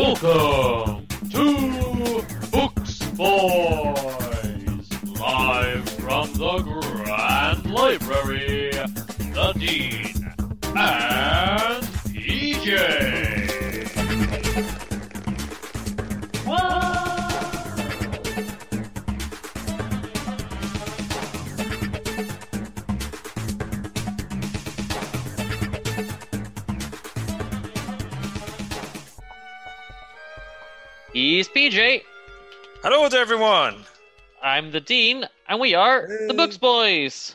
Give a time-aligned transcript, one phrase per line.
[0.00, 4.88] Welcome to Books Boys,
[5.20, 10.32] live from the Grand Library, the Dean
[10.74, 12.80] and PJ.
[31.12, 32.02] He's PJ.
[32.82, 33.84] Hello to everyone.
[34.42, 37.34] I'm the Dean, and we are the Books Boys.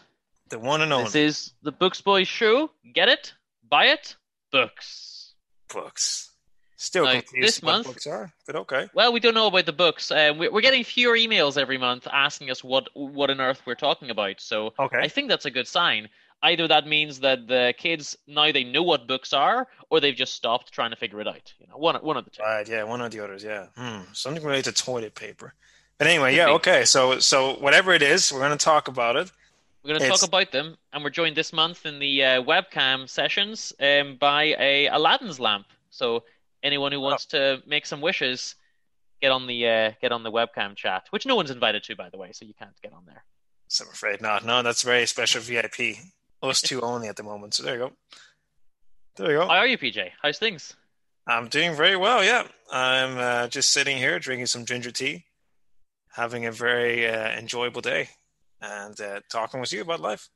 [0.49, 2.71] The one and only This is the Books Boys show.
[2.93, 3.33] Get it?
[3.69, 4.15] Buy it?
[4.51, 5.33] Books.
[5.73, 6.31] books.
[6.77, 8.87] Still Now, this month- books are, but okay.
[8.93, 10.11] Well, we don't know about the books.
[10.11, 13.75] Um, we- we're getting fewer emails every month asking us what what on earth we're
[13.75, 14.39] talking about.
[14.39, 14.99] So Okay.
[14.99, 16.09] I think that's a good sign.
[16.49, 20.33] Either that means that the kids now they know what books are, or they've just
[20.35, 21.47] stopped trying to figure it out.
[21.59, 22.43] You know, one one of the two.
[22.43, 23.67] Right, yeah, one or the others, yeah.
[23.77, 24.01] Hmm.
[24.13, 25.53] Something related to toilet paper.
[25.97, 26.85] But anyway, yeah, okay.
[26.85, 29.31] So so whatever it is, we're gonna talk about it.
[29.83, 32.41] We're going to It's- talk about them, and we're joined this month in the uh,
[32.43, 35.67] webcam sessions um, by a Aladdin's lamp.
[35.91, 36.23] So
[36.63, 38.55] anyone who wants to make some wishes,
[39.21, 42.09] get on the uh, get on the webcam chat, which no one's invited to, by
[42.09, 43.23] the way, so you can't get on there.
[43.67, 44.43] So I'm afraid not.
[44.43, 45.97] No, that's very special VIP.
[46.41, 47.53] Us two only at the moment.
[47.53, 47.91] So there you go.
[49.15, 49.47] There you go.
[49.47, 50.11] How are you, PJ?
[50.21, 50.75] How's things?
[51.27, 52.43] I'm doing very well, yeah.
[52.71, 55.25] I'm uh, just sitting here drinking some ginger tea,
[56.13, 58.09] having a very uh, enjoyable day,
[58.61, 60.29] and uh, talking with you about life.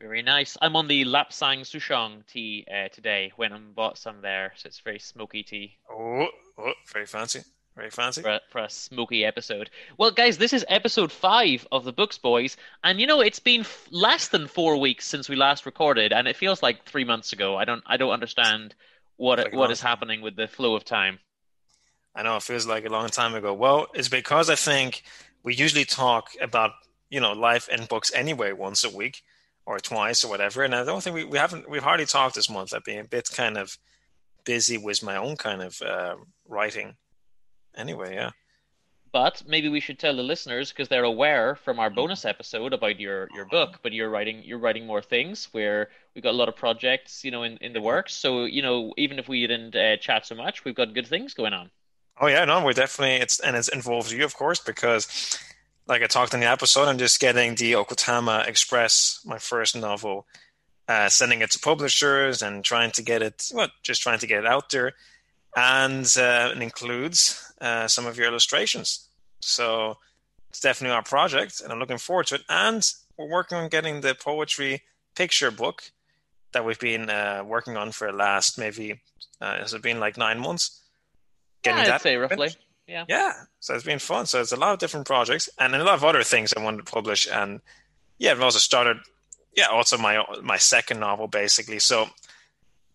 [0.00, 0.56] Very nice.
[0.62, 3.32] I'm on the Lapsang Souchong tea uh, today.
[3.36, 5.76] Went and bought some there, so it's very smoky tea.
[5.90, 6.26] Oh,
[6.58, 7.40] oh very fancy.
[7.80, 8.20] Very fancy.
[8.20, 9.70] for a, for a smoky episode.
[9.96, 13.62] Well, guys, this is episode five of the Books Boys, and you know it's been
[13.62, 17.32] f- less than four weeks since we last recorded, and it feels like three months
[17.32, 17.56] ago.
[17.56, 18.74] I don't, I don't understand
[19.16, 21.20] what Like what is happening with the flow of time.
[22.14, 23.54] I know it feels like a long time ago.
[23.54, 25.02] Well, it's because I think
[25.42, 26.72] we usually talk about,
[27.08, 29.22] you know, life and books anyway once a week
[29.64, 30.64] or twice or whatever.
[30.64, 32.74] And I don't think we, we haven't, we've hardly talked this month.
[32.74, 33.78] I've been a bit kind of
[34.44, 36.96] busy with my own kind of uh, writing.
[37.76, 38.30] Anyway, yeah.
[39.12, 43.00] But maybe we should tell the listeners because they're aware from our bonus episode about
[43.00, 43.80] your your book.
[43.82, 47.32] But you're writing you're writing more things where we've got a lot of projects, you
[47.32, 48.14] know, in, in the works.
[48.14, 51.34] So you know, even if we didn't uh, chat so much, we've got good things
[51.34, 51.70] going on.
[52.20, 55.08] Oh yeah, no, we're definitely it's and it involves you, of course, because
[55.86, 60.26] like I talked in the episode, I'm just getting the Okutama Express, my first novel,
[60.86, 64.38] uh, sending it to publishers and trying to get it, well, just trying to get
[64.38, 64.92] it out there,
[65.56, 69.08] and uh, it includes uh, some of your illustrations.
[69.40, 69.98] So
[70.50, 72.42] it's definitely our project, and I'm looking forward to it.
[72.48, 74.82] And we're working on getting the poetry
[75.14, 75.82] picture book
[76.52, 79.00] that we've been uh, working on for the last maybe
[79.40, 80.82] uh, has it been like nine months?
[81.64, 82.36] Yeah, I'd that say roughly.
[82.36, 82.58] finished.
[82.86, 83.04] Yeah.
[83.08, 84.26] Yeah, so it's been fun.
[84.26, 86.84] So it's a lot of different projects and a lot of other things I wanted
[86.84, 87.28] to publish.
[87.30, 87.60] And
[88.18, 88.96] yeah, I've also started,
[89.56, 91.78] yeah, also my my second novel basically.
[91.78, 92.08] So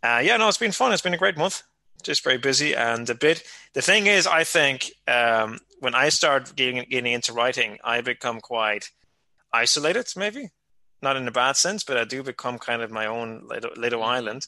[0.04, 0.92] uh, yeah, no, it's been fun.
[0.92, 1.64] It's been a great month.
[2.06, 3.44] Just very busy and a bit.
[3.74, 8.40] The thing is, I think um, when I start getting getting into writing, I become
[8.40, 8.92] quite
[9.52, 10.08] isolated.
[10.16, 10.50] Maybe
[11.02, 14.04] not in a bad sense, but I do become kind of my own little, little
[14.04, 14.48] island.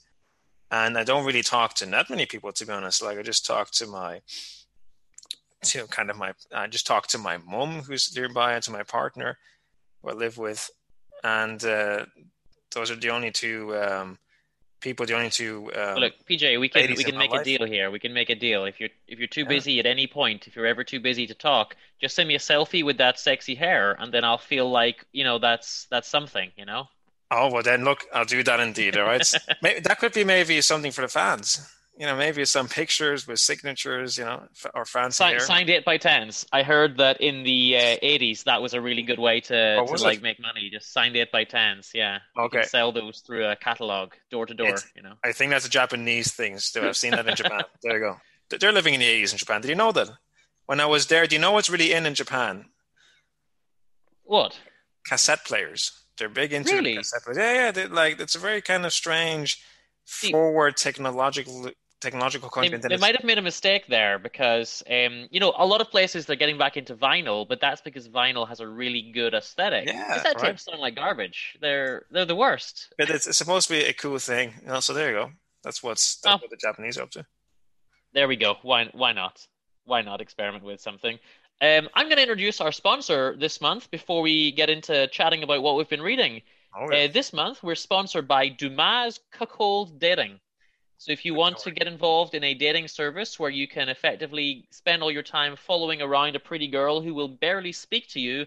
[0.69, 3.01] And I don't really talk to that many people, to be honest.
[3.01, 4.21] Like I just talk to my
[5.63, 8.83] to kind of my I just talk to my mum who's nearby and to my
[8.83, 9.37] partner
[10.01, 10.69] who I live with,
[11.23, 12.05] and uh,
[12.73, 14.19] those are the only two um,
[14.87, 15.05] people.
[15.13, 15.69] Only two.
[15.75, 17.45] Um, look, PJ, we can we can make a life.
[17.51, 17.91] deal here.
[17.91, 18.65] We can make a deal.
[18.65, 19.55] If you're if you're too Yeah.
[19.55, 22.39] busy at any point, if you're ever too busy to talk, just send me a
[22.39, 26.51] selfie with that sexy hair, and then I'll feel like you know that's that's something,
[26.55, 26.87] you know.
[27.31, 28.97] oh well, then look, I'll do that indeed.
[28.97, 29.27] All right,
[29.61, 31.47] maybe, that could be maybe something for the fans.
[31.99, 34.17] You know, maybe some pictures with signatures.
[34.19, 36.45] You know, f- or fancy Sign, signed eight by tens.
[36.53, 39.85] I heard that in the uh, '80s that was a really good way to, Oh,
[39.95, 40.69] to like make money.
[40.71, 41.89] Just signed eight by tens.
[41.95, 42.19] Yeah.
[42.37, 42.63] Okay.
[42.63, 44.75] sell those through a catalog, door to door.
[44.95, 45.13] You know.
[45.23, 46.59] I think that's a Japanese thing.
[46.59, 47.61] Still, I've seen that in Japan.
[47.81, 48.57] There you go.
[48.59, 49.61] They're living in the 80s in Japan.
[49.61, 50.09] Did you know that?
[50.67, 52.65] When I was there, do you know what's really in in Japan?
[54.23, 54.59] What?
[55.07, 55.91] Cassette players.
[56.17, 56.95] They're big into Really?
[56.95, 57.37] cassette players.
[57.37, 57.87] Yeah, yeah.
[57.89, 59.61] Like it's a very kind of strange,
[60.05, 62.81] forward technological technological content.
[62.81, 65.89] that they might have made a mistake there because, um, you know, a lot of
[65.89, 69.87] places they're getting back into vinyl, but that's because vinyl has a really good aesthetic.
[69.87, 70.37] Yeah, right.
[70.37, 71.57] tapes sound like garbage.
[71.61, 72.93] They're they're the worst.
[72.97, 74.53] But it's, it's supposed to be a cool thing.
[74.61, 75.31] You know, so there you go.
[75.63, 76.37] That's what's that's Oh.
[76.41, 77.25] what the Japanese are up to.
[78.13, 78.55] There we go.
[78.61, 79.45] Why why not?
[79.85, 81.17] Why not experiment with something?
[81.59, 85.63] Um, I'm going to introduce our sponsor this month before we get into chatting about
[85.63, 86.41] what we've been reading.
[86.77, 87.05] Oh, yeah.
[87.05, 90.39] Uh, this month, we're sponsored by Dumas Cuckold Dating.
[90.99, 94.65] So, if you want to get involved in a dating service where you can effectively
[94.71, 98.45] spend all your time following around a pretty girl who will barely speak to you,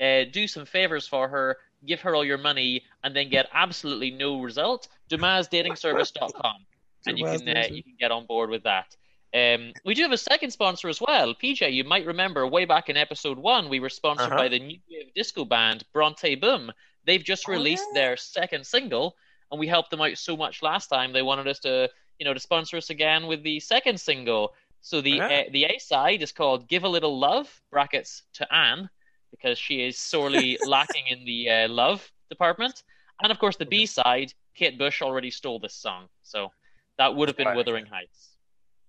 [0.00, 1.56] uh, do some favors for her,
[1.86, 6.66] give her all your money, and then get absolutely no result, DumasDatingService.com,
[7.06, 8.94] and you can uh, you can get on board with that.
[9.34, 11.34] Um, we do have a second sponsor as well.
[11.34, 14.36] PJ, you might remember way back in episode one, we were sponsored Uh-huh.
[14.36, 16.72] by the new wave disco band Bronte Boom.
[17.04, 18.00] They've just Oh, released yeah.
[18.00, 19.16] their second single,
[19.50, 21.12] and we helped them out so much last time.
[21.12, 21.88] They wanted us to,
[22.18, 24.54] you know, to sponsor us again with the second single.
[24.80, 25.26] So the Yeah.
[25.26, 28.88] uh, the A side is called "Give a Little Love" brackets to Anne
[29.30, 32.82] because she is sorely lacking in the uh, love department,
[33.22, 36.52] and of course the B side, Kate Bush already stole this song, so
[36.98, 37.56] that would have been Right.
[37.56, 38.36] Wuthering Heights.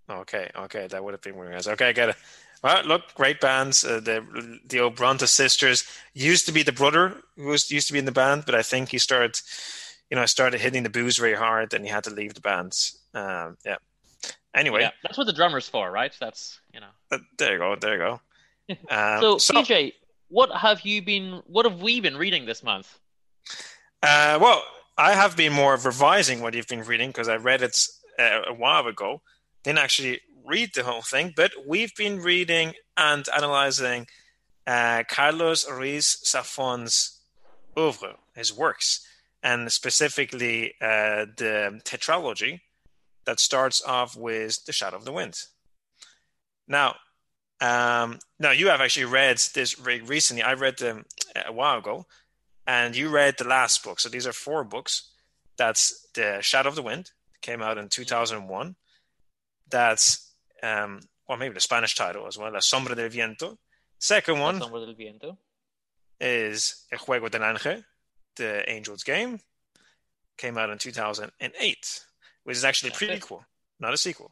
[0.10, 1.68] Okay, okay, that would have been Wuthering Heights.
[1.68, 2.15] Okay, I get it.
[2.63, 3.83] Well, look, great bands.
[3.83, 5.83] Uh, the the old Bronte sisters
[6.13, 8.63] used to be the brother who was used to be in the band, but I
[8.63, 9.36] think he started,
[10.09, 12.42] you know, I started hitting the booze very hard, and he had to leave the
[12.42, 12.74] band.
[13.13, 13.77] Um, yeah.
[14.56, 16.13] Anyway, Yeah, that's what the drummer's for, right?
[16.19, 16.88] That's you know.
[17.12, 18.21] uh, there you go, there you go.
[18.89, 19.94] Um, So, so, PJ,
[20.30, 21.42] what have you been?
[21.48, 22.98] What have we been reading this month?
[24.04, 24.63] uh, well,
[24.98, 27.77] I have been more of revising what you've been reading because I read it
[28.19, 29.21] uh, a while ago.
[29.63, 34.07] Didn't actually read the whole thing, but we've been reading and analyzing
[34.65, 37.21] uh, Carlos Ruiz Zafon's
[37.77, 39.06] oeuvre, his works,
[39.44, 42.62] and specifically uh, the tetralogy
[43.25, 45.36] that starts off with The Shadow of the Wind.
[46.68, 46.95] Now,
[47.60, 50.44] um, now you have actually read this very recently.
[50.44, 51.06] I read them
[51.36, 52.06] a while ago,
[52.66, 54.00] and you read the last book.
[54.00, 55.12] So these are four books.
[55.57, 57.12] That's The Shadow of the Wind,
[57.42, 58.75] came out in 2001.
[59.69, 63.57] That's, um, well, maybe the Spanish title as well, La Sombra del Viento.
[64.00, 65.38] Second one La Sombra del Viento.
[66.19, 67.84] is El Juego del Ángel,
[68.38, 69.39] The Angel's Game.
[70.38, 72.06] Came out in 2008,
[72.44, 73.22] which is actually a it.
[73.22, 73.44] prequel,
[73.80, 74.31] not a sequel.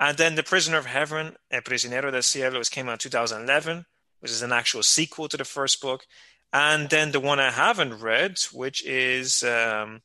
[0.00, 3.84] And then The Prisoner of Heaven, El Prisionero del Cielo, which came out in 2011,
[4.20, 6.06] which is an actual sequel to the first book.
[6.52, 10.00] And then the one I haven't read, which is, um,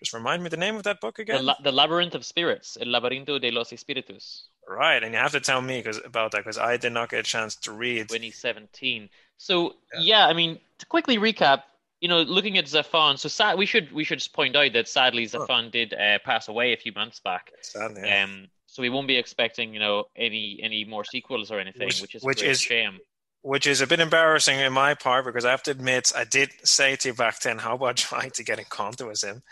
[0.00, 1.46] just remind me the name of that book The, again.
[1.46, 5.40] la- the Labyrinth of Spirits, El Laberinto de los Espíritus, right, and you have to
[5.40, 8.08] tell me 'cause- about that because I did not get a chance to read.
[8.08, 9.08] 2017.
[9.38, 10.00] So Yeah.
[10.00, 10.26] yeah.
[10.26, 11.62] I mean, to quickly recap,
[12.00, 13.18] you know, looking at Zafon.
[13.18, 15.26] So sad, we should we should just point out that sadly.
[15.26, 17.50] Zafon did uh, pass away a few months back.
[17.62, 18.24] Sadly, yeah.
[18.24, 22.00] Um, so we won't be expecting you know any any more sequels or anything, Which-
[22.02, 22.98] which, is which a is- shame.
[23.42, 26.50] which is a bit embarrassing in my part because I have to admit I did
[26.64, 29.42] say to you back then how about trying to get in contact with him,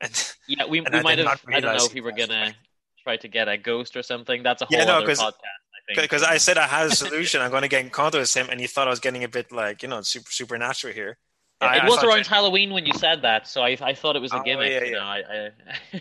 [0.00, 1.40] and Yeah, we, and we I might have.
[1.48, 2.54] I don't know if we were gonna away.
[3.02, 4.42] try to get a ghost or something.
[4.42, 5.22] That's a whole Yeah, no, other podcast.
[5.22, 6.00] I think.
[6.02, 8.48] because I said I had a solution, I'm going to get in contact with him,
[8.50, 11.16] and you thought I was getting a bit like you know super supernatural here.
[11.60, 14.14] Yeah, I- it was around you- Halloween when you said that, so I, I thought
[14.16, 14.70] it was a Oh, gimmick.
[14.70, 15.50] yeah, you know, I,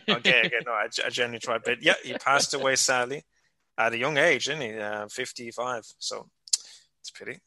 [0.09, 3.23] okay, okay, no, I, I genuinely tried, but yeah, he passed away sadly
[3.77, 4.77] at a young age, didn't he?
[4.79, 7.39] Uh, 55, so it's a pity.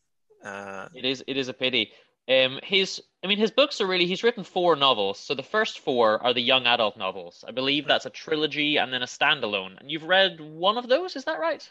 [0.44, 1.92] Uh, It is it is a pity.
[2.28, 5.18] Um, his I mean his books are really he's written four novels.
[5.18, 7.44] So the first four are the young adult novels.
[7.46, 9.78] I believe that's a trilogy and then a standalone.
[9.78, 11.68] And you've read one of those, is that right?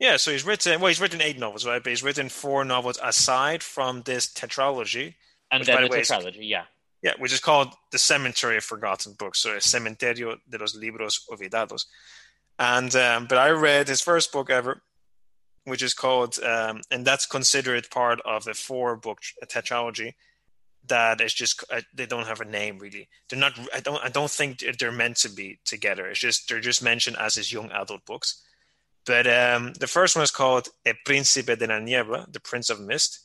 [0.00, 1.82] yeah, so he's written well, he's written eight novels, right?
[1.82, 5.14] But he's written four novels aside from this tetralogy.
[5.50, 6.64] And Which, then by the the way, tetralogy, yeah.
[7.02, 11.26] Yeah, which is called The Cemetery of Forgotten Books, so El Cementerio de los Libros
[11.30, 11.86] Olvidados.
[12.58, 14.82] And um, but I read his first book ever,
[15.64, 20.12] which is called, um, and that's considered part of the four book tetralogy.
[20.88, 23.08] That is just uh, they don't have a name really.
[23.28, 23.58] They're not.
[23.74, 24.04] I don't.
[24.04, 26.06] I don't think they're meant to be together.
[26.06, 28.42] It's just they're just mentioned as his young adult books.
[29.06, 32.80] But um, the first one is called El Príncipe de la Niebla, the Prince of
[32.80, 33.20] Mist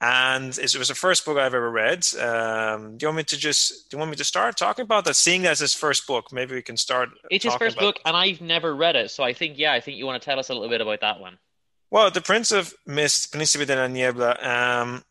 [0.00, 2.06] and it was the first book I've ever read.
[2.16, 5.04] Um, do you want me to just do you want me to start talking about
[5.04, 5.14] that?
[5.14, 7.10] Seeing as his first book, maybe we can start.
[7.30, 9.96] It's his first book and I've never read it, so I think yeah, I think
[9.96, 11.38] you want to tell us a little bit about that one.
[11.90, 15.04] Well, the Prince of Mist, Príncipe de la Niebla, um,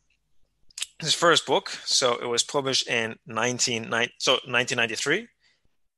[0.99, 1.69] his first book.
[1.85, 3.83] So it was published in 19,
[4.17, 5.27] so 1993.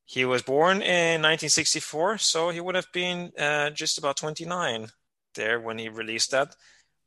[0.06, 4.88] He was born in 1964, so he would have been uh, just about 29
[5.34, 6.56] there when he released that,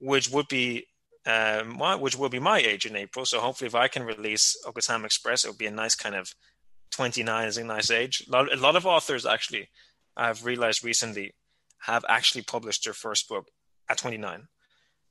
[0.01, 0.87] which would be
[1.29, 3.27] um, which will be my age in April.
[3.27, 6.35] So hopefully, if I can release Okutama Express, it will be a nice kind of
[6.93, 8.25] 29 is a nice age.
[8.27, 9.69] A lot, a lot of authors actually,
[10.17, 11.35] I've realized recently,
[11.81, 13.49] have actually published their first book
[13.91, 14.49] at 29.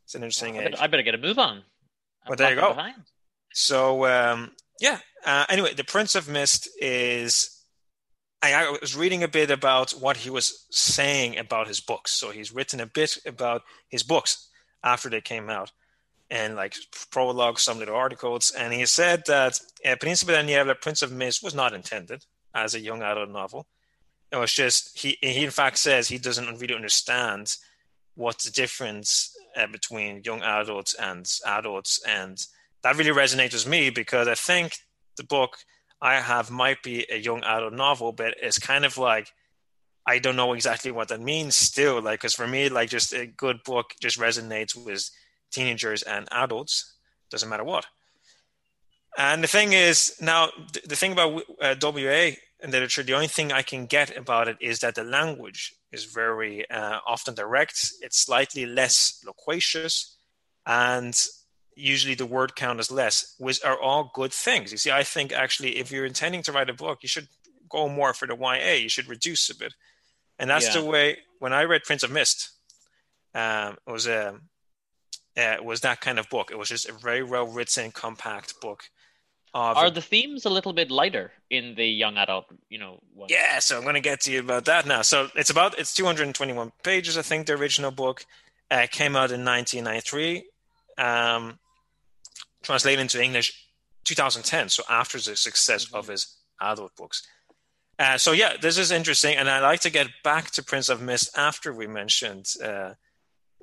[0.06, 0.72] It's an interesting well, I age.
[0.72, 1.62] Better, I better get a move on.
[2.28, 2.74] Well, there you go.
[2.74, 2.96] Behind.
[3.54, 5.00] So um, yeah.
[5.24, 7.54] Uh, anyway, the Prince of Mist is.
[8.42, 12.12] I, I was reading a bit about what he was saying about his books.
[12.12, 14.50] So he's written a bit about his books
[14.84, 15.72] after they came out
[16.30, 16.76] and like
[17.12, 18.52] prologue, some little articles.
[18.52, 22.76] And he said that uh, Príncipe de Niebla, Prince of Mist, was not intended as
[22.76, 23.68] a young adult novel.
[24.32, 27.56] It was just, he, he in fact says he doesn't really understand
[28.16, 32.02] what's the difference uh, between young adults and adults.
[32.06, 32.38] And
[32.84, 34.78] that really resonates with me because I think
[35.16, 35.58] the book
[36.02, 39.32] I have might be a young adult novel, but it's kind of like,
[40.06, 42.02] I don't know exactly what that means still.
[42.02, 45.10] Like, because for me, like, just a good book just resonates with
[45.52, 46.96] teenagers and adults,
[47.30, 47.86] doesn't matter what.
[49.18, 50.50] And the thing is, now,
[50.86, 54.58] the thing about uh, WA and literature, the only thing I can get about it
[54.62, 60.18] is that the language is very uh, often direct, it's slightly less loquacious,
[60.68, 61.20] and
[61.76, 64.72] usually the word count is less, which are all good things.
[64.72, 67.28] You see, I think actually, if you're intending to write a book, you should
[67.70, 69.74] go more for the YA, you should reduce a bit.
[70.40, 70.82] And that's yeah.
[70.82, 72.52] the way, when I read Prince of Mist,
[73.34, 74.42] um, it was a um,
[75.38, 76.52] uh, was that kind of book.
[76.52, 78.90] It was just a very well written, compact book.
[79.54, 83.00] Are the themes a little bit lighter in the young adult, you know?
[83.14, 83.28] One?
[83.30, 85.02] Yeah, so I'm going to get to you about that now.
[85.02, 87.48] So it's about it's 221 pages, I think.
[87.48, 88.26] The original book
[88.70, 90.44] uh, came out in 1993,
[91.00, 91.58] um,
[92.62, 93.68] translated into English
[94.04, 94.70] 2010.
[94.70, 95.96] So after the success mm-hmm.
[95.96, 97.26] of his adult books.
[97.98, 101.02] Uh, so yeah, this is interesting, and I'd like to get back to Prince of
[101.02, 102.92] Mist after we mentioned uh,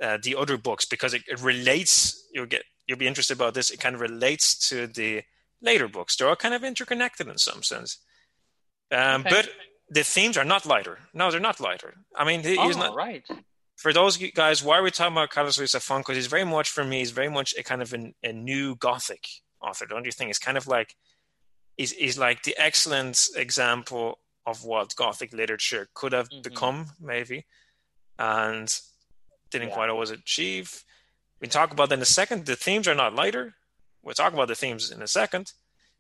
[0.03, 2.29] uh, the other books because it, it, relates.
[2.33, 3.71] You'll get you'll be interested about this.
[3.71, 5.23] It kind of relates to the
[5.63, 6.17] later books.
[6.17, 7.99] They're all kind of interconnected in some sense.
[8.93, 9.31] Um, okay.
[9.31, 9.51] But
[9.89, 10.99] the themes are not lighter.
[11.13, 11.95] No, they're not lighter.
[12.15, 13.25] I mean, he's oh, not right.
[13.77, 15.99] For those guys, why are we talking about Carlos Ruiz Zafón?
[15.99, 16.99] Because he's very much for me.
[16.99, 19.27] He's very much a kind of an, a new Gothic
[19.61, 19.87] author.
[19.87, 20.31] Don't you think?
[20.31, 20.95] It's kind of like
[21.77, 26.43] he's, he's like the excellent example of what Gothic literature could have mm-hmm.
[26.43, 27.47] become, maybe.
[28.19, 28.73] And
[29.55, 29.75] didn't yeah.
[29.75, 30.85] quite always achieve.
[31.41, 32.47] We talk about that in a second.
[32.47, 33.55] The themes are not lighter.
[34.03, 35.53] We'll talk about the themes in a second.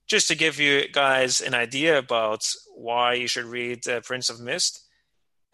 [0.06, 2.42] Just to give you guys an idea about
[2.74, 4.82] why you should read uh, Prince of Mist,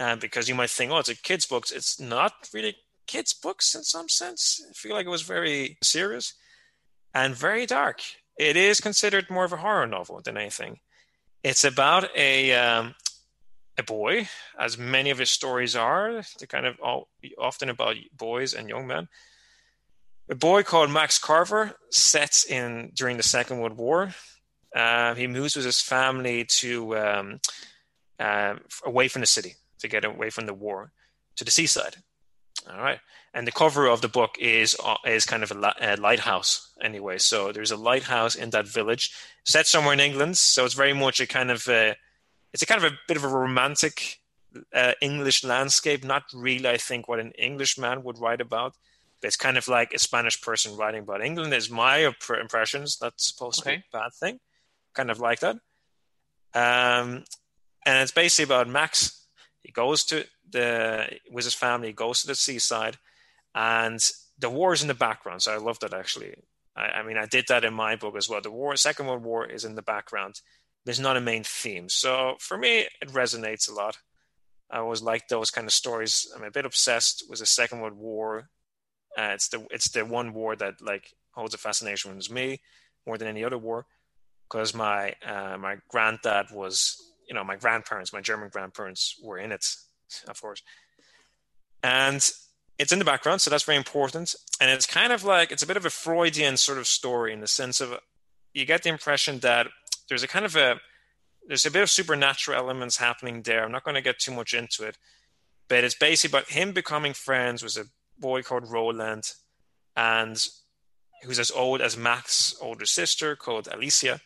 [0.01, 1.67] uh, because you might think, oh, it's a kid's book.
[1.73, 2.77] It's not really
[3.07, 4.65] kids' books in some sense.
[4.69, 6.35] I feel like it was very serious
[7.15, 8.01] and very dark.
[8.39, 10.81] It is considered more of a horror novel than anything.
[11.45, 12.95] It's about a um,
[13.81, 16.23] a boy, as many of his stories are.
[16.39, 17.09] They're kind of all,
[17.39, 19.09] often about boys and young men.
[20.31, 24.15] A boy called Max Carver sets in during the Second World War.
[24.75, 27.41] Uh, he moves with his family to um,
[28.21, 30.93] uh, away from the city to get away from the war
[31.37, 31.97] to the seaside.
[32.71, 33.01] All right,
[33.35, 37.19] and the cover of the book is uh, is kind of a, a, lighthouse anyway.
[37.19, 39.11] So there's a lighthouse in that village,
[39.45, 40.37] set somewhere in England.
[40.37, 41.97] So it's very much a kind of a,
[42.53, 44.19] it's a kind of a bit of a romantic
[44.75, 46.05] uh, English landscape.
[46.05, 48.75] Not really, I think, what an Englishman would write about.
[49.21, 51.53] But it's kind of like a Spanish person writing about England.
[51.55, 52.99] Is my impressions.
[52.99, 53.77] That's supposed okay.
[53.77, 54.41] to be a bad thing.
[54.95, 55.57] Kind of like that.
[56.55, 57.25] Um,
[57.87, 59.27] and it's basically about Max.
[59.61, 61.89] He goes to the with his family.
[61.89, 62.97] He goes to the seaside,
[63.55, 64.01] and
[64.39, 65.43] the war is in the background.
[65.43, 66.35] So I love that actually.
[66.75, 68.41] I, I mean, I did that in my book as well.
[68.41, 70.41] The war, Second World War, is in the background
[70.85, 71.89] there's not a main theme.
[71.89, 73.99] So for me, it resonates a lot.
[74.71, 76.31] I always like those kind of stories.
[76.35, 78.49] I'm a bit obsessed with the Second World War.
[79.19, 82.61] Uh, it's the it's the one war that like holds a fascination with me
[83.07, 83.87] more than any other war,
[84.49, 86.97] because my uh, my granddad was
[87.29, 89.67] you know my grandparents, my German grandparents were in it,
[90.29, 90.63] of course,
[91.83, 92.31] and
[92.79, 94.35] it's in the background, so that's very important.
[94.61, 97.41] And it's kind of like it's a bit of a Freudian sort of story in
[97.41, 97.99] the sense of
[98.55, 99.67] you get the impression that
[100.11, 100.79] there's a kind of a
[101.47, 103.65] there's a bit of supernatural elements happening there.
[103.65, 104.99] I'm not going to get too much into it,
[105.69, 107.87] but it's basically about him becoming friends with a
[108.19, 109.33] boy called Roland,
[109.97, 110.47] and
[111.23, 114.21] who's as old as Max's older sister called Alicia,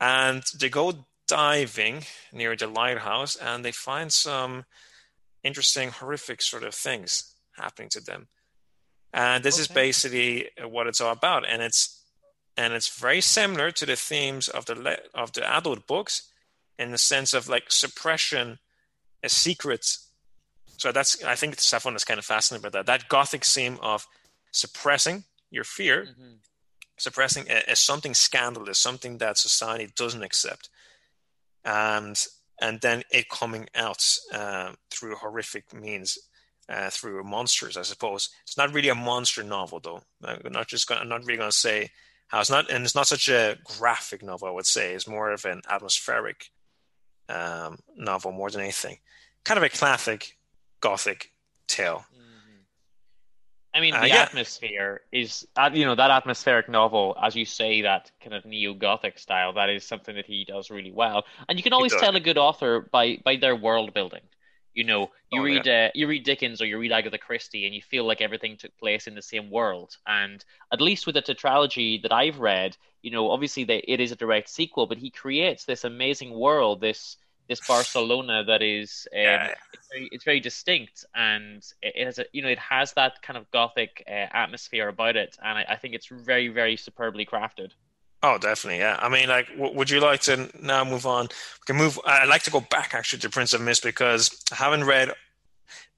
[0.00, 4.64] and they go diving near the lighthouse, and they find some
[5.42, 8.28] interesting, horrific sort of things happening to them.
[9.12, 9.62] And this okay.
[9.62, 12.03] is basically what it's all about, and it's
[12.56, 16.30] and it's very similar to the themes of the of the adult books
[16.78, 18.58] in the sense of like suppression
[19.22, 19.96] a secret
[20.76, 24.06] so that's i think Zafón is kind of fascinated by that that gothic theme of
[24.52, 26.38] suppressing your fear, Mhm.
[26.96, 30.68] suppressing a, a something scandalous, something that society doesn't accept,
[31.64, 32.26] and
[32.60, 36.18] and then it coming out uh, through horrific means,
[36.68, 37.76] uh, through monsters.
[37.76, 40.02] I suppose it's not really a monster novel, though.
[40.24, 41.00] I'm not just going.
[41.00, 41.90] I'm not really going to say
[42.28, 44.48] how it's not, and it's not such a graphic novel.
[44.48, 46.50] I would say it's more of an atmospheric
[47.28, 48.98] um, novel more than anything.
[49.44, 50.36] Kind of a classic
[50.80, 51.32] gothic
[51.66, 52.04] tale.
[53.76, 54.22] I mean, Uh, the yeah.
[54.22, 59.18] atmosphere is, uh, you know, that atmospheric novel, as you say, that kind of neo-Gothic
[59.18, 61.24] style, that is something that he does really well.
[61.48, 64.22] And you can always tell a good author by by their world building.
[64.74, 67.74] You know, you Oh, read uh, you read Dickens or you read Agatha Christie, and
[67.74, 69.96] you feel like everything took place in the same world.
[70.06, 74.12] And at least with the tetralogy that I've read, you know, obviously they, it is
[74.12, 77.16] a direct sequel, but he creates this amazing world, this
[77.48, 79.54] this Barcelona that is um, Yeah.
[79.72, 83.20] it's very, it's very distinct and it it has a you know it has that
[83.22, 87.26] kind of gothic uh, atmosphere about it and I, I think it's very very superbly
[87.26, 87.72] crafted
[88.26, 88.98] Oh, definitely, yeah.
[89.00, 91.24] I mean, like, w- would you like to now move on?
[91.26, 92.00] We can move.
[92.06, 95.10] I'd like to go back actually to Prince of Mist because I haven't read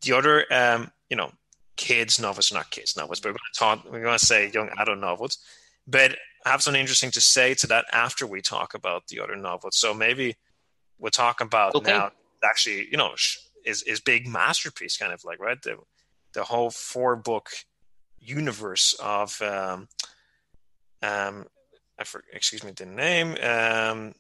[0.03, 1.31] the other, um, you know,
[1.77, 3.85] kids novels, not kids novels, but we're going to talk.
[3.85, 5.39] We're going to say young adult novels.
[5.87, 9.37] But I have something interesting to say to that after we talk about the other
[9.37, 9.77] novels.
[9.77, 10.35] So maybe
[10.99, 11.93] we'll talk about Okay.
[11.93, 12.11] now.
[12.43, 15.77] Actually, you know, sh- is is big masterpiece kind of like right the
[16.33, 17.51] the whole four book
[18.19, 19.87] universe of um,
[21.03, 21.47] um,
[21.99, 24.15] I for, excuse me the name um,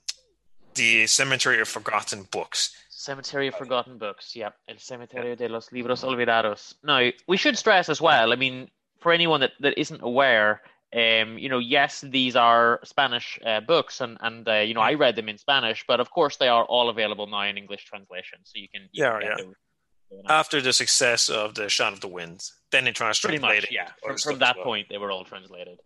[0.74, 2.74] the Cemetery of Forgotten Books.
[2.90, 7.88] Cemetery of Forgotten Books yeah El Cementerio de los Libros Olvidados now we should stress
[7.88, 8.68] as well I mean
[9.00, 10.62] for anyone that, that isn't aware
[10.94, 14.94] um, you know, yes, these are Spanish uh, books, and and uh, you know, I
[14.94, 18.38] read them in Spanish, but of course, they are all available now in English translation,
[18.44, 19.44] so you can you Yeah, can yeah.
[19.44, 19.54] those.
[20.28, 23.90] After the success of the Shadow of the Wind, then they Pretty translated much, yeah.
[24.02, 24.64] From, from that well.
[24.64, 25.78] point, they were all translated.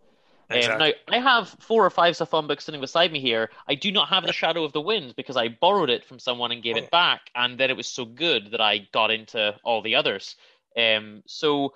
[0.50, 3.50] Um, now, I have four or five Zafón books sitting beside me here.
[3.68, 6.50] I do not have The Shadow of the Wind because I borrowed it from someone
[6.52, 6.80] and gave Oh.
[6.80, 10.34] it back, and then it was so good that I got into all the others.
[10.76, 11.72] Um, so,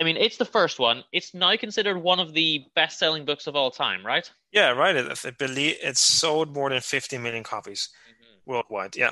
[0.00, 1.04] I mean, it's the first one.
[1.12, 4.30] It's now considered one of the best-selling books of all time, right?
[4.52, 4.96] Yeah, right.
[4.96, 7.88] I believe it's sold more than 50 million copies
[8.46, 8.96] worldwide.
[8.96, 9.10] Yeah,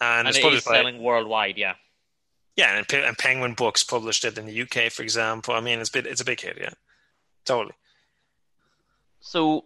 [0.00, 1.74] and, And it's it is published by selling worldwide, yeah.
[2.56, 5.54] yeah, and, and Penguin Books published it in the UK, for example.
[5.54, 6.58] I mean, it's bit it's a big hit.
[6.60, 6.70] Yeah,
[7.44, 7.74] totally.
[9.26, 9.64] So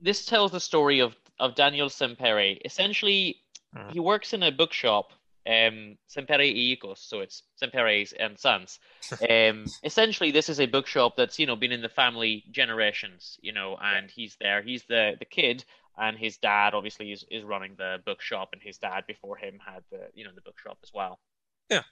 [0.00, 2.60] this tells the story of of Daniel Sempere.
[2.66, 3.42] Essentially,
[3.74, 3.92] Mhm.
[3.92, 5.12] he works in a bookshop,
[5.46, 8.78] um, Sempere y Hijos, so it's Sempere's and Sons.
[9.30, 13.52] Um, essentially, this is a bookshop that's you know been in the family generations, you
[13.52, 14.60] know, and he's there.
[14.60, 15.64] He's the the kid,
[15.96, 19.82] and his dad obviously is, is running the bookshop, and his dad before him had
[19.90, 21.18] the you know the bookshop as well.
[21.70, 21.84] Yeah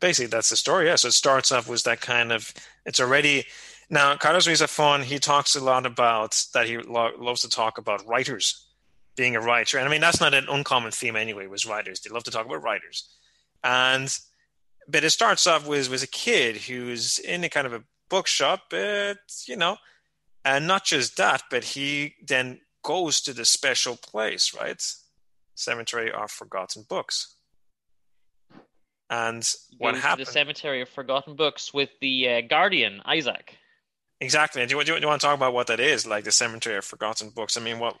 [0.00, 0.86] basically, that's the story.
[0.86, 2.52] Yeah, so it starts off with that kind of.
[2.84, 3.46] It's already
[3.90, 4.16] now.
[4.16, 6.66] Carlos Ruiz Zafón, he talks a lot about that.
[6.66, 8.66] He lo- loves to talk about writers
[9.16, 11.46] being a writer, and I mean that's not an uncommon theme anyway.
[11.46, 13.08] With writers, they love to talk about writers,
[13.62, 14.16] and
[14.88, 18.64] but it starts off with with a kid who's in a kind of a bookshop,
[18.70, 19.76] but you know,
[20.44, 24.82] and not just that, but he then goes to the special place, right?
[25.54, 27.36] Cemetery of Forgotten Books.
[29.10, 29.46] And
[29.78, 30.26] what happened?
[30.26, 33.56] The Cemetery of Forgotten Books with the uh, Guardian Isaac.
[34.20, 34.64] Exactly.
[34.66, 36.32] Do you, do, you, do you want to talk about what that is, like the
[36.32, 37.56] Cemetery of Forgotten Books?
[37.56, 37.96] I mean, what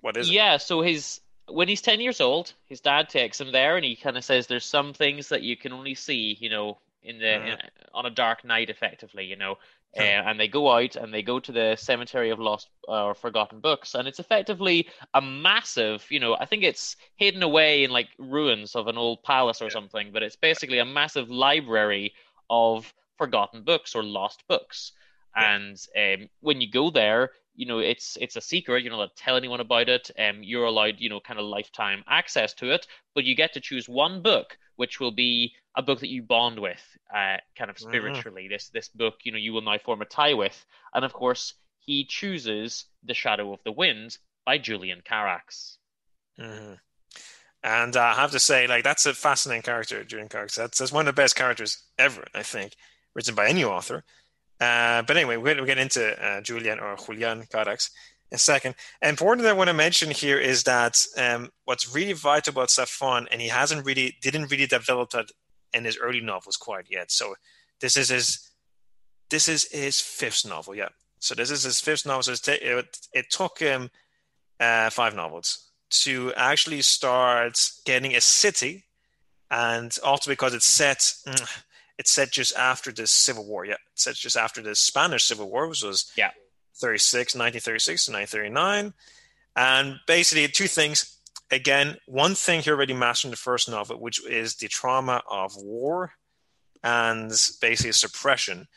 [0.00, 0.32] what is it?
[0.32, 3.96] Yeah, so his when he's 10 years old, his dad takes him there and he
[3.96, 7.24] kind of says there's some things that you can only see, you know, in the
[7.24, 7.52] Mhm.
[7.52, 7.58] in,
[7.94, 9.56] on a dark night effectively, you know.
[9.96, 13.14] Uh, and they go out and they go to the cemetery of lost uh, or
[13.14, 17.90] forgotten books and it's effectively a massive you know i think it's hidden away in
[17.90, 22.12] like ruins of an old palace or something but it's basically a massive library
[22.50, 24.97] of forgotten books or lost books Yeah.
[25.38, 29.16] And um, when you go there you know it's it's a secret you're not allowed
[29.16, 32.70] to tell anyone about it um, you're allowed you know kind of lifetime access to
[32.70, 36.22] it but you get to choose one book which will be a book that you
[36.22, 36.80] bond with
[37.12, 37.80] uh, kind of Mhm.
[37.80, 41.12] spiritually this this book you know you will now form a tie with and of
[41.12, 45.78] course he chooses the shadow of the wind by julian carax
[46.38, 46.74] hmm
[47.62, 50.56] And uh, I have to say, like, that's a fascinating character, Julian Carax.
[50.56, 52.74] That's, that's one of the best characters ever, I think,
[53.14, 54.04] written by any author.
[54.60, 57.90] Uh, but anyway, we're get into uh, Julian or Julian Carax
[58.30, 58.74] in a second.
[59.02, 63.26] Important that I want to mention here is that um, what's really vital about Zafón,
[63.30, 65.30] and he hasn't really, didn't really develop that
[65.72, 67.10] in his early novels quite yet.
[67.10, 67.34] So
[67.80, 68.50] this is his,
[69.30, 70.88] this is his fifth novel, yeah.
[71.20, 72.22] So this is his fifth novel.
[72.22, 73.90] So it, it took him
[74.60, 78.84] uh, five novels to actually start getting a city,
[79.50, 81.62] and also because it's set, mm,
[81.98, 83.64] it's set just after the Civil War.
[83.64, 86.30] Yeah, it's set just after the Spanish Civil War, which was yeah
[86.76, 88.94] 36, 1936 to 1939.
[89.56, 91.16] And basically, two things.
[91.50, 95.56] Again, one thing he already mastered in the first novel, which is the trauma of
[95.56, 96.12] war
[96.82, 97.30] and
[97.60, 98.68] basically suppression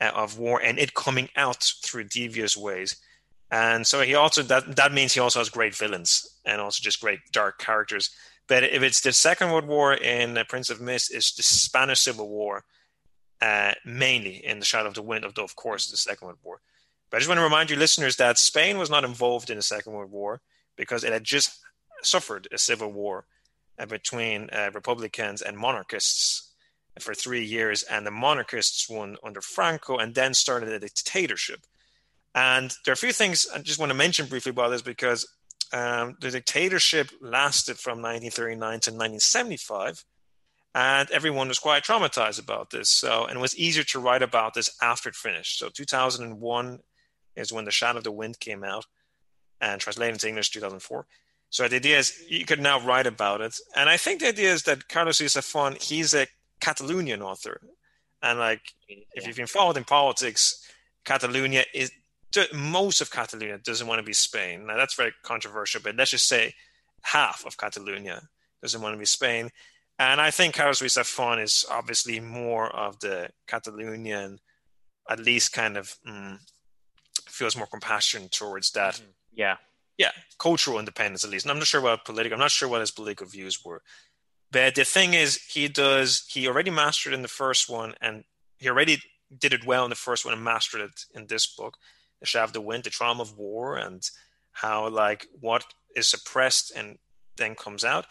[0.00, 2.96] uh, of war and it coming out through devious ways.
[3.50, 7.00] And so he also that that means he also has great villains and also just
[7.00, 8.10] great dark characters.
[8.48, 12.00] But if it's the Second World War in uh, Prince of Mist, it's the Spanish
[12.00, 12.64] Civil War,
[13.42, 16.60] uh, mainly in the Shadow of the Wind, although of course the Second World War.
[17.10, 19.62] But I just want to remind you, listeners, that Spain was not involved in the
[19.62, 20.40] Second World War
[20.76, 21.60] because it had just
[22.02, 23.26] suffered a civil war
[23.78, 26.52] uh, between uh, Republicans and monarchists
[26.98, 31.60] for three years, and the monarchists won under Franco and then started a dictatorship.
[32.34, 35.26] And there are a few things I just want to mention briefly about this because
[35.72, 40.04] um, the dictatorship lasted from 1939 to 1975,
[40.74, 42.90] and everyone was quite traumatized about this.
[42.90, 45.58] So, and it was easier to write about this after it finished.
[45.58, 46.80] So, 2001
[47.36, 48.86] is when The Shadow of the Wind came out,
[49.60, 51.06] and translated into English 2004.
[51.50, 54.52] So the idea is you could now write about it, and I think the idea
[54.52, 56.26] is that Carlos Ruiz Zafón he's a
[56.60, 57.60] Catalonian author,
[58.22, 58.96] and like yeah.
[59.14, 60.62] if you've been followed in politics,
[61.04, 61.90] Catalonia is
[62.52, 64.66] most of Catalonia doesn't want to be Spain.
[64.66, 66.54] Now that's very controversial, but let's just say
[67.02, 68.22] half of Catalonia
[68.62, 69.50] doesn't want to be Spain.
[69.98, 74.38] And I think Carlos Ruiz Zafón is obviously more of the Catalonian,
[75.10, 76.38] at least kind of mm,
[77.26, 78.94] feels more compassion towards that.
[78.94, 79.10] Mm-hmm.
[79.34, 79.56] Yeah.
[79.96, 81.44] Yeah, cultural independence at least.
[81.44, 82.36] And I'm not sure what political.
[82.36, 83.82] I'm not sure what his political views were.
[84.52, 86.24] But the thing is, he does.
[86.28, 88.22] He already mastered in the first one, and
[88.58, 89.02] he already
[89.36, 91.78] did it well in the first one and mastered it in this book
[92.20, 94.08] the Shadow of the Wind, the trauma of war, and
[94.52, 96.98] how like what is suppressed and
[97.36, 98.06] then comes out.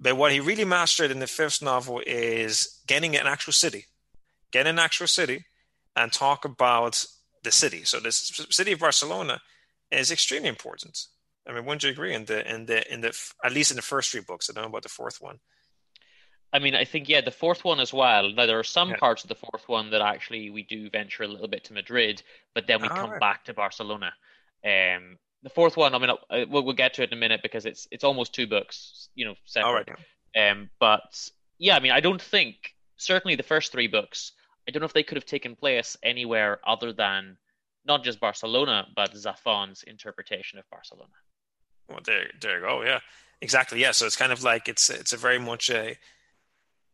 [0.00, 3.86] But what he really mastered in the fifth novel is getting an actual city,
[4.52, 5.44] get an actual city,
[5.96, 7.04] and talk about
[7.42, 7.84] the city.
[7.84, 9.40] So the city of Barcelona
[9.90, 11.06] is extremely important.
[11.48, 12.14] I mean, wouldn't you agree?
[12.14, 14.64] In the in the in the at least in the first three books, I don't
[14.64, 15.38] know about the fourth one.
[16.52, 18.30] I mean, I think yeah, the fourth one as well.
[18.30, 18.96] Now there are some yeah.
[18.96, 22.22] parts of the fourth one that actually we do venture a little bit to Madrid,
[22.54, 23.20] but then we come right.
[23.20, 24.12] back to Barcelona.
[24.64, 26.16] Um, the fourth one, I mean, uh,
[26.48, 29.24] we'll, we'll get to it in a minute because it's it's almost two books, you
[29.24, 29.90] know, separate.
[30.36, 34.32] Um, but yeah, I mean, I don't think certainly the first three books.
[34.66, 37.36] I don't know if they could have taken place anywhere other than
[37.84, 41.08] not just Barcelona, but Zafon's interpretation of Barcelona.
[41.88, 42.82] Well, there, there you go.
[42.82, 43.00] Yeah,
[43.40, 43.80] exactly.
[43.80, 45.96] Yeah, so it's kind of like it's it's a very much a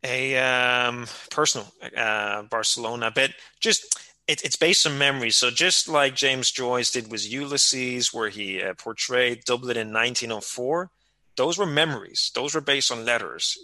[0.05, 5.37] a um, personal uh, Barcelona, but just it, it's based on memories.
[5.37, 10.91] So just like James Joyce did with Ulysses, where he uh, portrayed Dublin in 1904,
[11.37, 12.31] those were memories.
[12.35, 13.59] Those were based on letters.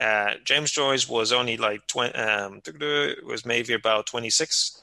[0.00, 2.60] Uh, James Joyce was only like 20, um,
[3.26, 4.82] was maybe about 26,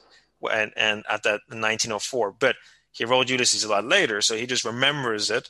[0.52, 2.56] and, and at that 1904, but
[2.92, 5.48] he wrote Ulysses a lot later, so he just remembers it.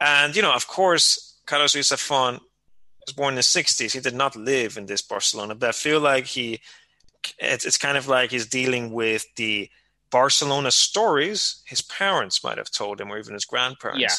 [0.00, 2.40] And you know, of course, Carlos Ruiz Zafón
[3.08, 3.92] was born in the 60s.
[3.92, 6.60] He did not live in this Barcelona, but I feel like he,
[7.38, 9.70] it's, it's kind of like he's dealing with the
[10.10, 14.00] Barcelona stories his parents might have told him, or even his grandparents.
[14.00, 14.14] Yeah.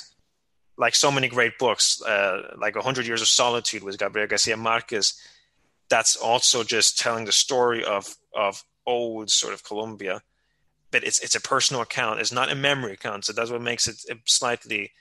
[0.77, 4.55] Like so many great books, uh, like A Hundred Years of Solitude with Gabriel Garcia
[4.55, 5.13] Marquez.
[5.89, 10.21] That's also just telling the story of of old sort of Colombia,
[10.91, 12.21] but it's it's a personal account.
[12.21, 14.91] It's not a memory account, so that's what makes it slightly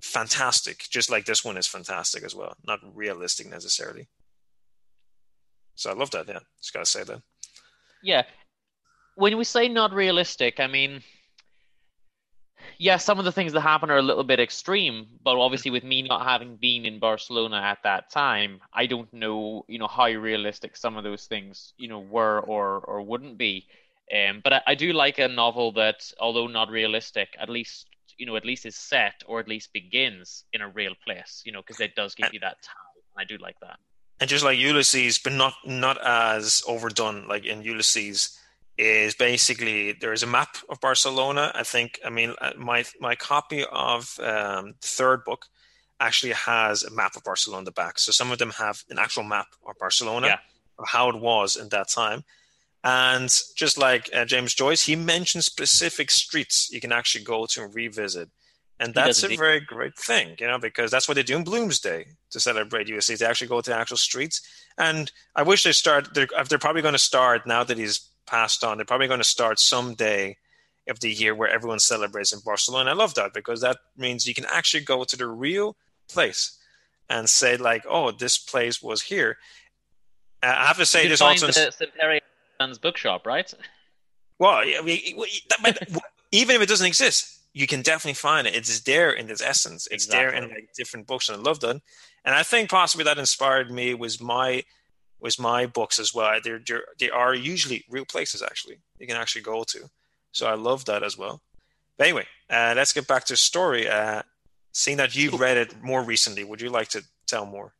[0.00, 2.54] fantastic, just like this one is fantastic as well.
[2.66, 4.08] Not realistic necessarily.
[5.74, 6.28] So I love that.
[6.28, 7.22] Yeah, just gotta say that.
[8.02, 8.22] Yeah,
[9.18, 11.02] when we say not realistic, I mean,
[12.78, 15.08] yeah, some of the things that happen are a little bit extreme.
[15.24, 19.64] But obviously, with me not having been in Barcelona at that time, I don't know,
[19.68, 23.66] you know, how realistic some of those things, you know, were or or wouldn't be.
[24.14, 27.87] Um, but I, I do like a novel that, although not realistic, at least
[28.18, 31.52] you know at least is set or at least begins in a real place you
[31.52, 32.74] know because it does give and, you that time
[33.16, 33.78] i do like that.
[34.20, 38.38] And just like ulysses but not not as overdone like in ulysses
[38.76, 41.52] is basically there is a map of barcelona.
[41.54, 45.46] I think i mean uh, my my copy of um, the third book
[46.00, 47.98] actually has a map of barcelona on the back.
[47.98, 50.38] So some of them have an actual map of barcelona yeah.
[50.78, 52.24] of how it was in that time
[52.84, 57.62] and just like uh, James Joyce, he mentions specific streets you can actually go to
[57.64, 58.28] and revisit.
[58.80, 62.04] And that's a very great thing, you know, because that's what they do in Bloomsday
[62.30, 63.18] to celebrate Ulysses.
[63.18, 64.40] They actually go to actual streets.
[64.78, 68.62] And I wish they start, they're, they're probably going to start now that he's passed
[68.62, 70.36] on, they're probably going to start someday
[70.88, 72.90] of the year where everyone celebrates in Barcelona.
[72.90, 75.76] I love that because that means you can actually go to the real
[76.08, 76.56] place
[77.10, 79.38] and say, like, oh, this place was here.
[80.42, 81.48] Uh, I have to say, this also.
[81.48, 81.88] The
[82.58, 83.52] Dan's bookshop, right?
[84.38, 85.00] Well, I mean,
[86.32, 88.54] even if it doesn't exist, you can definitely find it.
[88.54, 89.88] It's there in its essence.
[89.90, 90.18] It's Exactly.
[90.18, 91.80] there in like different books, and I love that.
[92.24, 94.64] And I think possibly that inspired me was my
[95.20, 96.38] was my books as well.
[96.42, 99.90] They're, they're they are usually real places actually you can actually go to.
[100.32, 101.40] So I love that as well.
[101.96, 103.88] But anyway, uh, let's get back to the story.
[103.88, 104.22] Uh,
[104.72, 107.72] seeing that you've read it more recently, would you like to tell more?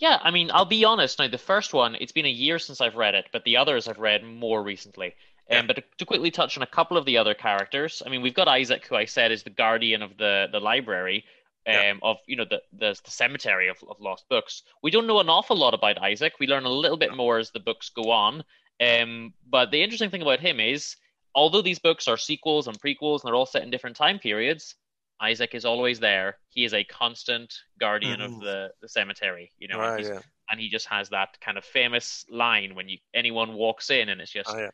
[0.00, 1.18] Yeah, I mean, I'll be honest.
[1.18, 3.86] Now, the first one, it's been a year since I've read it, but the others
[3.86, 5.14] I've read more recently.
[5.50, 8.22] Um, but to, to quickly touch on a couple of the other characters, I mean,
[8.22, 11.24] we've got Isaac, who I said is the guardian of the the library,
[11.66, 11.94] um, Yeah.
[12.02, 14.62] of you know the, the the cemetery of, of lost books.
[14.82, 16.34] We don't know an awful lot about Isaac.
[16.38, 18.44] We learn a little bit more as the books go on.
[18.80, 20.96] Um, but the interesting thing about him is,
[21.34, 24.76] although these books are sequels and prequels and they're all set in different time periods,
[25.20, 26.38] Isaac is always there.
[26.48, 28.40] He is a constant guardian of Mhm.
[28.40, 30.22] the, the cemetery, you know, and, right, he's- yeah.
[30.50, 34.20] and he just has that kind of famous line when you anyone walks in and
[34.20, 34.70] it's just Oh, yeah.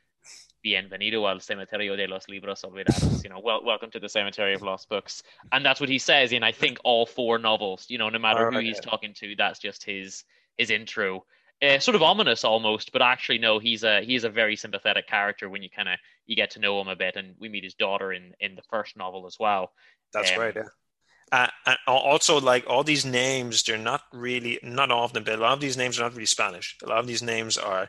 [0.64, 3.22] Bienvenido al cementerio de los libros olvidados.
[3.22, 6.32] You know, well, welcome to the cemetery of lost books, and that's what he says
[6.32, 7.86] in I think all four novels.
[7.88, 8.90] You know, no matter who he's yeah.
[8.90, 10.24] talking to, that's just his
[10.56, 11.24] his intro.
[11.62, 15.48] Uh, sort of ominous almost, but actually no, he's a he's a very sympathetic character
[15.48, 17.74] when you kind of you get to know him a bit, and we meet his
[17.74, 19.72] daughter in in the first novel as well.
[20.12, 20.54] That's Um, right.
[20.54, 20.62] Yeah.
[21.32, 25.34] Uh, and also, like all these names, they're not really, not all of them, but
[25.34, 26.76] a lot of these names are not really Spanish.
[26.84, 27.88] A lot of these names are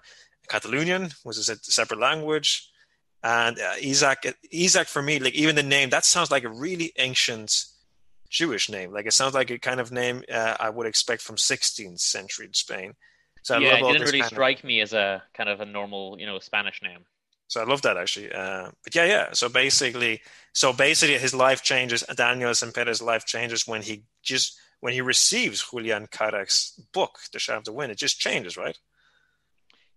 [0.50, 2.68] Catalonian, which is a separate language.
[3.24, 6.94] And uh, Isaac, Isaac for me, like even the name, that sounds like a really
[6.98, 7.66] ancient
[8.30, 8.92] Jewish name.
[8.92, 12.50] Like it sounds like a kind of name uh, I would expect from 16th century
[12.54, 12.94] Spain.
[13.44, 15.62] So I yeah, love it didn't really kind of- strike me as a kind of
[15.62, 17.06] a normal, you know, Spanish name.
[17.50, 18.32] So I love that actually.
[18.32, 19.32] Uh, but yeah, yeah.
[19.34, 20.22] So basically,
[20.54, 22.04] so basically, his life changes.
[22.16, 27.60] Daniel Sempere's life changes when he just when he receives Julian Carax's book, The Shadow
[27.60, 27.92] of the Wind.
[27.92, 28.78] It just changes, right?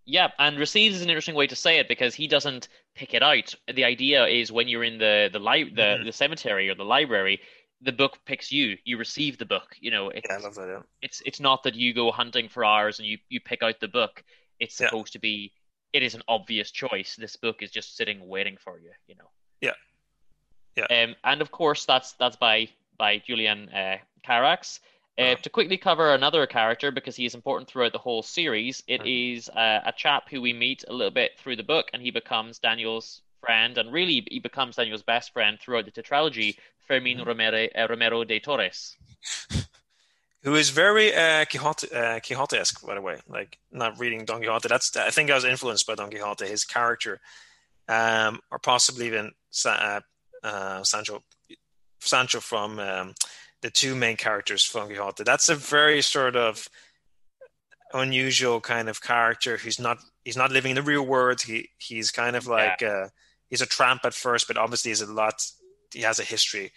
[0.07, 3.23] Yeah, and receives is an interesting way to say it because he doesn't pick it
[3.23, 3.55] out.
[3.73, 6.05] The idea is when you're in the the li- the, Mhm.
[6.05, 7.41] the cemetery or the library,
[7.83, 8.77] the book picks you.
[8.85, 9.77] You receive the book.
[9.81, 10.69] You know, it's Yeah, I love that.
[10.69, 10.83] Yeah.
[11.03, 13.89] it's it's not that you go hunting for hours and you you pick out the
[13.89, 14.23] book.
[14.59, 14.89] It's Yeah.
[14.89, 15.53] supposed to be.
[15.93, 17.17] It is an obvious choice.
[17.17, 18.93] This book is just sitting waiting for you.
[19.07, 19.31] You know.
[19.61, 19.75] Yeah.
[20.77, 20.87] Yeah.
[21.05, 24.81] Um, and of course, that's that's by by Julian uh, Carax.
[25.19, 25.35] Uh, Uh-huh.
[25.43, 29.37] to quickly cover another character because he is important throughout the whole series, it Mhm.
[29.37, 32.11] is uh, a chap who we meet a little bit through the book, and he
[32.11, 37.27] becomes Daniel's friend, and really he becomes Daniel's best friend throughout the tetralogy, Fermin Mhm.
[37.27, 38.97] Romero, uh, Romero de Torres.
[40.43, 43.19] Who is very uh, Quixote, uh, Quixote-esque, by the way.
[43.29, 44.69] Like not reading Don Quixote.
[44.69, 46.47] That's I think I was influenced by Don Quixote.
[46.47, 47.21] His character,
[47.89, 50.01] um, or possibly even Sa-
[50.43, 51.23] uh, uh, Sancho,
[52.01, 53.15] Sancho from um,
[53.61, 55.25] the two main characters from Quixote.
[55.25, 56.67] That's a very sort of
[57.93, 61.43] unusual kind of character who's not he's not living in the real world.
[61.43, 63.09] He he's kind of like uh,
[63.51, 65.43] he's a tramp at first, but obviously he's a lot.
[65.93, 66.73] He has a history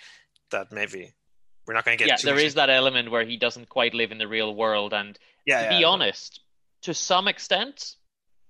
[0.51, 1.13] that maybe
[1.65, 2.09] we're not going to get.
[2.09, 5.17] Yeah, there is that element where he doesn't quite live in the real world, and
[5.45, 5.87] Yeah, to be yeah.
[5.87, 6.41] honest,
[6.81, 7.95] to some extent,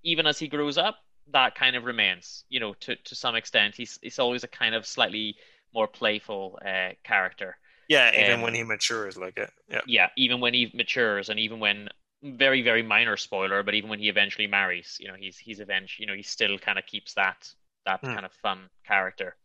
[0.04, 0.98] even as he grows up,
[1.32, 2.44] that kind of remains.
[2.50, 5.36] You know, to to some extent, he's he's always a kind of slightly
[5.74, 7.58] more playful uh, character.
[7.88, 9.52] Yeah, even Um, when he matures, like it.
[9.70, 11.90] Yeah, Yeah, even when he matures, and even when
[12.24, 16.06] very very minor spoiler, but even when he eventually marries, you know, he's he's eventually,
[16.06, 17.54] you know, he still kind of keeps that
[17.86, 18.14] that Hmm.
[18.14, 19.36] kind of fun character.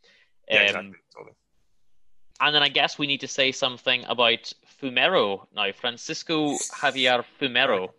[0.49, 0.99] yeah, Um, exactly.
[1.15, 1.35] Totally.
[2.41, 5.73] And then I guess we need to say something about Fumero now.
[5.73, 7.93] Francisco Javier Fumero.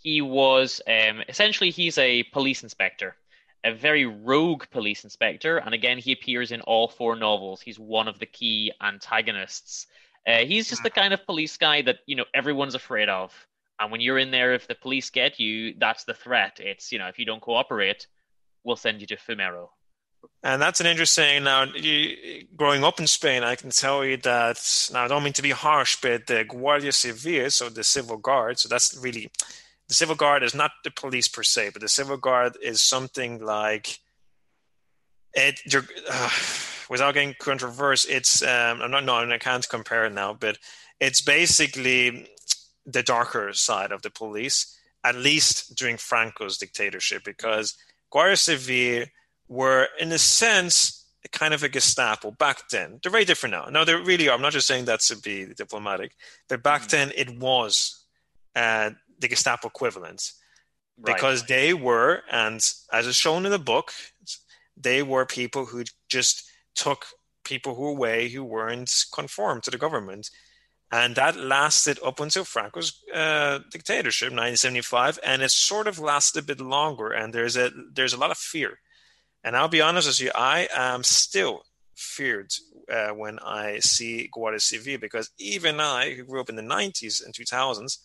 [0.00, 3.16] He was um, essentially he's a police inspector,
[3.64, 7.60] a very rogue police inspector, and again he appears in all four novels.
[7.60, 9.86] He's one of the key antagonists.
[10.26, 13.34] Uh, he's just the kind of police guy that you know everyone's afraid of.
[13.80, 16.58] And when you're in there, if the police get you, that's the threat.
[16.60, 18.06] It's you know if you don't cooperate,
[18.64, 19.68] we'll send you to Fumero.
[20.42, 21.44] And that's an interesting.
[21.44, 24.88] Now, you, growing up in Spain, I can tell you that.
[24.92, 28.58] Now, I don't mean to be harsh, but the Guardia Civil, so the civil guard,
[28.58, 29.30] so that's really
[29.88, 33.44] the civil guard is not the police per se, but the civil guard is something
[33.44, 33.98] like
[35.34, 35.60] it.
[36.10, 36.30] Uh,
[36.90, 38.42] without getting controversial, it's.
[38.42, 39.04] Um, I'm not.
[39.04, 40.58] No, I can't compare it now, but
[41.00, 42.28] it's basically
[42.86, 47.76] the darker side of the police, at least during Franco's dictatorship, because
[48.10, 49.06] Guardia Civil
[49.48, 53.00] were, in a sense, kind of a Gestapo back then.
[53.02, 53.66] They're very different now.
[53.70, 54.34] No, they really are.
[54.34, 56.12] I'm not just saying that to be diplomatic,
[56.48, 56.88] but back Mhm.
[56.90, 58.04] then it was
[58.56, 58.90] uh,
[59.20, 60.32] the Gestapo equivalent
[60.96, 61.14] Right.
[61.14, 62.60] because they were, and
[62.92, 63.92] as is shown in the book,
[64.76, 66.44] they were people who just
[66.74, 67.06] took
[67.44, 70.30] people who were away who weren't conformed to the government.
[70.90, 76.46] And that lasted up until Franco's uh, dictatorship, 1975, and it sort of lasted a
[76.46, 77.10] bit longer.
[77.10, 78.78] And there's a there's a lot of fear,
[79.44, 82.52] and I'll be honest with you, I am still feared
[82.90, 87.24] uh, when I see Guardia Civil because even I, who grew up in the 90s
[87.24, 87.98] and 2000s,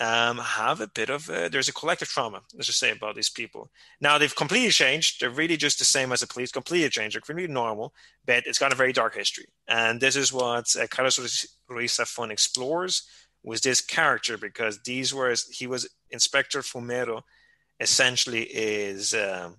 [0.00, 2.40] um, have a bit of a, there's a collective trauma.
[2.54, 3.70] Let's just say about these people.
[4.00, 5.20] Now they've completely changed.
[5.20, 6.50] They're really just the same as the police.
[6.50, 7.14] Completely changed.
[7.14, 7.92] They're completely normal,
[8.26, 9.46] but it's got a very dark history.
[9.68, 11.18] And this is what uh, Carlos
[11.68, 13.02] Ruiz Zafón explores
[13.42, 17.22] with this character because these were he was Inspector Fumero.
[17.80, 19.56] Essentially, is um,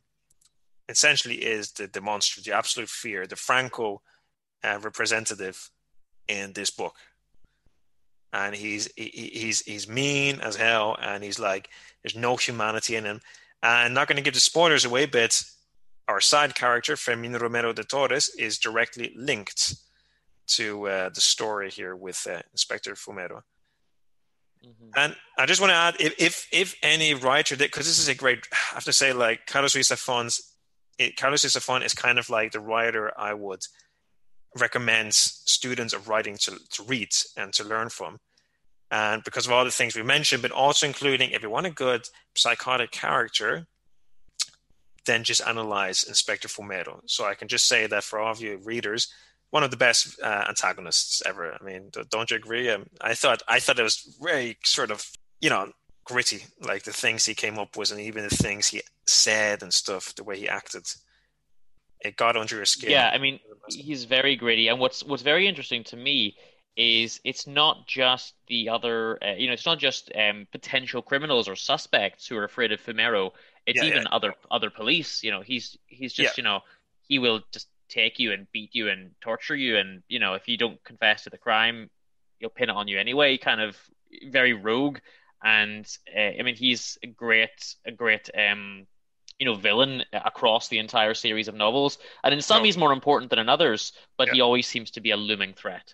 [0.88, 4.02] essentially is the, the monster, the absolute fear, the Franco
[4.64, 5.70] uh, representative
[6.28, 6.96] in this book
[8.34, 11.70] and he's he, he's he's mean as hell, and he's like
[12.02, 13.22] there's no humanity in him.
[13.62, 15.42] And not going to give the spoilers away, but
[16.10, 19.76] our side character Fermin Romero de Torres is directly linked
[20.48, 23.44] to uh, the story here with uh, Inspector Fumero.
[24.66, 24.90] Mm-hmm.
[24.98, 28.10] And I just want to add, if if, if any writer did, because this is
[28.10, 30.54] a great, I have to say, like Carlos Ruiz Zafón's,
[31.18, 33.62] Carlos Ruiz Zafón is kind of like the writer I would
[34.60, 38.20] recommends students of writing to, to read and to learn from.
[38.92, 41.72] And because of all the things we mentioned, but also including if you want a
[41.72, 43.66] good psychotic character,
[45.06, 47.02] then just analyze Inspector Fumero.
[47.08, 49.12] So I can just say that for all of you readers,
[49.50, 51.54] one of the best uh, antagonists ever.
[51.54, 52.70] I mean, don't you agree?
[52.70, 55.06] Um, I thought I thought it was very sort of
[55.42, 55.72] you know
[56.06, 59.74] gritty, like the things he came up with, and even the things he said and
[59.74, 60.86] stuff, the way he acted
[62.04, 62.92] it got under your skin.
[62.92, 63.40] Yeah, I mean,
[63.70, 66.36] he's very gritty, and what's what's very interesting to me
[66.76, 71.48] is it's not just the other, uh, you know, it's not just um, potential criminals
[71.48, 73.32] or suspects who are afraid of Fumero.
[73.66, 74.10] It's yeah, even yeah.
[74.12, 75.24] other other police.
[75.24, 76.42] You know, he's he's just yeah.
[76.42, 76.60] you know
[77.08, 80.48] he will just take you and beat you and torture you, and you know if
[80.48, 81.90] you don't confess to the crime,
[82.40, 83.38] he'll pin it on you anyway.
[83.38, 83.78] Kind of
[84.30, 84.98] very rogue,
[85.44, 85.86] and
[86.16, 88.88] uh, I mean he's a great a great um
[89.44, 92.64] you know villain across the entire series of novels, and in some no.
[92.64, 94.36] he's more important than in others, but yeah.
[94.36, 95.94] he always seems to be a looming threat.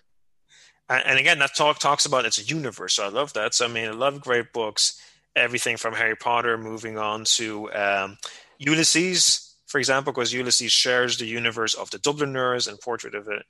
[0.88, 2.94] And, and again, that talk talks about it's a universe.
[2.94, 3.54] So I love that.
[3.54, 5.02] So I mean, I love great books.
[5.34, 8.18] Everything from Harry Potter, moving on to um,
[8.58, 13.42] Ulysses, for example, because Ulysses shares the universe of the Dubliners and portrait of a,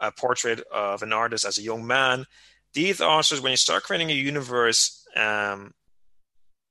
[0.00, 2.24] a portrait of an artist as a young man.
[2.72, 5.74] These authors, when you start creating a universe, um,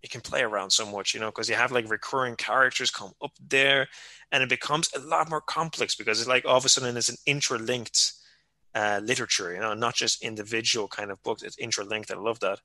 [0.03, 3.11] you can play around so much, you know, because you have like recurring characters come
[3.21, 3.87] up there,
[4.31, 7.09] and it becomes a lot more complex because it's like all of a sudden it's
[7.09, 8.13] an interlinked
[8.73, 11.43] uh, literature, you know, not just individual kind of books.
[11.43, 12.11] It's interlinked.
[12.11, 12.59] I love that,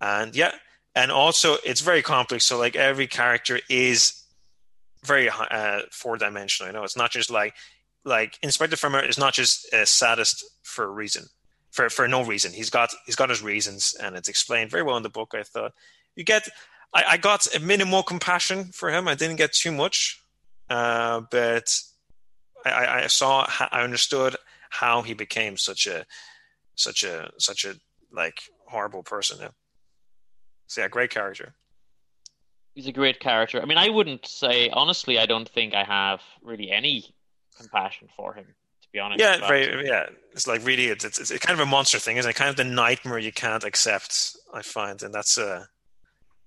[0.00, 0.52] and yeah,
[0.94, 2.44] and also it's very complex.
[2.44, 4.20] So like every character is
[5.04, 6.72] very uh, four dimensional.
[6.72, 7.54] You know, it's not just like
[8.04, 11.24] like Inspector Fumero is not just a sadist for a reason,
[11.70, 12.52] for for no reason.
[12.52, 15.32] He's got he's got his reasons, and it's explained very well in the book.
[15.34, 15.72] I thought
[16.20, 16.46] you get
[16.92, 19.08] I, I got a minimal compassion for him.
[19.08, 20.22] I didn't get too much,
[20.68, 21.74] uh, but
[22.64, 24.36] I, I saw I understood
[24.68, 26.04] how he became such a
[26.74, 27.74] such a such a
[28.12, 29.38] like horrible person.
[29.40, 29.48] Yeah.
[30.66, 31.54] So yeah, great character.
[32.74, 33.60] He's a great character.
[33.62, 35.18] I mean, I wouldn't say honestly.
[35.18, 37.14] I don't think I have really any
[37.56, 38.44] compassion for him.
[38.82, 39.20] To be honest.
[39.20, 40.06] Yeah, very, yeah.
[40.32, 42.36] It's like really, it's, it's it's kind of a monster thing, isn't it?
[42.36, 44.36] Kind of the nightmare you can't accept.
[44.52, 45.64] I find, and that's uh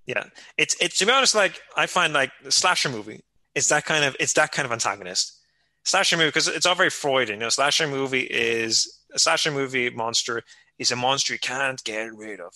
[0.06, 0.24] yeah,
[0.58, 3.22] it's it's to be honest, like I find like slasher movie,
[3.54, 5.40] it's that kind of it's that kind of antagonist.
[5.84, 7.38] Slasher movie because it's all very Freudian.
[7.40, 10.42] You know, slasher movie is a slasher movie monster
[10.78, 12.54] is a monster you can't get rid of,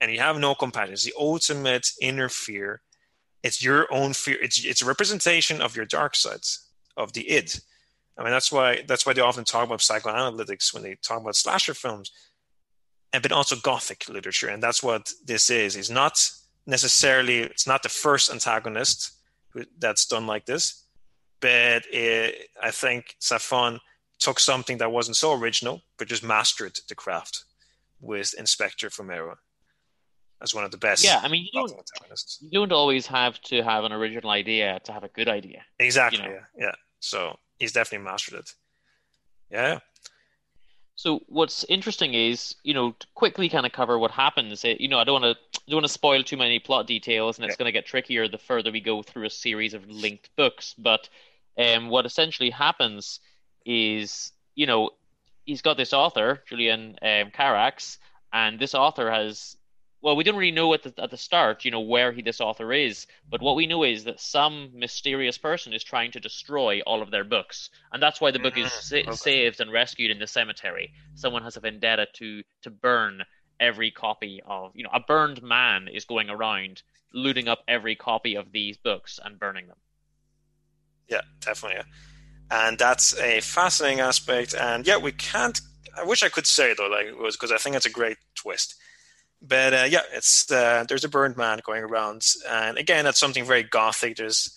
[0.00, 0.94] and you have no compassion.
[0.94, 2.82] It's the ultimate inner fear.
[3.42, 4.38] It's your own fear.
[4.42, 7.60] It's it's a representation of your dark sides of the id.
[8.18, 11.36] I mean, that's why that's why they often talk about psychoanalytics when they talk about
[11.36, 12.10] slasher films,
[13.12, 15.76] and but also gothic literature, and that's what this is.
[15.76, 16.20] It's not
[16.70, 19.12] necessarily it's not the first antagonist
[19.78, 20.84] that's done like this,
[21.40, 23.80] but it, I think Zafón
[24.18, 27.44] took something that wasn't so original, but just mastered the craft
[28.00, 29.34] with Inspector Fumero
[30.42, 31.04] as one of the best.
[31.04, 31.72] Yeah, I mean, you don't,
[32.40, 35.62] you don't always have to have an original idea to have a good idea.
[35.78, 36.22] Exactly.
[36.22, 36.34] You know?
[36.56, 36.74] yeah, yeah.
[37.00, 38.50] So he's definitely mastered it.
[39.50, 39.80] Yeah.
[41.00, 44.66] So what's interesting is, you know, to quickly kind of cover what happens.
[44.66, 47.38] It, you know, I don't want to don't want to spoil too many plot details,
[47.38, 50.28] and it's going to get trickier the further we go through a series of linked
[50.36, 50.74] books.
[50.76, 51.08] But
[51.56, 53.20] um, what essentially happens
[53.64, 54.90] is, you know,
[55.46, 57.96] he's got this author, Julian um, Carax,
[58.30, 59.56] and this author has
[60.02, 62.40] well, we didn't really know at the at the start, you know, where he this
[62.40, 66.80] author is, but what we know is that some mysterious person is trying to destroy
[66.82, 69.40] all of their books, and that's why the book is Mm, sa- okay.
[69.40, 70.92] saved and rescued in the cemetery.
[71.14, 73.24] Someone has a vendetta to to burn
[73.60, 76.82] every copy of, you know, a burned man is going around
[77.12, 79.78] looting up every copy of these books and burning them.
[81.08, 81.82] Yeah, definitely.
[82.50, 84.54] And that's a fascinating aspect.
[84.54, 85.60] And yeah, we can't.
[85.96, 88.18] I wish I could say though, like it was because I think it's a great
[88.34, 88.76] twist.
[89.42, 93.44] But uh, yeah, it's uh, there's a burned man going around, and again, that's something
[93.44, 94.16] very gothic.
[94.16, 94.54] There's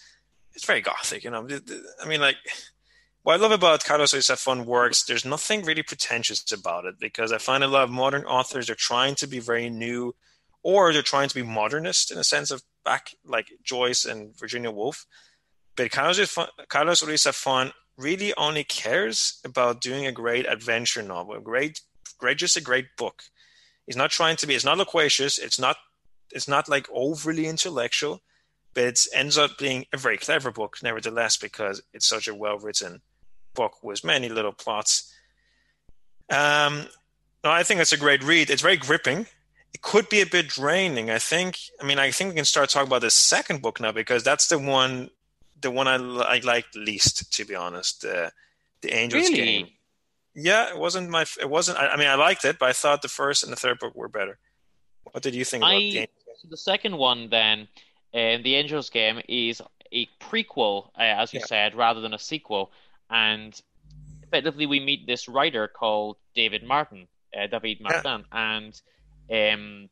[0.54, 1.48] it's very gothic, you know.
[2.02, 2.36] I mean, like
[3.24, 5.04] what I love about Carlos Fun works.
[5.04, 8.76] There's nothing really pretentious about it because I find a lot of modern authors are
[8.76, 10.14] trying to be very new,
[10.62, 14.72] or they're trying to be modernist in a sense of back like Joyce and Virginia
[14.72, 15.06] Woolf.
[15.76, 21.82] But Carlos, Zafón really only cares about doing a great adventure novel, a great,
[22.18, 23.24] great, just a great book.
[23.86, 24.56] He's not trying to be.
[24.56, 25.38] It's not loquacious.
[25.38, 25.78] It's not.
[26.32, 28.22] It's not like overly intellectual,
[28.74, 32.58] but it ends up being a very clever book, nevertheless, because it's such a well
[32.58, 33.02] written
[33.54, 35.14] book with many little plots.
[36.30, 36.88] Um,
[37.44, 38.50] no, I think it's a great read.
[38.50, 39.28] It's very gripping.
[39.74, 41.10] It could be a bit draining.
[41.10, 41.60] I think.
[41.82, 44.48] I mean, I think we can start talking about the second book now because that's
[44.48, 45.10] the one,
[45.60, 48.06] the one I, I liked least, to be honest.
[48.06, 48.30] Uh,
[48.82, 49.36] the Angels Really?
[49.36, 49.68] Game.
[50.36, 51.26] Yeah, it wasn't my.
[51.40, 51.78] It wasn't.
[51.78, 53.96] I, I mean, I liked it, but I thought the first and the third book
[53.96, 54.40] were better.
[55.12, 56.36] What did you think about I- the Angels Game?
[56.42, 57.68] So the second one, then,
[58.14, 59.62] um, the Angels Game, is
[59.92, 61.46] a prequel, uh, as you Yeah.
[61.46, 62.72] said, rather than a sequel.
[63.12, 63.60] And
[64.24, 67.08] effectively, we meet this writer called David Martin,
[67.38, 68.82] uh, David Martin, and
[69.32, 69.90] um,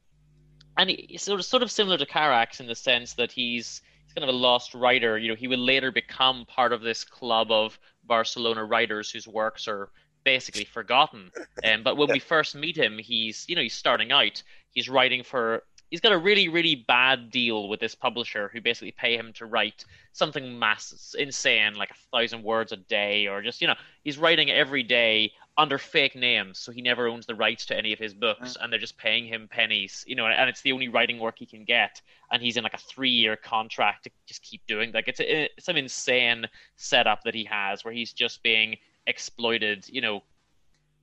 [0.77, 4.13] and he's sort of sort of similar to Carax in the sense that he's he's
[4.15, 5.17] kind of a lost writer.
[5.19, 9.67] You know, he will later become part of this club of Barcelona writers whose works
[9.67, 9.89] are
[10.23, 11.31] basically forgotten.
[11.63, 14.41] Um, but when we first meet him, he's you know he's starting out.
[14.71, 15.63] He's writing for.
[15.89, 19.45] He's got a really really bad deal with this publisher who basically pay him to
[19.45, 24.17] write something mass insane like a thousand words a day or just you know he's
[24.17, 27.99] writing every day under fake names so he never owns the rights to any of
[27.99, 31.19] his books and they're just paying him pennies you know and it's the only writing
[31.19, 32.01] work he can get
[32.31, 35.43] and he's in like a three year contract to just keep doing like it's, a,
[35.43, 36.45] it's some insane
[36.75, 38.77] setup that he has where he's just being
[39.07, 40.23] exploited you know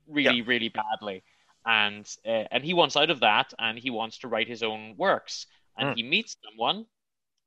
[0.07, 1.23] really really badly.
[1.67, 4.95] And uh, and he wants out of that and he wants to write his own
[4.97, 5.47] works.
[5.77, 5.95] And Hmm.
[5.95, 6.87] he meets someone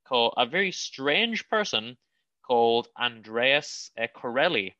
[0.06, 1.98] called a very strange person
[2.44, 4.76] called Andreas uh, Corelli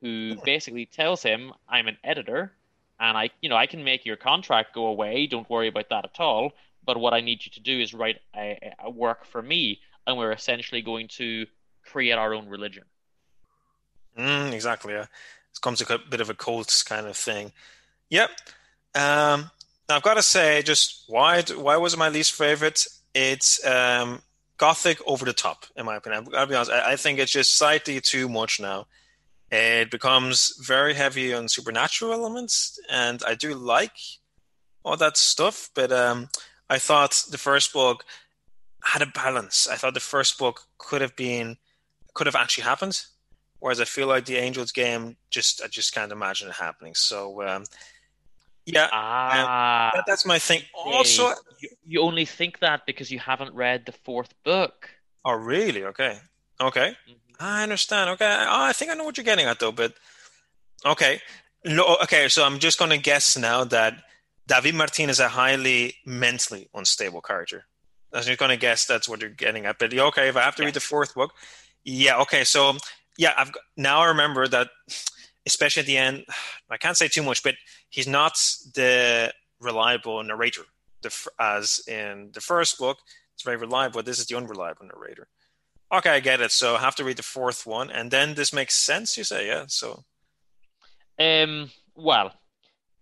[0.00, 2.52] who basically tells him I'm an editor
[3.00, 5.26] and I you know I can make your contract go away.
[5.26, 6.52] Don't worry about that at all.
[6.84, 10.18] But what I need you to do is write a, a work for me and
[10.18, 11.46] we're essentially going to
[11.84, 12.84] create our own religion
[14.18, 14.92] Mm, exactly.
[14.94, 17.52] Yeah, it comes a bit of a cult kind of thing.
[18.10, 18.30] Yep.
[18.94, 19.50] Um,
[19.88, 22.86] now I've got to say, just why why was it my least favorite?
[23.14, 24.22] It's um,
[24.56, 26.28] gothic over the top, in my opinion.
[26.34, 26.70] I'll be honest.
[26.70, 28.86] I, I think it's just slightly too much now.
[29.50, 33.96] It becomes very heavy on supernatural elements, and I do like
[34.84, 35.70] all that stuff.
[35.74, 36.28] But um,
[36.68, 38.04] I thought the first book
[38.82, 39.68] had a balance.
[39.68, 41.56] I thought the first book could have been
[42.14, 43.04] could have actually happened.
[43.64, 46.94] Whereas I feel like the Angels game, just I just can't imagine it happening.
[46.94, 47.64] So um,
[48.66, 50.60] yeah, ah that, that's my thing.
[50.74, 54.90] Also, you, you only think that because you haven't read the fourth book
[55.24, 55.82] oh really?
[55.82, 56.18] Okay,
[56.60, 57.16] okay, Mhm.
[57.40, 58.10] I understand.
[58.10, 59.72] Okay, oh, I think I know what you're getting at though.
[59.72, 59.94] But
[60.84, 61.22] okay,
[61.64, 62.28] no, okay.
[62.28, 63.94] So I'm just going to guess now that
[64.46, 67.64] David Martin is a highly mentally unstable character.
[68.12, 69.78] I'm just going to guess that's what you're getting at.
[69.78, 70.66] But okay, if I have to Yeah.
[70.66, 71.32] read the fourth book,
[71.82, 72.44] yeah, okay.
[72.44, 72.76] So
[73.18, 74.68] yeah, I've got, now I remember that,
[75.46, 76.24] especially at the end.
[76.70, 77.54] I can't say too much, but
[77.90, 78.34] he's not
[78.74, 80.62] the reliable narrator.
[81.02, 82.98] The as in the first book,
[83.34, 83.98] it's very reliable.
[83.98, 85.28] But this is the unreliable narrator.
[85.92, 86.50] Okay, I get it.
[86.50, 89.16] So I have to read the fourth one, and then this makes sense.
[89.16, 89.64] You say, yeah.
[89.68, 90.02] So
[91.18, 92.32] Um, well,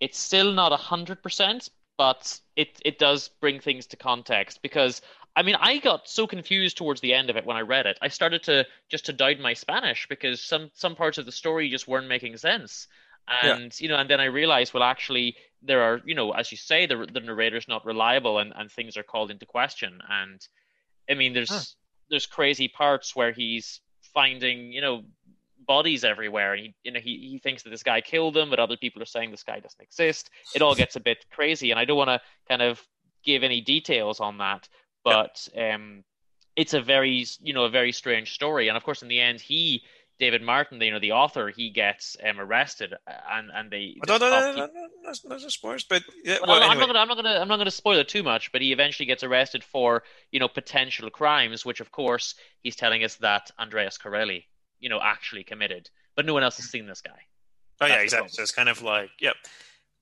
[0.01, 5.01] it's still not a hundred percent, but it it does bring things to context because
[5.35, 7.99] I mean I got so confused towards the end of it when I read it.
[8.03, 11.71] I started to just to doubt my Spanish because some some parts of the story
[11.71, 12.87] just weren't making sense.
[13.29, 16.59] And you know, and then I realized, well, actually, there are, you know, as you
[16.59, 20.01] say, the the narrator's not reliable, and and things are called into question.
[20.09, 20.41] And
[21.11, 21.65] I mean, there's Huh.
[22.11, 23.81] there's crazy parts where he's
[24.15, 25.05] finding, you know,
[25.59, 28.59] bodies everywhere, and he, you know, he he thinks that this guy killed them, but
[28.61, 30.31] other people are saying this guy doesn't exist.
[30.53, 32.83] It all gets a bit crazy, and I don't want to kind of
[33.25, 34.69] give any details on that,
[35.05, 36.05] but um,
[36.57, 38.69] it's a very, you know, a very strange story.
[38.69, 39.83] And of course, in the end, he
[40.23, 42.95] David Martin, you know, the author, he gets um, arrested,
[43.29, 43.97] and and they.
[44.07, 44.69] No, no, no, no, no,
[45.03, 45.83] no, no, spoilers.
[45.83, 46.81] But yeah, Well, well, I'm, anyway.
[46.81, 49.07] not gonna, I'm not gonna, I'm not gonna spoil it too much, but he eventually
[49.07, 53.99] gets arrested for, you know, potential crimes, which of course he's telling us that Andreas
[53.99, 54.47] Corelli,
[54.79, 57.11] you know, actually committed, but no one else has seen this guy.
[57.81, 58.29] Oh yeah, That's the exactly.
[58.29, 59.35] So it's kind of like, yep.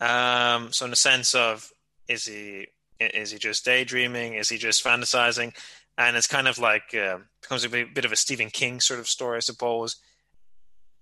[0.01, 1.71] Um, so in the sense of,
[2.09, 2.67] is he
[3.01, 4.35] is he just daydreaming?
[4.35, 5.57] Is he just fantasizing?
[5.99, 9.09] And it's kind of like uh, becomes a bit, of a Stephen King sort of
[9.09, 9.97] story, I suppose.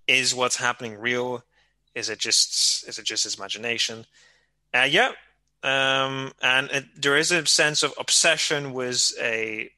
[0.07, 1.45] Is what's happening real?
[1.95, 4.07] Is it just is it just his imagination?
[4.73, 5.13] Uh, yeah,
[5.63, 9.71] um, and it, there is a sense of obsession with a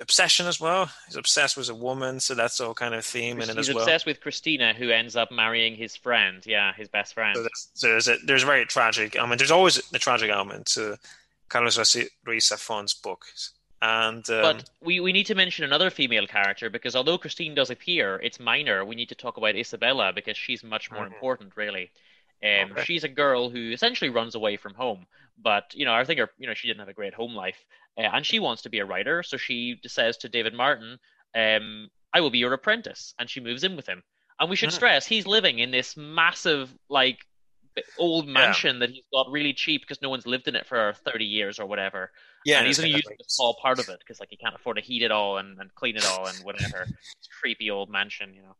[0.00, 0.90] obsession as well.
[1.06, 3.62] He's obsessed with a woman, so that's all kind of theme in it as well.
[3.62, 6.42] He's obsessed with Christina, who ends up marrying his friend.
[6.46, 7.36] Yeah, his best friend.
[7.36, 9.18] So there's, so there's a there's a very tragic.
[9.18, 10.98] I mean, there's always a tragic element to
[11.48, 11.76] Carlos
[12.24, 16.96] Ruiz Zafón's books, and um, But we, we need to mention another female character because
[16.96, 18.84] although Christine does appear, it's minor.
[18.84, 21.12] We need to talk about Isabella because she's much more Mhm.
[21.12, 21.90] important, really.
[22.42, 22.84] Um, Okay.
[22.84, 25.06] She's a girl who essentially runs away from home,
[25.38, 27.64] but you know I think her, you know she didn't have a great home life,
[27.98, 29.22] uh, and she wants to be a writer.
[29.22, 30.98] So she says to David Martin,
[31.34, 34.02] um, "I will be your apprentice," and she moves in with him.
[34.40, 34.74] And we should Mhm.
[34.74, 37.24] stress he's living in this massive like
[37.98, 41.24] old mansion that he's got really cheap because no one's lived in it for 30
[41.24, 42.12] years or whatever
[42.44, 44.54] yeah, and it's he's only using a small part of it because like he can't
[44.54, 46.82] afford to heat it all and, and clean it all and whatever.
[47.18, 48.54] It's a creepy old mansion, you know.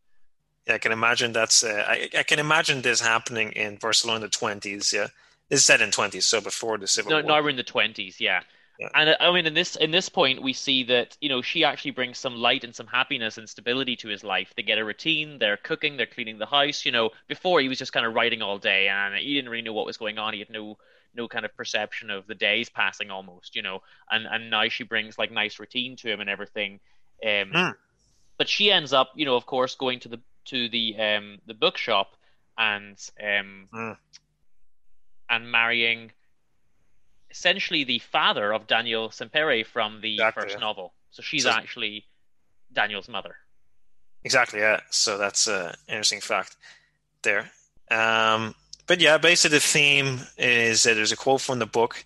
[0.66, 1.62] yeah, I can imagine that's.
[1.62, 4.92] Uh, I, I can imagine this happening in Barcelona in the twenties.
[4.92, 5.08] Yeah,
[5.50, 7.28] this is set in twenties, so before the Civil No, War.
[7.28, 8.42] now we're in the twenties, yeah.
[8.78, 8.88] Yeah.
[8.94, 11.64] And uh, I mean, in this in this point, we see that you know she
[11.64, 14.52] actually brings some light and some happiness and stability to his life.
[14.56, 15.38] They get a routine.
[15.38, 15.96] They're cooking.
[15.96, 16.84] They're cleaning the house.
[16.84, 19.62] You know, before he was just kind of writing all day, and he didn't really
[19.62, 20.32] know what was going on.
[20.32, 20.76] He had no
[21.14, 23.54] no kind of perception of the days passing almost.
[23.54, 26.80] You know, and and now she brings like nice routine to him and everything.
[27.24, 27.74] Um, Mm.
[28.36, 31.54] But she ends up, you know, of course, going to the to the um the
[31.54, 32.16] bookshop
[32.58, 33.96] and um Mm.
[35.30, 36.12] and marrying
[37.34, 40.60] essentially the father of Daniel Sempere from the Exactly, first yeah.
[40.60, 40.92] novel.
[41.10, 42.06] So she's So- actually
[42.72, 43.34] Daniel's mother.
[44.22, 44.80] Exactly, yeah.
[44.90, 46.56] So that's an interesting fact
[47.22, 47.50] there.
[47.90, 48.54] Um,
[48.86, 52.04] but yeah, basically the theme is that there's a quote from the book.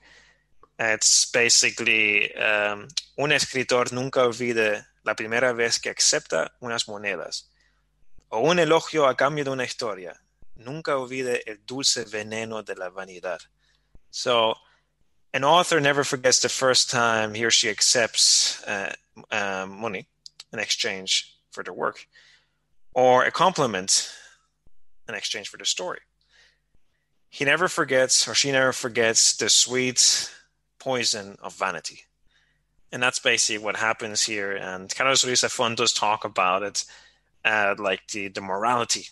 [0.78, 7.44] It's basically um, un escritor nunca olvida la primera vez que acepta unas monedas
[8.30, 10.14] o un elogio a cambio de una historia.
[10.56, 13.40] Nunca olvide el dulce veneno de la vanidad.
[14.10, 14.56] So,
[15.32, 18.94] an author never forgets the first time he or she accepts uh,
[19.30, 20.06] uh, money
[20.52, 22.06] in exchange for their work,
[22.94, 24.10] or a compliment
[25.08, 26.00] in exchange for their story.
[27.28, 30.32] He never forgets, or she never forgets, the sweet
[30.78, 32.04] poison of vanity.
[32.90, 34.52] And that's basically what happens here.
[34.56, 36.84] And Carlos Ruiz Zafón does talk about it,
[37.44, 39.08] uh, like the, the morality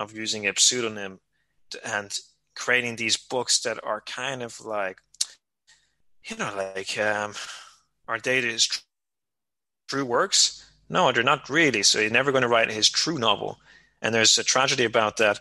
[0.00, 1.20] of using a pseudonym
[1.84, 2.18] and
[2.56, 4.98] creating these books that are kind of like,
[6.24, 7.34] you know, like, um,
[8.06, 8.80] are they his tr-
[9.88, 10.64] true works?
[10.88, 11.82] No, they're not really.
[11.82, 13.58] So he's never going to write his true novel,
[14.02, 15.40] and there's a tragedy about that.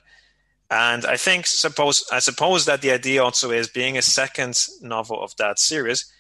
[0.70, 5.22] And I think suppose I suppose that the idea also is being a second novel
[5.22, 6.12] of that series.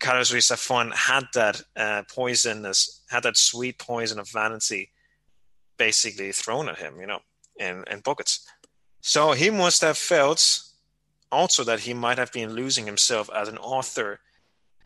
[0.00, 4.90] Carlos Ruiz Zafón had that uh, poisonous, had that sweet poison of vanity,
[5.78, 7.20] basically thrown at him, you know,
[7.56, 8.44] in in buckets.
[9.00, 10.63] So he must have felt
[11.34, 14.20] also that he might have been losing himself as an author.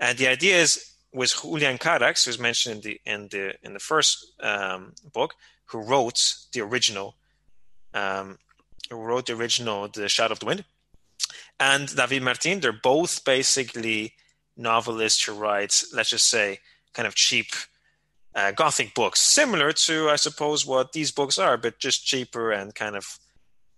[0.01, 0.71] And the idea is
[1.13, 5.35] with Julian Carax, who's mentioned in the in the in the first um, book,
[5.67, 6.21] who wrote
[6.53, 7.17] the original,
[7.95, 8.39] um,
[8.91, 10.65] who wrote the original The Shadow of the Wind,
[11.59, 12.61] and David Martin.
[12.61, 14.15] They're both basically
[14.57, 16.61] novelists who write, let's just say,
[16.95, 17.49] kind of cheap
[18.35, 22.75] uh, gothic books, similar to, I suppose, what these books are, but just cheaper and
[22.75, 23.19] kind of,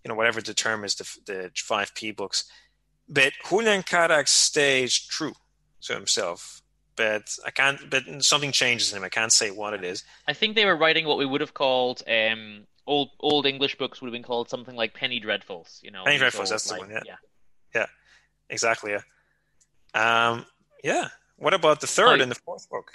[0.04, 2.44] you know, whatever the term is, the the five P books.
[3.08, 5.34] But Julian Carax stays true
[5.82, 6.60] to himself
[7.00, 7.88] but I can't.
[7.88, 9.04] But something changes in him.
[9.04, 10.04] I can't say what it is.
[10.28, 14.00] I think they were writing what we would have called um, old old English books
[14.00, 15.82] would have been called something like Penny Dreadfuls.
[15.82, 17.16] You know, Penny Dreadfuls, that's the like- one, yeah.
[17.74, 17.86] Yeah,
[18.50, 18.92] exactly.
[18.92, 19.02] Yeah.
[19.94, 20.44] Um.
[20.84, 21.08] Yeah.
[21.36, 22.92] What about the third Oh, and the fourth book?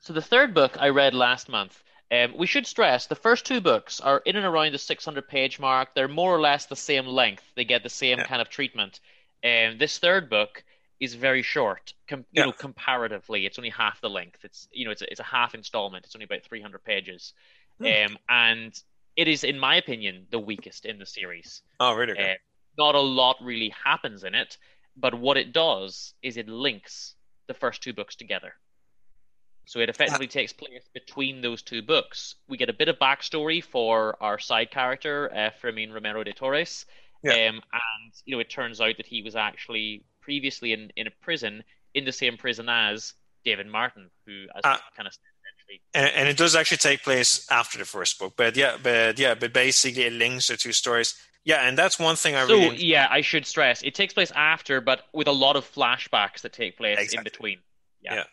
[0.00, 1.82] So the third book I read last month.
[2.10, 5.58] Um, we should stress the first two books are in and around the 600 page
[5.58, 5.94] mark.
[5.94, 7.44] They're more or less the same length.
[7.54, 8.24] They get the same Yeah.
[8.24, 9.00] kind of treatment.
[9.44, 10.64] Um, this third book
[11.00, 11.92] is very short.
[12.08, 12.46] Com- you Yeah.
[12.46, 14.44] know, comparatively, it's only half the length.
[14.44, 16.06] It's you know, it's a, it's a half installment.
[16.06, 17.34] It's only about 300 pages.
[17.78, 17.86] Hmm.
[17.86, 18.82] Um, and
[19.14, 21.62] it is, in my opinion, the weakest in the series.
[21.78, 22.18] Oh, really?
[22.18, 22.34] Uh,
[22.78, 24.56] not a lot really happens in it,
[24.96, 27.14] but what it does is it links
[27.48, 28.54] the first two books together.
[29.68, 30.40] So it effectively yeah.
[30.40, 32.36] takes place between those two books.
[32.48, 36.86] We get a bit of backstory for our side character, uh, Fermin Romero de Torres.
[37.22, 37.32] Yeah.
[37.32, 41.10] Um, and you know, it turns out that he was actually previously in, in a
[41.20, 43.12] prison in the same prison as
[43.44, 45.12] David Martin, who as uh, kind of
[45.92, 49.34] and, and, it does actually take place after the first book, but yeah, but yeah,
[49.34, 51.14] but basically it links the two stories.
[51.44, 52.82] Yeah, and that's one thing I so, really.
[52.82, 56.54] yeah, I should stress it takes place after, but with a lot of flashbacks that
[56.54, 57.18] take place exactly.
[57.18, 57.58] in between.
[58.00, 58.14] Yeah.
[58.14, 58.24] yeah.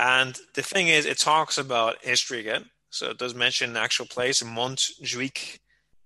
[0.00, 2.70] And the thing is, it talks about history again.
[2.88, 5.58] So it does mention an actual place, Montjuic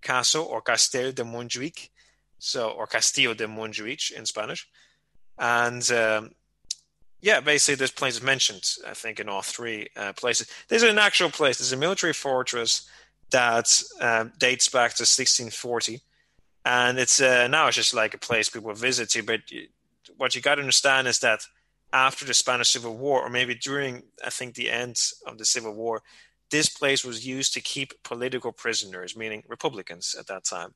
[0.03, 1.91] Castle or Castell de Montjuic,
[2.41, 4.67] so or Castillo de Montjuic in Spanish.
[5.39, 6.33] And um,
[7.21, 8.65] yeah, basically, there's places mentioned.
[8.85, 10.49] I think in all three uh, places.
[10.69, 11.59] There's an actual place.
[11.59, 12.89] There's a military fortress
[13.31, 16.01] that uh, dates back to 1640,
[16.65, 19.23] and it's uh, now it's just like a place people visit to.
[19.23, 19.43] But
[20.17, 21.47] what you got to understand is that
[21.95, 25.73] after the Spanish Civil War, or maybe during, I think, the end of the Civil
[25.73, 26.03] War,
[26.51, 30.75] this place was used to keep political prisoners, meaning Republicans at that time.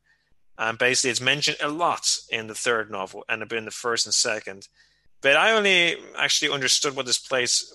[0.56, 3.72] And basically, it's mentioned a lot in the third novel and a bit in the
[3.72, 4.68] first and second.
[5.20, 7.74] But I only actually understood what this place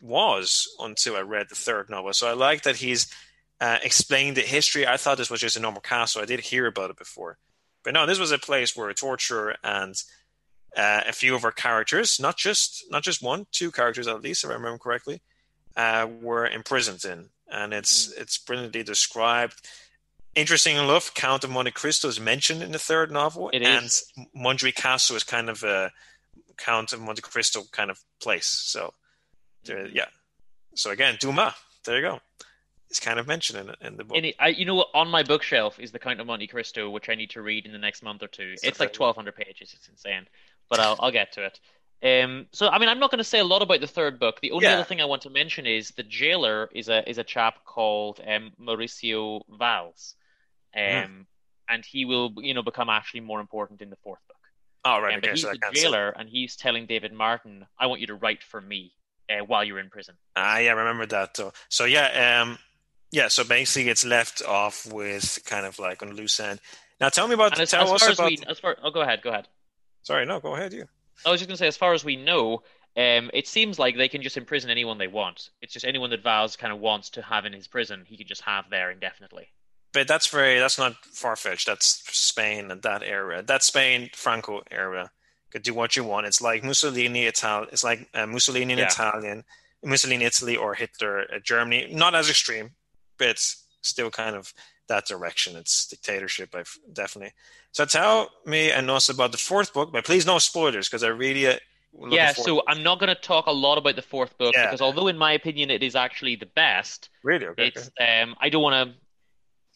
[0.00, 2.12] was until I read the third novel.
[2.12, 3.10] So I like that he's
[3.58, 4.86] uh, explained the history.
[4.86, 6.20] I thought this was just a normal castle.
[6.20, 7.38] I did hear about it before.
[7.84, 9.94] But no, this was a place where torture and
[10.76, 14.44] uh, a few of our characters, not just not just one, two characters at least,
[14.44, 15.20] if I remember correctly,
[15.76, 18.20] uh, were imprisoned in, and it's mm.
[18.20, 19.66] it's brilliantly described.
[20.34, 24.10] Interesting enough, Count of Monte Cristo is mentioned in the third novel, it and is.
[24.74, 25.90] Castle is kind of a
[26.56, 28.46] Count of Monte Cristo kind of place.
[28.46, 28.94] So,
[29.66, 29.90] mm.
[29.92, 30.06] yeah.
[30.74, 31.52] So again, Dumas.
[31.84, 32.20] There you go.
[32.88, 34.22] It's kind of mentioned in, in the book.
[34.38, 37.30] I, you know, on my bookshelf is the Count of Monte Cristo, which I need
[37.30, 38.50] to read in the next month or two.
[38.52, 39.74] It's, it's like twelve hundred pages.
[39.74, 40.26] It's insane
[40.72, 41.60] but I'll, I'll get to it.
[42.02, 44.40] Um, so I mean, I'm not going to say a lot about the third book.
[44.40, 44.74] The only yeah.
[44.74, 48.20] other thing I want to mention is the jailer is a is a chap called
[48.26, 50.14] um, Mauricio Valls,
[50.74, 51.26] um, mm.
[51.68, 54.36] and he will you know become actually more important in the fourth book.
[54.84, 58.00] Oh right, um, okay, he's so the jailer, and he's telling David Martin, "I want
[58.00, 58.94] you to write for me
[59.30, 61.36] uh, while you're in prison." Ah, yeah, I remember that.
[61.36, 62.58] So, so yeah, um,
[63.12, 63.28] yeah.
[63.28, 66.60] So basically, it's left off with kind of like on a loose end.
[66.98, 67.52] Now, tell me about.
[67.52, 68.30] And as, tell as us about.
[68.30, 69.22] We, as far, oh, go ahead.
[69.22, 69.46] Go ahead.
[70.02, 70.86] Sorry, no, go ahead, you.
[71.24, 72.62] I was just going to say, as far as we know,
[72.96, 75.50] um, it seems like they can just imprison anyone they want.
[75.62, 78.26] It's just anyone that Valls kind of wants to have in his prison, he can
[78.26, 79.48] just have there indefinitely.
[79.92, 81.66] But that's very that's not far fetched.
[81.66, 83.42] That's Spain and that area.
[83.42, 85.10] That Spain Franco area
[85.50, 86.26] could do what you want.
[86.26, 87.68] It's like Mussolini Italian.
[87.72, 88.86] It's like uh, Mussolini in yeah.
[88.86, 89.44] Italian,
[89.84, 91.88] Mussolini Italy, or Hitler uh, Germany.
[91.92, 92.70] Not as extreme,
[93.18, 93.38] but
[93.82, 94.54] still kind of
[94.88, 95.56] that direction.
[95.56, 97.32] It's dictatorship, I've definitely.
[97.72, 101.08] So tell me and us about the fourth book, but please no spoilers because I
[101.08, 101.46] really.
[101.46, 101.56] Uh,
[102.08, 104.66] yeah, so I'm not going to talk a lot about the fourth book yeah.
[104.66, 108.22] because although in my opinion it is actually the best, really, okay, it's okay.
[108.22, 108.96] um I don't want to.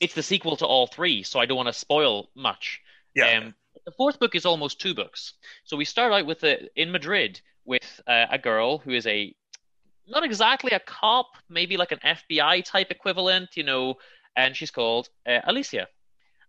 [0.00, 2.80] It's the sequel to all three, so I don't want to spoil much.
[3.14, 3.38] Yeah.
[3.38, 3.54] Um,
[3.84, 5.34] the fourth book is almost two books.
[5.64, 9.34] So we start out with the in Madrid with uh, a girl who is a
[10.07, 13.96] not exactly a cop, maybe like an FBI type equivalent, you know,
[14.37, 15.89] and she's called uh, Alicia,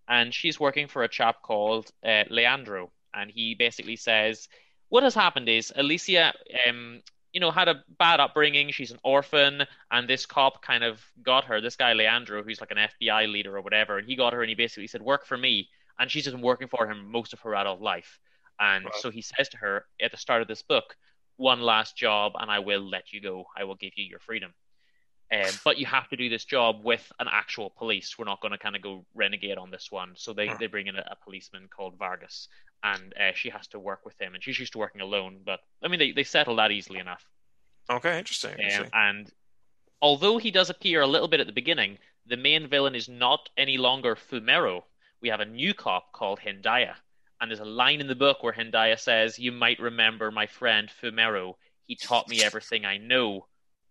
[0.07, 4.47] and she's working for a chap called uh, Leandro, and he basically says
[4.89, 6.33] what has happened is Alicia,
[6.67, 7.01] um,
[7.33, 8.71] you know, had a bad upbringing.
[8.71, 11.61] She's an orphan, and this cop kind of got her.
[11.61, 14.49] This guy Leandro, who's like an FBI leader or whatever, and he got her, and
[14.49, 15.69] he basically said, "Work for me,"
[15.99, 18.19] and she's been working for him most of her adult life.
[18.59, 18.91] And wow.
[18.99, 20.95] so he says to her at the start of this book,
[21.35, 23.45] "One last job, and I will let you go.
[23.55, 24.53] I will give you your freedom."
[25.31, 28.17] Um, but you have to do this job with an actual police.
[28.17, 30.13] We're not going to kind of go renegade on this one.
[30.15, 32.47] So they, they bring in a, a policeman called Vargas,
[32.81, 34.35] and uh, she has to work with him.
[34.35, 37.25] And she's used to working alone, but I mean, they, they settle that easily enough.
[37.89, 38.55] Okay, interesting.
[38.79, 39.31] Um, and
[40.01, 43.49] although he does appear a little bit at the beginning, the main villain is not
[43.57, 44.83] any longer Fumero.
[45.21, 46.95] We have a new cop called Hendaya.
[47.39, 50.89] And there's a line in the book where Hendaya says, You might remember my friend
[51.01, 51.55] Fumero.
[51.85, 53.45] He taught me everything I know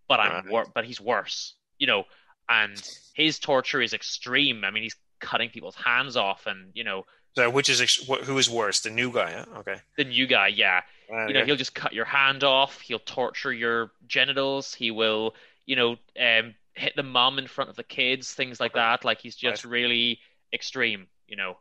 [0.07, 0.49] but I'm right.
[0.49, 2.03] wor- but he's worse, you know,
[2.49, 2.81] and
[3.13, 4.63] his torture is extreme.
[4.63, 7.05] I mean, he's cutting people's hands off, and you know.
[7.35, 9.33] So which is ex- who is worse, the new guy?
[9.33, 9.59] Huh?
[9.59, 9.75] Okay.
[9.97, 10.81] The new guy, yeah.
[11.09, 11.27] Okay.
[11.27, 12.81] You know, he'll just cut your hand off.
[12.81, 14.73] He'll torture your genitals.
[14.73, 15.35] He will,
[15.65, 19.05] you know, um, hit the mom in front of the kids, things like that.
[19.05, 19.71] Like he's just right.
[19.71, 20.19] really
[20.51, 21.57] extreme, you know.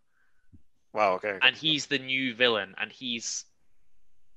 [0.92, 1.14] Wow.
[1.14, 1.38] Okay.
[1.42, 3.44] And he's the new villain, and he's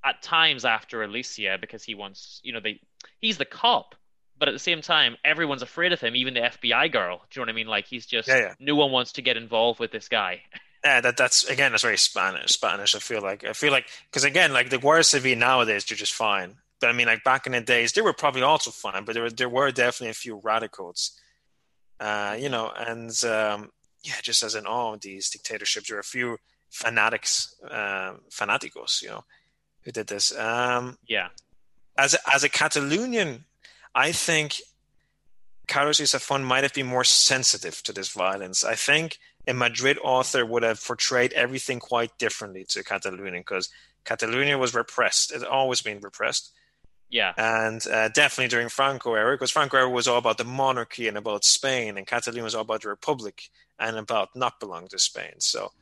[0.04, 2.82] at times after Alicia because he wants, you know, they
[3.20, 3.96] he's the cop,
[4.40, 7.22] but at the same time, everyone's afraid of him, even the FBI girl.
[7.30, 7.68] Do you know what I mean?
[7.68, 8.54] Like he's just yeah, yeah.
[8.60, 10.42] no one wants to get involved with this guy.
[10.82, 12.52] Yeah, that that's again that's very Spanish.
[12.52, 12.96] Spanish.
[12.96, 16.14] I feel like I feel like because again, like the Guardia Civil nowadays, they're just
[16.14, 16.56] fine.
[16.80, 19.24] but I mean, like back in the days, they were probably also fine, but there
[19.24, 21.20] were there were definitely a few radicals,
[22.00, 23.72] uh, you know, and um,
[24.04, 26.38] yeah, just as in all these dictatorships, there were a few
[26.70, 29.24] fanatics, uh, fanaticos, you know,
[29.82, 30.38] who did this.
[30.38, 31.30] Um, yeah.
[31.98, 33.44] As a, as a Catalonian,
[34.00, 34.62] I think
[35.68, 38.64] Carlos Ruiz Zafón might have been more sensitive to this violence.
[38.64, 43.68] I think a Madrid author would have portrayed everything quite differently to Catalonia because
[44.06, 45.34] Catalonia was repressed.
[45.34, 46.54] It's always been repressed.
[47.10, 47.34] Yeah.
[47.38, 51.18] And uh, definitely during Franco era, because Franco era was all about the monarchy and
[51.18, 55.34] about Spain, and Catalonia was all about the Republic and about not belonging to Spain.
[55.40, 55.74] So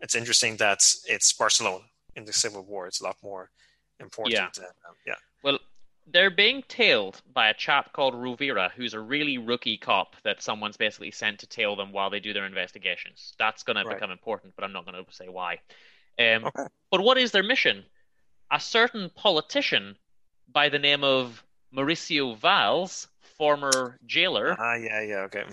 [0.00, 2.86] it's interesting that it's Barcelona in the Civil War.
[2.86, 3.50] It's a lot more
[3.98, 4.34] important.
[4.34, 4.64] Yeah.
[4.64, 5.14] Uh, yeah.
[5.42, 5.58] Well,
[6.06, 10.76] they're being tailed by a chap called Rovira, who's a really rookie cop that someone's
[10.76, 13.34] basically sent to tail them while they do their investigations.
[13.38, 13.88] That's going Right.
[13.88, 15.60] to become important, but I'm not going to say why.
[16.18, 16.64] Um, Okay.
[16.90, 17.84] But what is their mission?
[18.52, 19.96] A certain politician
[20.52, 21.42] by the name of
[21.74, 25.44] Mauricio Valls, former jailer, Ah, yeah, yeah, okay.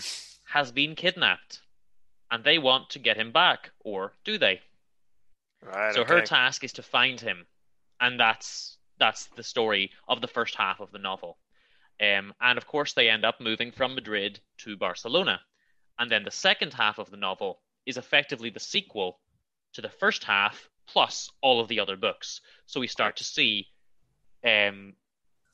[0.45, 1.61] has been kidnapped.
[2.29, 4.61] And they want to get him back, or do they?
[5.61, 5.93] Right.
[5.93, 6.13] So okay.
[6.13, 7.45] her task is to find him,
[7.99, 8.72] and that's
[9.03, 11.37] that's the story of the first half of the novel.
[11.99, 15.41] Um, and of course, they end up moving from Madrid to Barcelona,
[15.99, 19.19] and then the second half of the novel is effectively the sequel
[19.73, 22.39] to the first half plus all of the other books.
[22.65, 23.67] So we start to see
[24.45, 24.93] um,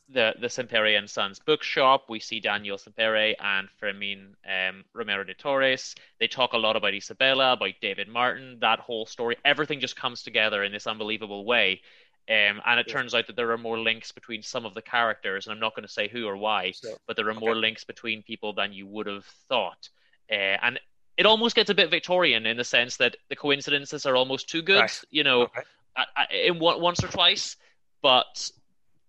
[0.09, 2.05] the the Sempere and Sons bookshop.
[2.07, 5.95] We see Daniel Sempere and Fermin um, Romero de Torres.
[6.19, 9.37] They talk a lot about Isabella, about David Martin, that whole story.
[9.43, 11.81] Everything just comes together in this unbelievable way.
[12.29, 12.93] Um, and it Yeah.
[12.93, 15.73] turns out that there are more links between some of the characters, and I'm not
[15.75, 18.71] going to say who or why, So, but there are more links between people than
[18.71, 19.89] you would have thought.
[20.31, 20.79] Uh, and
[21.17, 24.61] it almost gets a bit Victorian in the sense that the coincidences are almost too
[24.61, 25.01] good, Right.
[25.09, 25.61] you know, Okay.
[25.95, 27.57] I, I, in one, once or twice,
[28.01, 28.51] but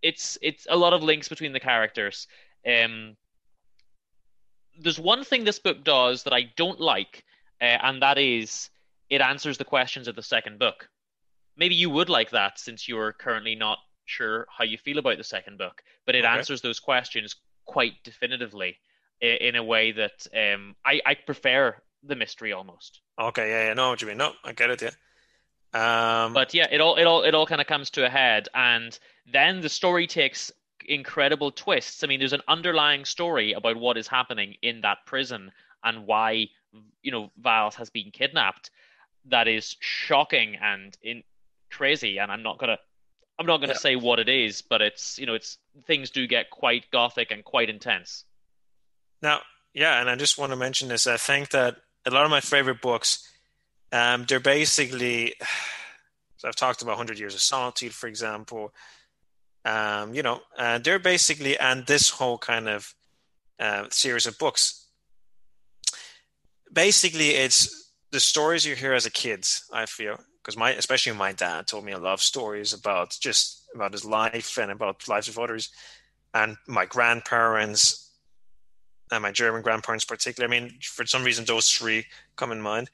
[0.03, 2.27] it's it's a lot of links between the characters.
[2.67, 3.17] Um,
[4.79, 7.23] there's one thing this book does that I don't like,
[7.61, 8.71] uh, and that is
[9.11, 10.89] it answers the questions of the second book.
[11.57, 15.25] Maybe you would like that since you're currently not sure how you feel about the
[15.25, 16.35] second book, but it Okay.
[16.39, 18.79] answers those questions quite definitively
[19.23, 23.01] i- in a way that um, I, I prefer the mystery almost.
[23.19, 24.17] Okay, yeah, yeah, no, what you mean.
[24.17, 24.91] No, I get it, yeah.
[25.73, 28.49] Um, But yeah, it all it all it all kind of comes to a head,
[28.55, 30.51] and then the story takes
[30.87, 32.03] incredible twists.
[32.03, 35.53] I mean, there's an underlying story about what is happening in that prison
[35.85, 36.49] and why
[37.03, 38.71] you know Valls has been kidnapped.
[39.27, 41.23] That is shocking and in
[41.71, 42.79] crazy, and I'm not gonna
[43.39, 43.79] I'm not gonna Yeah.
[43.79, 47.45] say what it is, but it's you know it's things do get quite gothic and
[47.45, 48.25] quite intense.
[49.23, 49.41] Now,
[49.75, 51.07] yeah, and I just want to mention this.
[51.07, 53.27] I think that a lot of my favorite books,
[53.93, 55.35] um, they're basically.
[56.37, 58.73] So I've talked about Hundred Years of Solitude, for example.
[59.65, 62.95] Um, you know, uh, they're basically, and this whole kind of
[63.59, 64.87] uh, series of books.
[66.73, 69.45] Basically, it's the stories you hear as a kid.
[69.73, 73.69] I feel because my, especially my dad, told me a lot of stories about just
[73.75, 75.71] about his life and about lives of others,
[76.35, 78.11] and my grandparents
[79.13, 80.57] and my German grandparents, particularly.
[80.57, 82.91] I mean, for some reason, those three come in mind.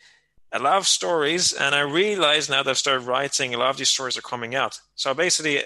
[0.53, 3.77] A lot of stories, and I realize now that I've started writing, a lot of
[3.77, 4.81] these stories are coming out.
[4.95, 5.63] So basically,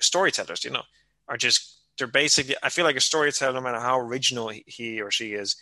[0.00, 0.82] storytellers, you know,
[1.28, 2.56] are just they're basically.
[2.62, 5.56] I feel like a storyteller, no matter how original he- or she is,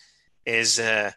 [0.47, 1.15] is a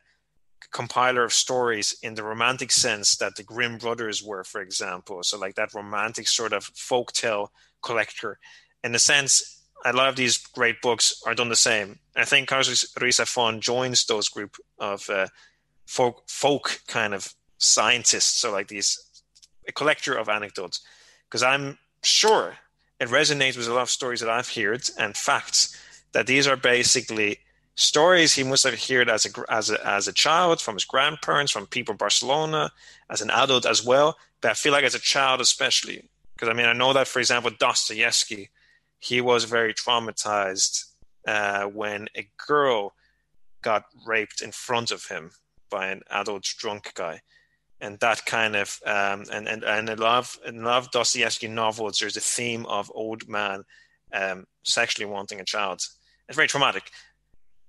[0.74, 5.22] compiler of stories in the romantic sense that the Grimm brothers were, for example.
[5.24, 7.50] So like that romantic sort of folktale
[7.82, 8.40] collector.
[8.84, 12.00] In a sense, a lot of these great books are done the same.
[12.16, 15.28] I think Carlos Ruiz Zafón joins those group of uh,
[15.86, 19.00] folk, folk kind of scientists, so like these
[19.68, 20.82] a collector of anecdotes,
[21.26, 22.56] because I'm sure
[23.00, 25.78] it resonates with a lot of stories that I've heard and facts
[26.12, 27.40] that these are basically
[27.76, 31.52] stories he must have heard as a as a as a child from his grandparents,
[31.52, 32.72] from people in Barcelona,
[33.10, 34.18] as an adult as well.
[34.42, 37.20] But I feel like as a child especially, because I mean I know that for
[37.20, 38.50] example Dostoevsky
[39.00, 40.86] he was very traumatized
[41.28, 42.94] uh, when a girl
[43.62, 45.32] got raped in front of him
[45.70, 47.22] by an adult drunk guy.
[47.82, 52.00] And that kind of um, and and and I love in of Dostoevsky novels.
[52.00, 53.64] There's a theme of old man
[54.14, 55.82] um, sexually wanting a child.
[56.30, 56.90] It's very traumatic,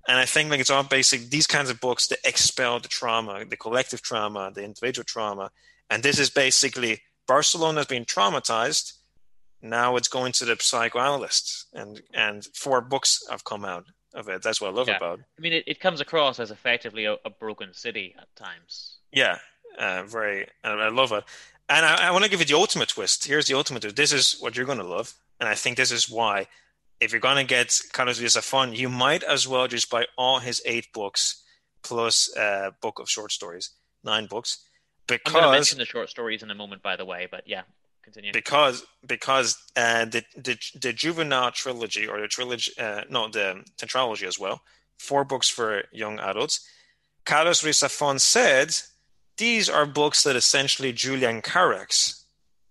[0.08, 1.30] and I think like it's all basic.
[1.30, 5.50] These kinds of books that expel the trauma, the collective trauma, the individual trauma,
[5.90, 8.94] and this is basically Barcelona has been traumatized
[9.62, 14.42] now it's going to the psychoanalyst and and four books have come out of it
[14.42, 14.98] that's what i love Yeah.
[14.98, 18.98] about I mean, it, it comes across as effectively a, a broken city at times.
[19.10, 19.38] yeah
[19.78, 21.24] uh, very i I love it
[21.68, 24.12] and i, I want to give you the ultimate twist here's the ultimate twist this
[24.12, 26.46] is what you're going to love and I think this is why.
[27.00, 30.38] If you're going to get Carlos Ruiz Zafón, you might as well just buy all
[30.38, 31.42] his eight books
[31.82, 33.70] plus a book of short stories,
[34.02, 34.64] nine books.
[35.06, 37.28] Because I'm going to mention the short stories in a moment, by the way.
[37.30, 37.62] But yeah,
[38.02, 38.32] continue.
[38.32, 44.26] Because because uh, the, the the juvenile trilogy or the trilogy, uh, no, the tetralogy
[44.26, 44.62] as well,
[44.98, 46.66] four books for young adults.
[47.26, 48.74] Carlos Ruiz Zafón said
[49.36, 52.22] these are books that essentially Julian Carax,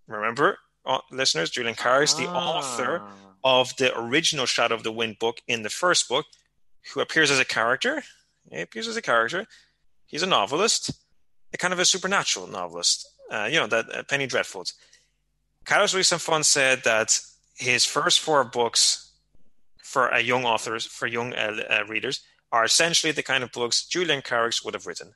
[0.08, 2.58] remember, uh, listeners, Julian Carax, the Ah.
[2.58, 3.02] author
[3.44, 6.26] of the original Shadow of the Wind book in the first book,
[6.94, 8.04] who appears as a character.
[8.50, 9.46] He appears as a character.
[10.06, 10.92] He's a novelist,
[11.54, 13.08] a kind of a supernatural novelist.
[13.30, 14.74] Uh, you know, that uh, Penny Dreadfuls.
[15.66, 17.20] Carlos Ruiz Zafón said that
[17.56, 19.12] his first four books
[19.82, 22.22] for a young authors, for young uh, uh, readers,
[22.52, 25.14] are essentially the kind of books Julian Carax would have written.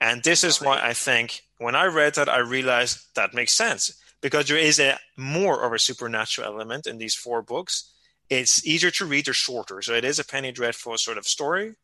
[0.00, 4.01] And this is why I think when I read that, I realized that makes sense
[4.22, 7.92] because there is a more of a supernatural element in these four books.
[8.30, 11.74] It's easier to read; they're shorter, so it is a Penny Dreadful sort of story,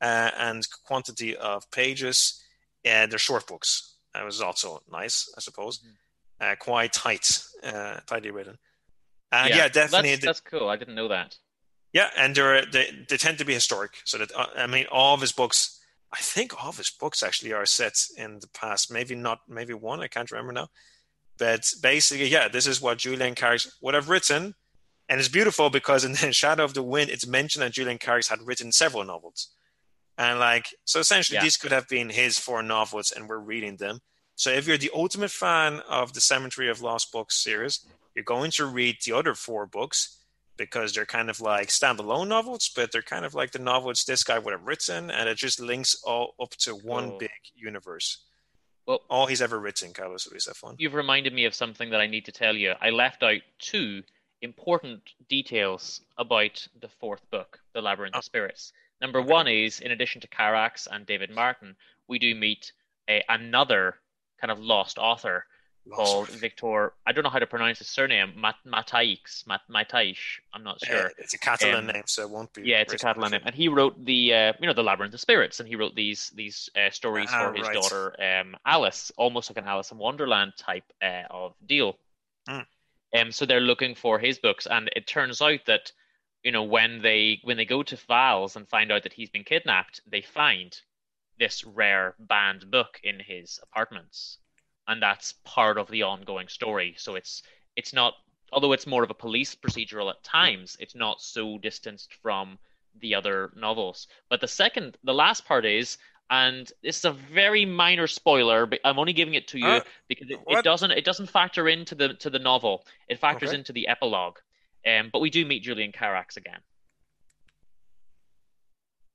[0.00, 2.40] uh, and quantity of pages.
[2.86, 3.96] And they're short books.
[4.14, 5.80] That was also nice, I suppose.
[6.40, 8.58] Uh, quite tight, uh, tightly written.
[9.32, 10.10] And yeah, definitely.
[10.12, 10.68] That's, that's cool.
[10.68, 11.36] I didn't know that.
[11.92, 13.92] yeah, and they're, they they tend to be historic.
[14.04, 15.80] So that uh, I mean, all of his books,
[16.12, 18.92] I think all of his books actually are set in the past.
[18.92, 20.00] Maybe not, maybe one.
[20.00, 20.68] I can't remember now.
[21.38, 24.54] But basically, yeah, this is what Julian Carax would have written,
[25.08, 28.28] and it's beautiful because in the Shadow of the Wind, it's mentioned that Julian Carax
[28.28, 29.48] had written several novels,
[30.16, 31.42] and like so, essentially, Yeah.
[31.42, 34.00] these could have been his four novels, and we're reading them.
[34.36, 38.50] So if you're the ultimate fan of the Cemetery of Lost Books series, you're going
[38.52, 40.18] to read the other four books
[40.56, 44.22] because they're kind of like standalone novels, but they're kind of like the novels this
[44.22, 47.18] guy would have written, and it just links all up to one Cool.
[47.18, 48.18] big universe.
[48.86, 50.74] Well, All he's ever written, Carlos Ruiz Zafón.
[50.78, 52.74] you've reminded me of something that I need to tell you.
[52.80, 54.02] I left out two
[54.42, 58.18] important details about the fourth book, The Labyrinth Oh.
[58.18, 58.72] of Spirits.
[59.00, 61.76] Number one is, in addition to Carax and David Martin,
[62.08, 62.72] we do meet
[63.08, 63.96] a, another
[64.40, 65.46] kind of lost author
[65.90, 66.92] called Victor.
[67.06, 68.32] I don't know how to pronounce his surname.
[68.36, 69.46] Mat- Mataix.
[69.46, 70.16] Mat- Mataix.
[70.52, 71.06] I'm not sure.
[71.06, 72.62] Uh, it's a Catalan Um, name, so it won't be.
[72.62, 75.20] Yeah, it's a Catalan name, and he wrote the uh, you know the Labyrinth of
[75.20, 77.74] Spirits, and he wrote these these uh, stories Ah, for his right.
[77.74, 81.98] daughter um, Alice, almost like an Alice in Wonderland type uh, of deal.
[82.48, 82.66] Mm.
[83.16, 85.92] Um, so they're looking for his books, and it turns out that
[86.42, 89.44] you know when they when they go to Valls and find out that he's been
[89.44, 90.76] kidnapped, they find
[91.38, 94.38] this rare banned book in his apartments,
[94.88, 96.94] and that's part of the ongoing story.
[96.98, 97.42] So it's
[97.76, 98.14] it's not
[98.52, 102.58] although it's more of a police procedural at times, it's not so distanced from
[103.00, 104.06] the other novels.
[104.30, 105.98] But the second, the last part is,
[106.30, 109.80] and this is a very minor spoiler, but I'm only giving it to you Uh,
[110.08, 112.84] because it, it doesn't it doesn't factor into the to the novel.
[113.08, 113.58] It factors Okay.
[113.58, 114.38] into the epilogue.
[114.86, 116.60] Um, but we do meet Julian Carax again.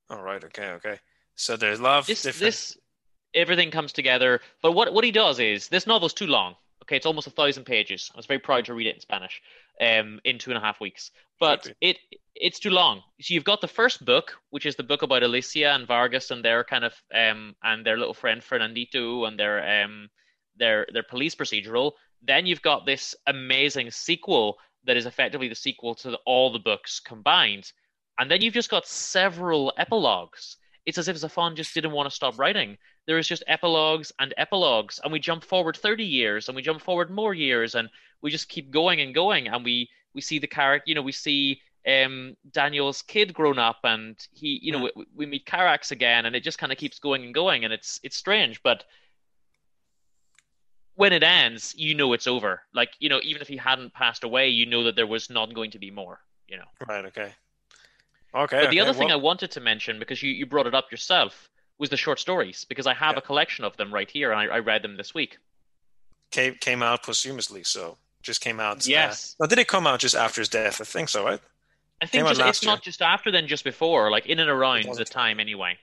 [0.09, 0.43] All right.
[0.43, 0.69] Okay.
[0.71, 0.99] Okay.
[1.35, 2.07] So there's love.
[2.07, 2.41] This different.
[2.41, 2.77] this
[3.33, 4.41] everything comes together.
[4.61, 6.55] But what what he does is this novel's too long.
[6.83, 8.09] Okay, it's almost a thousand pages.
[8.13, 9.41] I was very proud to read it in Spanish,
[9.79, 11.11] um, in two and a half weeks.
[11.39, 11.97] But it
[12.35, 13.01] it's too long.
[13.21, 16.43] So you've got the first book, which is the book about Alicia and Vargas and
[16.43, 20.09] their kind of um and their little friend Fernandito and their um
[20.57, 21.93] their their police procedural.
[22.21, 26.59] Then you've got this amazing sequel that is effectively the sequel to the, all the
[26.59, 27.71] books combined.
[28.17, 30.57] And then you've just got several epilogues.
[30.85, 32.77] It's as if Zafón just didn't want to stop writing.
[33.09, 36.79] There is just epilogues and epilogues, and we jump forward 30 years, and we jump
[36.79, 37.89] forward more years, and
[38.21, 41.11] we just keep going and going, and we we see the character, you know, we
[41.11, 46.27] see um, Daniel's kid grown up, and he, you know, we, we meet Carax again,
[46.27, 48.83] and it just kind of keeps going and going, and it's it's strange, but
[50.93, 52.61] when it ends, you know it's over.
[52.75, 55.55] Like, you know, even if he hadn't passed away, you know that there was not
[55.55, 56.69] going to be more, you know.
[56.87, 57.05] Right.
[57.05, 57.33] Okay.
[58.35, 58.61] Okay.
[58.61, 60.91] But the okay, other thing I wanted to mention, because you, you brought it up
[60.91, 61.49] yourself,
[61.79, 63.19] was the short stories, because I have Yeah.
[63.19, 65.37] a collection of them right here, and I, I read them this week.
[66.31, 68.77] came came out posthumously, so just came out.
[68.77, 69.35] uh, Yes.
[69.47, 70.79] did it come out just after his death?
[70.79, 71.41] I think so, right?
[72.01, 75.05] I think just, it's not just after, then just before, like in and around the
[75.05, 75.77] time anyway.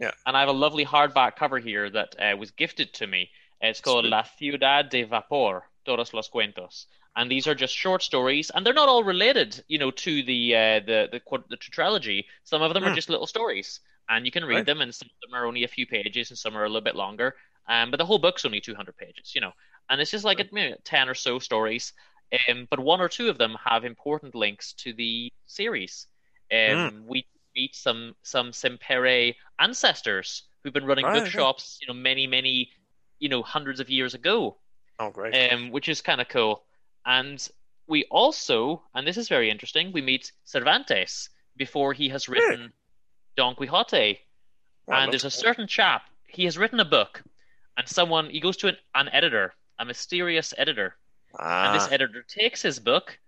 [0.00, 0.10] Yeah.
[0.26, 3.30] And I have a lovely hardback cover here that uh, was gifted to me.
[3.60, 4.10] It's called Sweet.
[4.10, 6.86] La Ciudad de Vapor, Todos los Cuentos.
[7.14, 10.56] And these are just short stories, and they're not all related, you know, to the
[10.56, 11.20] uh, the the,
[11.50, 12.26] the trilogy.
[12.44, 12.94] Some of them are Hmm.
[12.96, 14.66] just little stories, and you can read Right.
[14.66, 16.80] them, and some of them are only a few pages, and some are a little
[16.82, 17.36] bit longer.
[17.68, 19.52] Um, but the whole book's only 200 pages, you know,
[19.88, 21.92] and it's just like you know, 10 or so stories.
[22.48, 26.06] Um, but one or two of them have important links to the series.
[26.52, 31.20] Um, We meet some some Sempere ancestors who've been running Right, yeah.
[31.20, 32.70] bookshops, you know, many many,
[33.18, 34.58] you know, hundreds of years ago
[34.98, 35.34] Oh, great.
[35.34, 36.64] um, which is kind of cool.
[37.06, 37.46] And
[37.86, 42.72] we also, and this is very interesting, we meet Cervantes before he has written
[43.36, 44.20] Don Quixote.
[44.88, 47.22] And there's a certain chap, he has written a book,
[47.76, 50.96] and someone, he goes to an, an editor, a mysterious editor,
[51.38, 53.18] and this Ah, editor takes his book,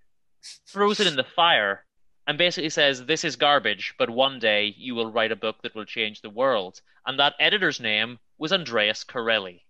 [0.66, 1.84] throws it in the fire,
[2.26, 5.74] and basically says, This is garbage, but one day you will write a book that
[5.74, 6.80] will change the world.
[7.06, 9.62] And that editor's name was Andreas Corelli.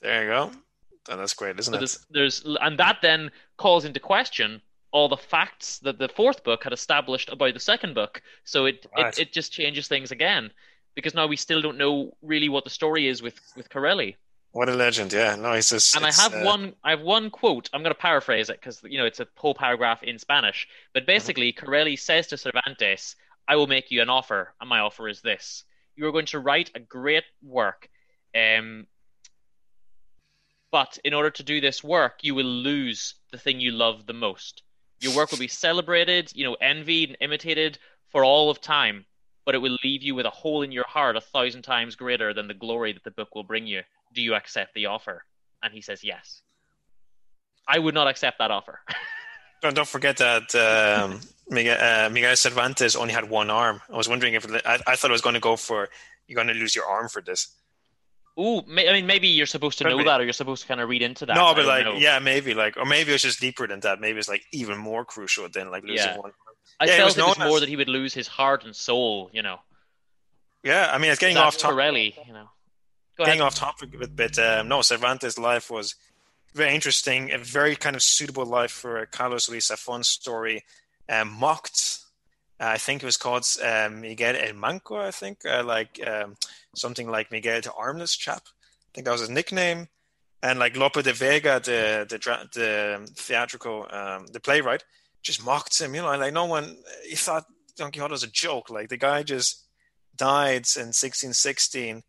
[0.00, 0.50] there you go.
[1.08, 1.78] And that's great, isn't So it?
[1.80, 4.60] there's, there's, and that then calls into question
[4.92, 8.22] all the facts that the fourth book had established about the second book.
[8.44, 9.12] So it, Right.
[9.18, 10.50] it, it just changes things again.
[10.94, 14.16] Because now we still don't know really what the story is with, with Corelli.
[14.52, 15.12] What a legend!
[15.12, 15.94] Yeah, no, he's just.
[15.94, 16.74] And I have uh, one.
[16.82, 17.68] I have one quote.
[17.74, 20.66] I'm going to paraphrase it because you know it's a whole paragraph in Spanish.
[20.94, 23.16] But basically, Corelli says to Cervantes,
[23.46, 25.64] "I will make you an offer, and my offer is this:
[25.94, 27.90] you are going to write a great work,
[28.34, 28.86] um,
[30.72, 34.14] but in order to do this work, you will lose the thing you love the
[34.14, 34.62] most.
[35.00, 37.78] Your work will be celebrated, you know, envied and imitated
[38.08, 39.04] for all of time,
[39.44, 42.32] but it will leave you with a hole in your heart a thousand times greater
[42.32, 43.82] than the glory that the book will bring you.
[44.14, 45.24] Do you accept the offer?"
[45.62, 46.42] And he says yes.
[47.68, 48.80] I would not accept that offer.
[49.62, 51.18] Don't, don't forget that um,
[51.48, 53.80] Miguel, uh, Miguel Cervantes only had one arm.
[53.90, 55.88] I was wondering if I, I thought it was going to go for
[56.26, 57.48] you're going to lose your arm for this.
[58.38, 60.88] Ooh, I mean, maybe you're supposed to know that, or you're supposed to kind of
[60.90, 61.34] read into that.
[61.36, 61.94] no, but like, know.
[61.94, 63.98] yeah, maybe like, or maybe it's just deeper than that.
[64.00, 66.18] Maybe it's like even more crucial than like losing Yeah.
[66.18, 66.32] one.
[66.78, 68.64] I yeah, it felt was it was more as- that he would lose his heart
[68.64, 69.30] and soul.
[69.32, 69.60] You know,
[70.62, 72.16] Yeah, I mean, it's getting off topic.
[72.26, 72.50] You know,
[73.16, 73.52] go Getting ahead.
[73.52, 75.94] off topic a bit, but um, no, Cervantes' life was
[76.54, 80.64] very interesting, a very kind of suitable life for a Carlos Ruiz Zafón story.
[81.08, 82.00] Um, mocked,
[82.58, 86.36] I think it was called uh, Miguel El Manco, I think, uh, like um,
[86.74, 88.42] something like Miguel the Armless Chap.
[88.46, 89.88] I think that was his nickname.
[90.42, 92.18] And like Lope de Vega, the the,
[92.54, 94.84] the theatrical, um, the playwright,
[95.22, 95.94] just mocked him.
[95.94, 96.76] You know, like no one,
[97.06, 97.46] he thought
[97.76, 98.70] Don Quixote was a joke.
[98.70, 99.64] Like the guy just
[100.16, 102.02] died in 1616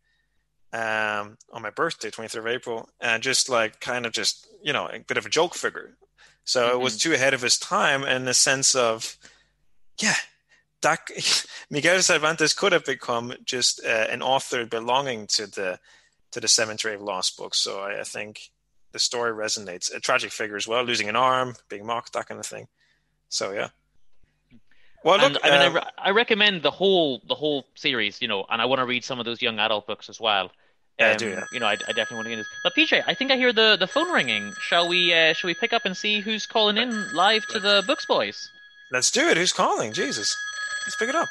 [0.72, 4.86] um, on my birthday, 23rd of April, and just like kind of just, you know,
[4.86, 5.96] a bit of a joke figure.
[6.44, 9.16] So it was too ahead of his time in the sense of,
[10.00, 10.14] yeah,
[10.82, 11.00] that
[11.70, 15.78] Miguel Cervantes could have become just uh, an author belonging to the
[16.32, 17.58] to the Cemetery of Lost Books.
[17.58, 18.50] So I, I think
[18.92, 19.94] the story resonates.
[19.94, 22.68] A tragic figure as well, losing an arm, being mocked, that kind of thing.
[23.28, 23.68] So yeah.
[25.04, 28.20] Well, And I mean, I, um, re- I recommend the whole the whole series.
[28.20, 30.50] You know, and I want to read some of those young adult books as well.
[30.98, 31.44] Yeah, I Um, do, yeah.
[31.52, 32.46] You know, I, I definitely want to get this.
[32.64, 34.52] But PJ, I think I hear the, the phone ringing.
[34.60, 37.82] Shall we uh, shall we pick up and see who's calling in live to the
[37.86, 38.50] Books Boys?
[38.90, 39.36] let's do it.
[39.36, 39.92] Who's calling?
[39.92, 40.36] Jesus,
[40.88, 41.28] let's pick it up.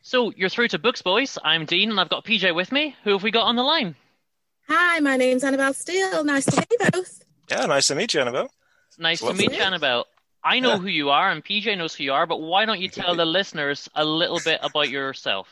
[0.00, 1.36] So you're through to Books Boys.
[1.44, 2.96] I'm Dean, and I've got PJ with me.
[3.04, 3.94] Who have we got on the line?
[4.68, 6.24] Hi, my name's Annabelle Steele.
[6.24, 7.22] Nice to meet you both.
[7.50, 8.50] Yeah, nice to meet you, Annabelle.
[8.98, 10.06] Nice to meet you, Annabelle.
[10.42, 10.78] I know Yeah.
[10.78, 12.26] who you are, and PJ knows who you are.
[12.26, 15.48] But why don't you tell the listeners a little bit about yourself?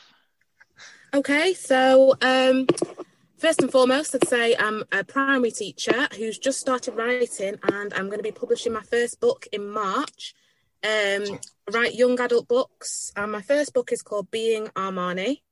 [1.12, 2.66] Okay, so um,
[3.36, 8.06] first and foremost, I'd say I'm a primary teacher who's just started writing, and I'm
[8.06, 10.34] going to be publishing my first book in March.
[10.84, 15.42] Um, I write young adult books, and my first book is called Being Amani.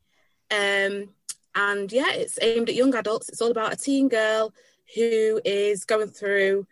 [0.51, 1.11] Um,
[1.55, 3.29] and yeah, it's aimed at young adults.
[3.29, 4.53] It's all about a teen girl
[4.95, 6.67] who is going through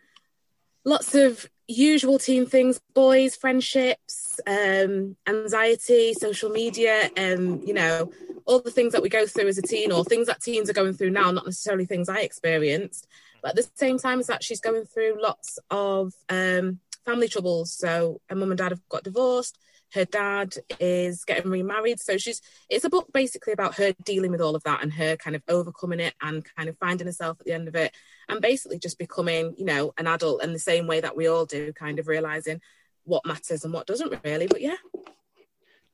[0.85, 8.11] lots of usual teen things boys friendships um anxiety social media um you know
[8.45, 10.73] all the things that we go through as a teen or things that teens are
[10.73, 13.07] going through now not necessarily things i experienced
[13.41, 17.71] but at the same time as that she's going through lots of um family troubles
[17.71, 19.57] so her mum and dad have got divorced
[19.93, 24.41] her dad is getting remarried so she's it's a book basically about her dealing with
[24.41, 27.45] all of that and her kind of overcoming it and kind of finding herself at
[27.45, 27.93] the end of it
[28.27, 31.45] and basically just becoming you know an adult in the same way that we all
[31.45, 32.59] do kind of realizing
[33.03, 34.75] what matters and what doesn't really but yeah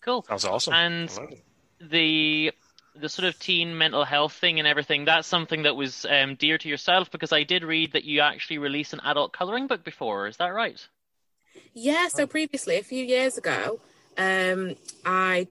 [0.01, 0.25] Cool.
[0.27, 0.73] Sounds awesome.
[0.73, 1.43] And I love it.
[1.79, 2.51] the
[2.95, 6.57] the sort of teen mental health thing and everything that's something that was um, dear
[6.57, 10.27] to yourself because I did read that you actually released an adult coloring book before.
[10.27, 10.85] Is that right?
[11.73, 13.79] Yeah, so previously, a few years ago,
[14.17, 14.75] um,
[15.05, 15.47] I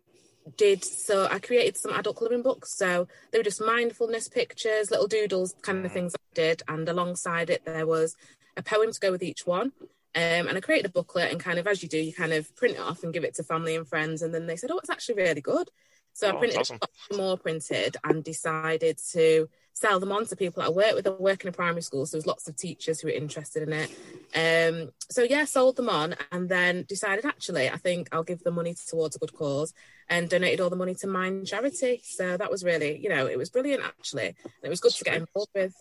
[0.57, 2.77] did so I created some adult colouring books.
[2.77, 7.51] So they were just mindfulness pictures, little doodles, kind of things I did, and alongside
[7.51, 8.17] it there was
[8.57, 9.73] a poem to go with each one.
[10.15, 12.55] Um, and I created a booklet, and kind of as you do, you kind of
[12.57, 14.79] print it off and give it to family and friends, and then they said, "Oh,
[14.79, 15.71] it's actually really good."
[16.13, 16.79] So I Oh, printed awesome.
[17.17, 19.49] more printed and decided to
[19.81, 21.07] sell them on to people I work with.
[21.07, 23.73] I work in a primary school, so there's lots of teachers who are interested in
[23.73, 23.91] it.
[24.35, 28.51] Um, so yeah, sold them on and then decided actually I think I'll give the
[28.51, 29.73] money towards a good cause
[30.09, 32.03] and donated all the money to Mind Charity.
[32.05, 34.27] So that was really, you know, it was brilliant actually.
[34.45, 35.75] And it was good to get involved with.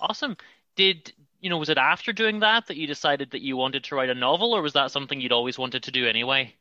[0.00, 0.36] Awesome.
[0.76, 3.94] Did you know, was it after doing that that you decided that you wanted to
[3.94, 6.54] write a novel, or was that something you'd always wanted to do anyway?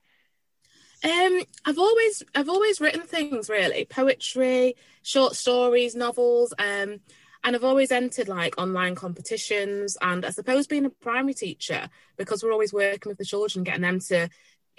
[1.04, 7.02] Um, I've always I've always written things really, poetry, short stories, novels, um,
[7.44, 9.98] and I've always entered like online competitions.
[10.02, 13.82] And I suppose being a primary teacher, because we're always working with the children, getting
[13.82, 14.30] them to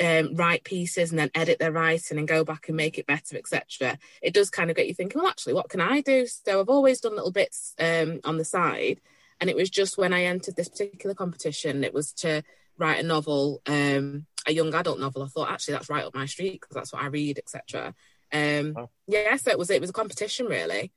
[0.03, 3.37] um, write pieces and then edit their writing and go back and make it better,
[3.37, 3.99] etc.
[4.23, 6.27] It does kind of get you thinking, well, actually, what can I do?
[6.27, 9.03] So I've always done little bits um, on the side,
[9.41, 12.43] and it was just when I entered this particular competition, it was to
[12.79, 15.23] write a novel, um, a young adult novel.
[15.23, 17.95] I thought actually that's right up my street because that's what I read, etc.
[18.33, 18.91] Um, oh.
[19.07, 20.93] Yeah, so it was it was a competition really.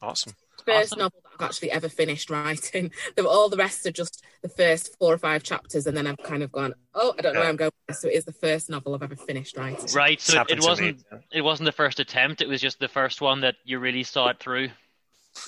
[0.00, 0.34] Awesome.
[0.64, 0.98] First Awesome.
[0.98, 2.90] novel that I've actually ever finished writing.
[3.16, 6.18] The- All the rest are just the first four or five chapters, and then I've
[6.18, 7.70] kind of gone, oh, I don't know where I'm going.
[7.92, 9.86] So it is the first novel I've ever finished writing.
[9.94, 11.18] Right, so it, it wasn't yeah.
[11.32, 14.28] it wasn't the first attempt; it was just the first one that you really saw
[14.28, 14.70] it through.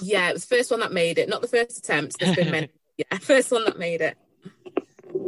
[0.00, 2.18] Yeah, it was the first one that made it, not the first attempt.
[2.18, 2.68] There's been many.
[2.96, 4.16] Yeah, first one that made it.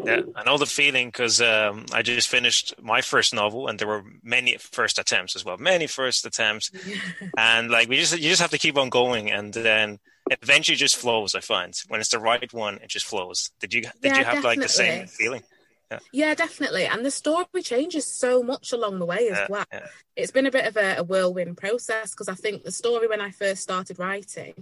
[0.06, 3.88] Yeah, I know the feeling because um, I just finished my first novel, and there
[3.88, 5.56] were many first attempts as well.
[5.58, 6.70] Many first attempts,
[7.36, 9.98] and like we just you just have to keep on going, and then
[10.42, 11.34] eventually just flows.
[11.34, 13.50] I find when it's the right one, it just flows.
[13.60, 15.08] Did you did Yeah, you have like the same definitely.
[15.08, 15.42] feeling?
[16.12, 16.86] Yeah, definitely.
[16.86, 19.66] And the story changes so much along the way as Yeah, well.
[19.72, 19.88] yeah.
[20.16, 23.20] It's been a bit of a, a whirlwind process because I think the story when
[23.20, 24.54] I first started writing,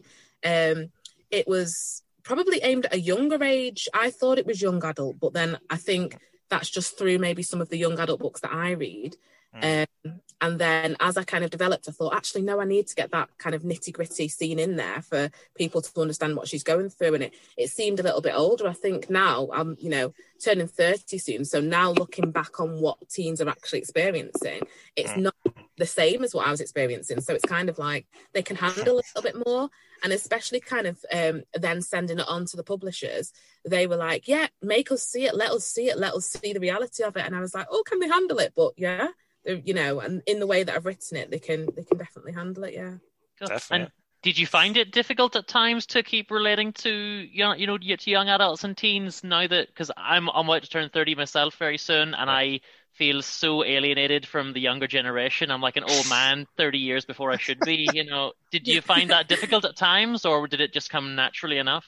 [0.45, 0.91] um,
[1.31, 3.89] it was probably aimed at a younger age.
[3.95, 6.19] I thought it was young adult, but then I think
[6.49, 9.17] that's just through maybe some of the young adult books that I read.
[9.55, 9.87] Mm.
[10.05, 12.95] Um, and then as I kind of developed, I thought, actually, no, I need to
[12.95, 16.65] get that kind of nitty gritty scene in there for people to understand what she's
[16.65, 17.15] going through.
[17.15, 18.69] And it, it seemed a little bit older.
[18.69, 20.13] I think now I'm, you know,
[20.45, 21.45] turning 30 soon.
[21.45, 24.63] So now looking back on what teens are actually experiencing,
[24.97, 25.23] it's Mm.
[25.23, 25.37] not
[25.77, 27.21] the same as what I was experiencing.
[27.21, 29.69] So it's kind of like they can handle a little bit more.
[30.03, 33.33] And especially kind of um, then sending it on to the publishers,
[33.65, 36.53] they were like, yeah, make us see it, let us see it, let us see
[36.53, 37.25] the reality of it.
[37.25, 38.53] And I was like, oh, can they handle it?
[38.55, 39.09] But yeah,
[39.45, 42.33] you know, and in the way that I've written it, they can they can definitely
[42.33, 42.75] handle it.
[42.75, 42.95] Yeah.
[43.41, 43.85] Definitely.
[43.85, 47.77] And did you find it difficult at times to keep relating to young, you know,
[47.77, 51.57] to young adults and teens now that because I'm I'm about to turn thirty myself
[51.57, 52.61] very soon, and I
[52.95, 55.51] feel so alienated from the younger generation.
[55.51, 57.89] I'm like an old man thirty years before I should be.
[57.93, 61.59] You know, did you find that difficult at times, or did it just come naturally
[61.59, 61.85] enough?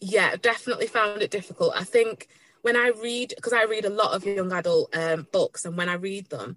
[0.00, 2.28] yeah definitely found it difficult i think
[2.62, 5.88] when i read because i read a lot of young adult um, books and when
[5.88, 6.56] i read them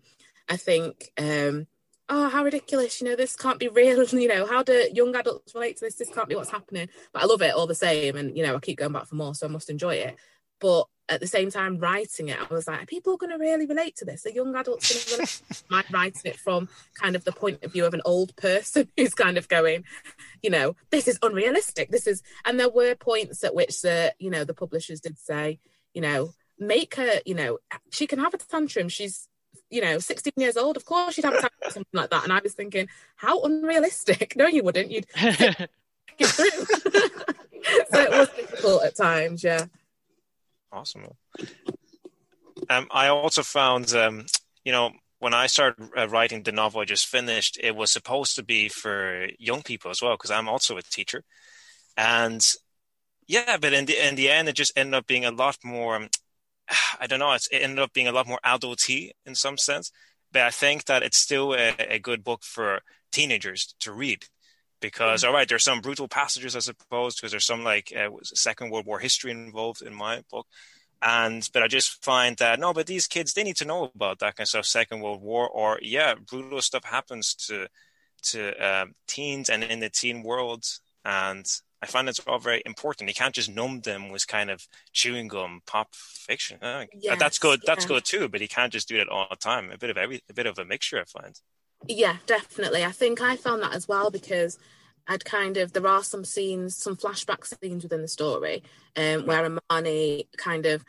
[0.49, 1.67] i think um,
[2.09, 5.53] oh how ridiculous you know this can't be real you know how do young adults
[5.53, 8.15] relate to this this can't be what's happening but i love it all the same
[8.15, 10.15] and you know i keep going back for more so i must enjoy it
[10.59, 13.65] but at the same time writing it i was like are people going to really
[13.65, 14.25] relate to this?
[14.25, 15.41] Are young adults going to relate?
[15.71, 18.87] Am i writing it from kind of the point of view of an old person
[18.97, 19.83] who's kind of going
[20.41, 21.89] you know this is unrealistic.
[21.89, 25.59] This is and there were points at which the you know the publishers did say
[25.93, 27.59] you know make her you know
[27.91, 28.89] she can have a tantrum.
[28.89, 29.27] She's
[29.69, 30.77] you know 16 years old.
[30.77, 32.23] Of course she'd have a tantrum something like that.
[32.23, 34.33] And i was thinking how unrealistic.
[34.37, 34.91] No you wouldn't.
[34.91, 35.69] You'd get
[36.29, 36.49] through.
[37.91, 39.65] So it was difficult at times yeah
[40.72, 41.07] Awesome.
[42.70, 44.26] Um, I also found, um,
[44.63, 48.36] you know, when I started uh, writing the novel I just finished, it was supposed
[48.36, 51.24] to be for young people as well because I'm also a teacher,
[51.97, 52.45] and
[53.28, 55.95] yeah, but in the in the end, it just ended up being a lot more.
[55.97, 56.09] um,
[57.01, 57.34] I don't know.
[57.34, 59.91] It ended up being a lot more adulty in some sense,
[60.32, 64.26] but I think that it's still a, a good book for teenagers to read
[64.82, 68.69] because all right there's some brutal passages i suppose because there's some like uh, second
[68.69, 70.47] world war history involved in my book.
[71.01, 74.19] And but i just find that no but these kids they need to know about
[74.19, 77.67] that kind of stuff second world war or yeah brutal stuff happens to
[78.23, 80.65] to um, teens and in the teen world.
[81.05, 81.45] And
[81.82, 83.10] i find it's all very important.
[83.10, 86.57] You can't just numb them with kind of chewing gum pop fiction.
[86.61, 87.89] Uh, Yes, that's good that's yeah.
[87.89, 89.72] good too but you can't just do it all the time.
[89.72, 91.39] A bit of every a bit of a mixture i find.
[91.88, 92.84] Yeah, definitely.
[92.84, 94.57] I think I found that as well because
[95.07, 98.63] I'd kind of there are some scenes, some flashback scenes within the story,
[98.95, 100.84] um, where Amani kind of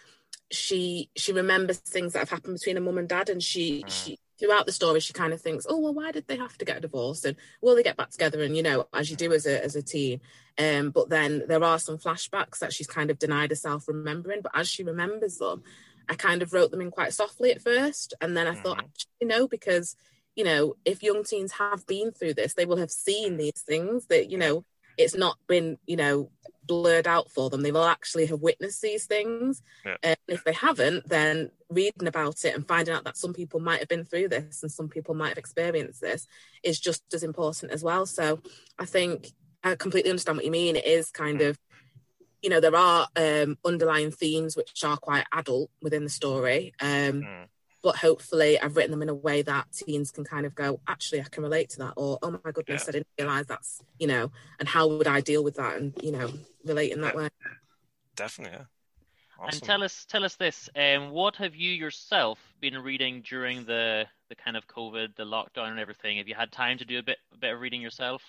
[0.51, 3.90] she she remembers things that have happened between her mum and dad, and she Mm.
[3.93, 6.65] she throughout the story she kind of thinks, oh well, why did they have to
[6.65, 9.32] get a divorce, and will they get back together, and you know as you do
[9.32, 10.20] as a as a teen.
[10.59, 14.53] Um, but then there are some flashbacks that she's kind of denied herself remembering, but
[14.55, 15.62] as she remembers them,
[16.09, 18.85] I kind of wrote them in quite softly at first, and then I thought, Mhm.
[18.85, 19.97] actually no, because
[20.39, 24.06] you know, if young teens have been through this, they will have seen these things
[24.06, 24.65] that, you know,
[24.97, 26.31] it's not been, you know,
[26.65, 27.62] blurred out for them.
[27.62, 29.62] They will actually have witnessed these things.
[29.85, 29.97] Yeah.
[30.05, 33.81] And if they haven't, then reading about it and finding out that some people might
[33.81, 36.28] have been through this and some people might have experienced this
[36.62, 38.06] is just as important as well.
[38.06, 38.40] So
[38.78, 39.32] I think
[39.65, 40.77] I completely understand what you mean.
[40.77, 41.59] It is kind of
[42.43, 46.74] you know there are um, underlying themes which are quite adult within the story.
[46.81, 47.48] Um, Mm.
[47.83, 51.21] But hopefully, I've written them in a way that teens can kind of go, actually,
[51.21, 52.89] I can relate to that, or oh my goodness, Yeah.
[52.89, 56.13] I didn't realize that's you know, and how would I deal with that, and you
[56.13, 56.31] know,
[56.65, 57.21] relate in that Yeah.
[57.21, 57.29] way.
[58.17, 58.65] Definitely, yeah.
[59.41, 59.51] Awesome.
[59.53, 60.69] And tell us, tell us this.
[60.75, 65.71] Um, what have you yourself been reading during the the kind of COVID, the lockdown,
[65.71, 66.19] and everything?
[66.19, 68.23] Have you had time to do a bit a bit of reading yourself?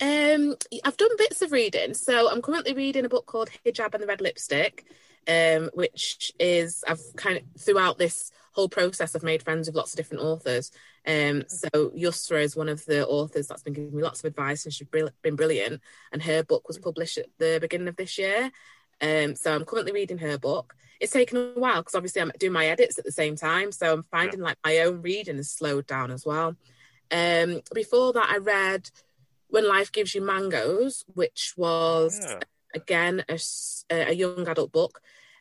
[0.00, 1.94] Um, I've done bits of reading.
[1.94, 4.86] So I'm currently reading a book called Hijab and the Red Lipstick,
[5.28, 9.92] um, which is I've kind of throughout this whole process I've made friends with lots
[9.92, 10.70] of different authors.
[11.06, 14.64] Um, so Yusra is one of the authors that's been giving me lots of advice,
[14.64, 15.80] and she's been brilliant.
[16.12, 18.50] And her book was published at the beginning of this year.
[19.00, 20.74] Um, so I'm currently reading her book.
[21.00, 23.90] It's taken a while because obviously I'm doing my edits at the same time, so
[23.90, 26.54] I'm finding like my own reading has slowed down as well.
[27.10, 28.90] Um, before that, I read
[29.48, 32.40] When Life Gives You Mangoes, which was Yeah.
[32.74, 33.24] again
[33.90, 35.00] a young adult book.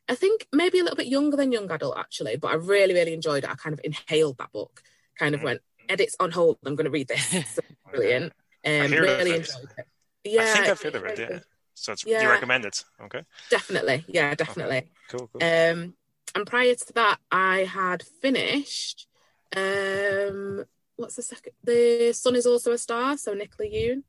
[0.10, 3.14] I think maybe a little bit younger than young adult actually, but I really really
[3.14, 3.49] enjoyed it.
[3.49, 4.81] I kind of inhaled that book.
[5.18, 5.45] Kind of Mhm.
[5.45, 6.57] went edits on hold.
[6.65, 7.34] I'm going to read this.
[7.34, 7.60] It's
[7.91, 8.34] brilliant.
[8.65, 9.86] Um, really enjoyed it.
[10.23, 11.19] Yeah, I think I've heard of it.
[11.19, 11.40] Yeah.
[11.76, 12.23] So it's, Yeah.
[12.23, 12.84] you recommend it?
[13.02, 13.23] Okay.
[13.49, 14.91] Definitely, yeah, definitely.
[15.10, 15.30] Cool.
[15.31, 15.41] Cool.
[15.44, 15.95] Um,
[16.36, 19.07] and prior to that, I had finished.
[19.56, 20.65] Um,
[20.98, 21.53] what's the second?
[21.64, 23.18] The Sun is also a star.
[23.18, 24.03] So Nicola Yoon,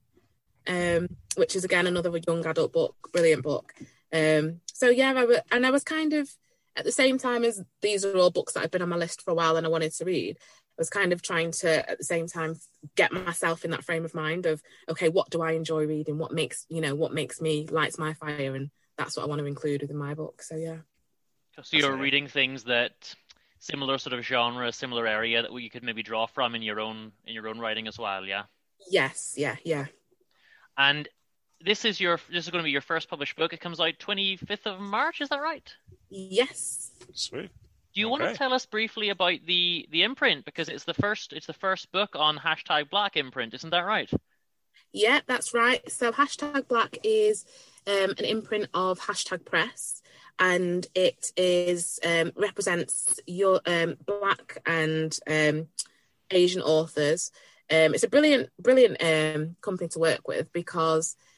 [0.66, 3.74] um, which is again another young adult book, brilliant book.
[4.12, 6.30] Um, so yeah, I w- and I was kind of
[6.76, 9.22] at the same time as these are all books that I've been on my list
[9.22, 10.36] for a while and I wanted to read.
[10.40, 12.56] I was kind of trying to at the same time
[12.96, 16.18] get myself in that frame of mind of okay, what do I enjoy reading?
[16.18, 19.40] What makes you know what makes me lights my fire, and that's what I want
[19.40, 20.42] to include within my book.
[20.42, 20.78] So yeah.
[21.62, 22.00] So you're Fascinating.
[22.02, 23.14] reading things that
[23.58, 27.12] similar sort of genre, similar area that you could maybe draw from in your own
[27.26, 28.44] in your own writing as well, yeah.
[28.90, 29.86] Yes, yeah, yeah.
[30.78, 31.08] And
[31.64, 33.52] this is your this is going to be your first published book.
[33.52, 35.68] It comes out 25th of March, is that right?
[36.08, 36.90] Yes.
[37.12, 37.50] Sweet.
[37.92, 41.32] Do you want to tell us briefly about the the imprint because it's the first
[41.32, 44.10] it's the first book on hashtag Black imprint, isn't that right?
[44.92, 45.88] Yeah, that's right.
[45.90, 47.44] So hashtag black is
[47.86, 50.02] um, an imprint of hashtag press
[50.38, 55.68] and it is um, represents your um, black and um,
[56.30, 57.30] Asian authors.
[57.70, 61.29] Um, it's a brilliant, brilliant um, company to work with because bef-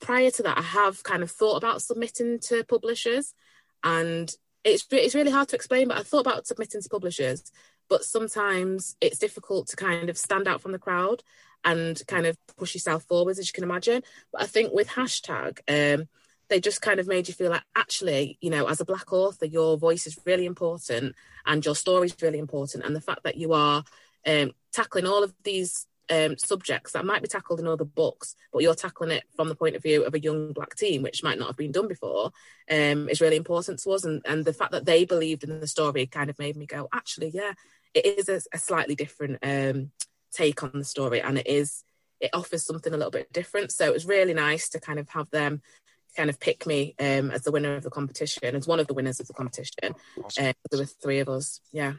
[0.00, 3.34] prior to that, I have kind of thought about submitting to publishers,
[3.82, 4.32] and
[4.64, 5.88] it's it's really hard to explain.
[5.88, 7.50] But I thought about submitting to publishers,
[7.88, 11.22] but sometimes it's difficult to kind of stand out from the crowd
[11.64, 14.02] and kind of push yourself forwards, as you can imagine.
[14.32, 16.08] But I think with hashtag, um,
[16.48, 19.44] they just kind of made you feel like actually, you know, as a black author,
[19.46, 21.14] your voice is really important
[21.44, 23.82] and your story is really important, and the fact that you are
[24.26, 28.62] um, tackling all of these um, subjects that might be tackled in other books, but
[28.62, 31.38] you're tackling it from the point of view of a young black teen, which might
[31.38, 32.32] not have been done before,
[32.70, 34.04] um, is really important to us.
[34.04, 36.88] And, and the fact that they believed in the story kind of made me go,
[36.92, 37.52] actually, yeah,
[37.94, 39.90] it is a, a slightly different um,
[40.32, 41.84] take on the story, and it is
[42.20, 43.70] it offers something a little bit different.
[43.70, 45.62] So it was really nice to kind of have them
[46.16, 48.94] kind of pick me um, as the winner of the competition, as one of the
[48.94, 49.94] winners of the competition.
[50.22, 50.46] Awesome.
[50.46, 51.60] Uh, there were three of us.
[51.72, 51.92] Yeah,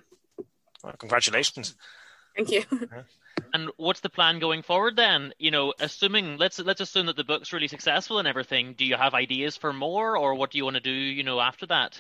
[0.84, 1.76] Well, congratulations.
[2.36, 2.64] thank you.
[3.54, 5.34] And what's the plan going forward then?
[5.40, 8.74] You know, assuming let's let's assume that the book's really successful and everything.
[8.74, 10.92] Do you have ideas for more, or what do you want to do?
[10.92, 12.00] You know, after that.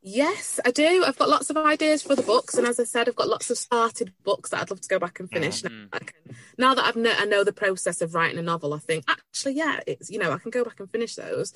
[0.00, 1.04] Yes, I do.
[1.04, 3.50] I've got lots of ideas for the books, and as I said, I've got lots
[3.50, 5.62] of started books that I'd love to go back and finish.
[5.62, 5.88] Mhm.
[5.92, 9.04] Now, can, now that I've I know the process of writing a novel, I think
[9.08, 11.52] actually, yeah, it's you know I can go back and finish those.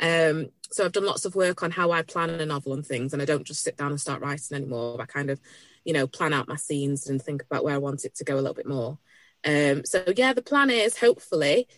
[0.00, 3.12] Um, so I've done lots of work on how I plan a novel and things,
[3.12, 5.00] and I don't just sit down and start writing anymore.
[5.00, 5.40] I kind of,
[5.84, 8.34] you know, plan out my scenes and think about where I want it to go
[8.34, 8.98] a little bit more.
[9.44, 11.68] Um, so yeah, the plan is hopefully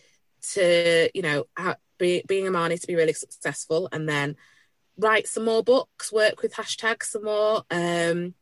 [0.53, 4.35] to you know ha- be, being Amani to be really successful, and then
[4.97, 8.33] write some more books, work with hashtags some more, um,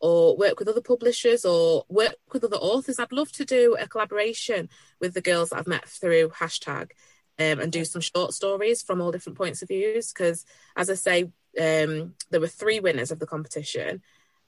[0.00, 2.98] or work with other publishers or work with other authors.
[2.98, 4.68] I'd love to do a collaboration
[5.00, 6.90] with the girls that I've met through hashtag
[7.38, 10.12] um, and do some short stories from all different points of views.
[10.12, 10.44] Because
[10.76, 11.22] as I say,
[11.60, 14.02] um, there were three winners of the competition.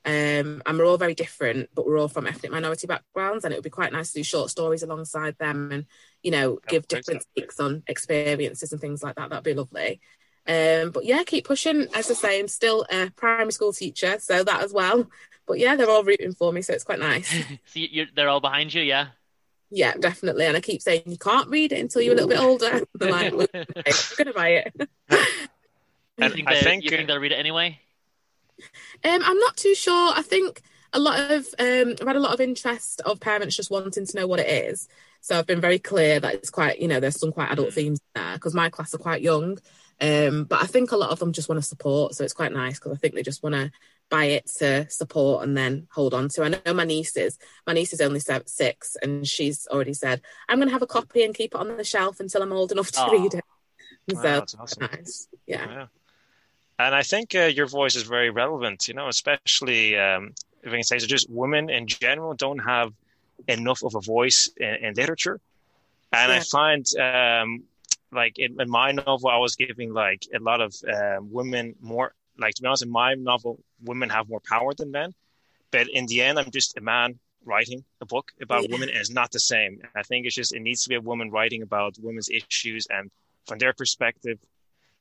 [0.07, 3.57] Um, and we're all very different, but we're all from ethnic minority backgrounds, and it
[3.57, 5.87] would be quite nice to do short stories alongside them, and
[6.23, 9.31] you know, Yeah, give different takes on experiences and things like that.
[9.31, 10.01] That'd be lovely.
[10.47, 11.87] Um, but yeah, keep pushing.
[11.95, 15.09] As I say, I'm still a primary school teacher, so that as well.
[15.47, 17.35] But yeah, they're all rooting for me, so it's quite nice.
[17.75, 19.09] You're, they're all behind you, yeah.
[19.75, 20.47] Yeah, definitely.
[20.47, 22.81] And I keep saying you can't read it until you're a little bit older.
[22.95, 24.73] They're like, okay, I'm gonna buy it.
[24.79, 24.87] you
[26.17, 27.81] And think, I think, you think they'll read it anyway?
[29.05, 30.13] Um, I'm not too sure.
[30.15, 33.69] I think a lot of um, I've had a lot of interest of parents just
[33.69, 34.87] wanting to know what it is.
[35.21, 38.01] So I've been very clear that it's quite, you know, there's some quite adult themes
[38.15, 39.59] there because my class are quite young.
[40.01, 42.53] Um, but I think a lot of them just want to support, so it's quite
[42.53, 43.73] nice because I think they just want to
[44.11, 46.45] buy it to support and then hold on to.
[46.45, 47.39] I know my nieces.
[47.67, 51.23] My niece is only six, and she's already said, "I'm going to have a copy
[51.25, 53.11] and keep it on the shelf until I'm old enough to Aw.
[53.11, 53.45] read it."
[54.13, 54.89] Wow, so that's awesome.
[54.93, 55.67] nice, yeah.
[55.67, 55.87] Yeah.
[56.79, 60.77] And I think uh, your voice is very relevant, you know, especially um, if I
[60.77, 62.93] can say so, just women in general don't have
[63.47, 65.41] enough of a voice in, in literature.
[66.13, 67.65] And I find, um,
[68.13, 72.15] like, in, in my novel, I was giving, like, a lot of um, women more,
[72.39, 75.15] like, to be honest, in my novel, women have more power than men.
[75.71, 78.73] But in the end, I'm just a man writing a book about Yeah.
[78.73, 79.83] women, and it's not the same.
[79.95, 83.11] I think it's just, it needs to be a woman writing about women's issues and
[83.47, 84.39] from their perspective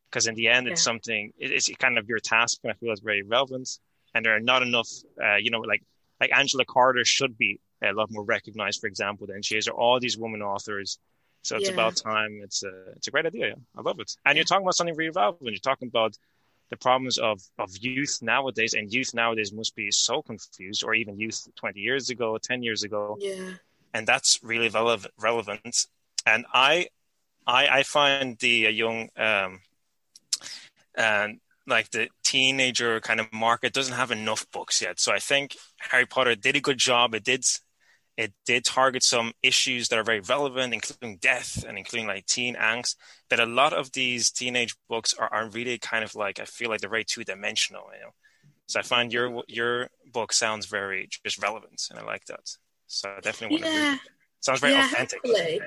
[0.10, 2.92] because in the end it's something it- it's kind of your task and i feel
[2.92, 3.68] it's very relevant
[4.14, 4.90] and there are not enough
[5.24, 5.82] uh, you know like
[6.22, 9.74] like angela carter should be a lot more recognized for example than she is there
[9.74, 11.00] are all these women authors
[11.42, 11.74] so it's Yeah.
[11.74, 13.56] about time it's a it's a great idea yeah.
[13.78, 16.18] i love it and you're talking about something really relevant you're talking about
[16.70, 21.20] the problems of of youth nowadays and youth nowadays must be so confused or even
[21.20, 23.56] youth 20 years ago 10 years ago Yeah,
[23.94, 25.14] and that's really relevant.
[25.20, 25.86] Relevant,
[26.26, 26.88] and I,
[27.46, 29.62] I, I find the uh, young, um,
[30.96, 35.00] and like the teenager kind of market doesn't have enough books yet.
[35.00, 37.14] So I think Harry Potter did a good job.
[37.16, 37.46] It did,
[38.18, 42.56] it did target some issues that are very relevant, including death and including like teen
[42.56, 42.96] angst.
[43.30, 46.70] But a lot of these teenage books are, are really kind of like I feel
[46.70, 47.84] like they're very two dimensional.
[47.94, 48.12] You know,
[48.68, 52.50] so I find your your book sounds very just relevant, and I like that.
[52.88, 54.00] So I definitely want to read it.
[54.42, 55.20] Sounds very yeah, authentic.
[55.26, 55.62] Hopefully.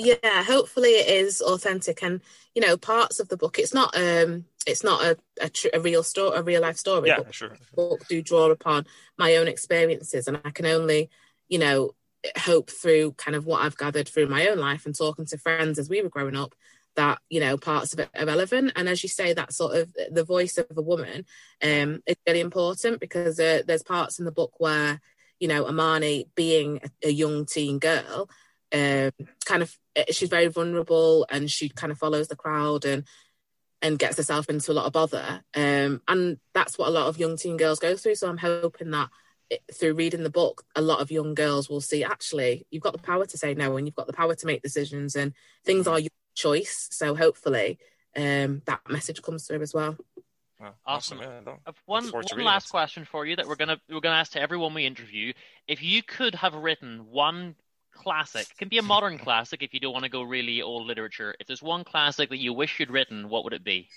[0.00, 2.20] Yeah, hopefully it is authentic, and
[2.54, 3.58] you know, parts of the book.
[3.58, 7.08] It's not um, it's not a a, tr- a real story, a real life story.
[7.08, 7.56] Yeah, but sure.
[7.74, 8.86] book do draw upon
[9.18, 11.10] my own experiences, and I can only,
[11.48, 11.92] you know,
[12.36, 15.78] hope through kind of what I've gathered through my own life and talking to friends
[15.78, 16.54] as we were growing up
[16.96, 18.72] that you know parts of it are relevant.
[18.74, 21.24] And as you say that sort of the voice of a woman
[21.62, 25.00] um is really important because uh, there's parts in the book where
[25.38, 28.28] you know Amani being a, young teen girl
[28.74, 29.12] um
[29.44, 33.04] kind of eh, she's very vulnerable and she kind of follows the crowd and
[33.80, 35.44] and gets herself into a lot of bother.
[35.54, 38.16] Um and that's what a lot of young teen girls go through.
[38.16, 39.08] So i'm hoping that
[39.72, 42.98] through reading the book a lot of young girls will see actually you've got the
[42.98, 45.32] power to say no and you've got the power to make decisions and
[45.64, 47.78] things are your choice so hopefully
[48.16, 49.96] um that message comes through as well
[50.60, 51.18] Wow, Awesome.
[51.18, 51.58] Yeah, no.
[51.66, 52.70] I've one, one last it.
[52.70, 55.32] question for you that we're gonna we're gonna ask to everyone we interview.
[55.68, 57.54] If you could have written one
[57.92, 60.86] classic, it can be a modern classic if you don't want to go really old
[60.86, 61.34] literature.
[61.38, 63.88] If there's one classic that you wish you'd written, what would it be?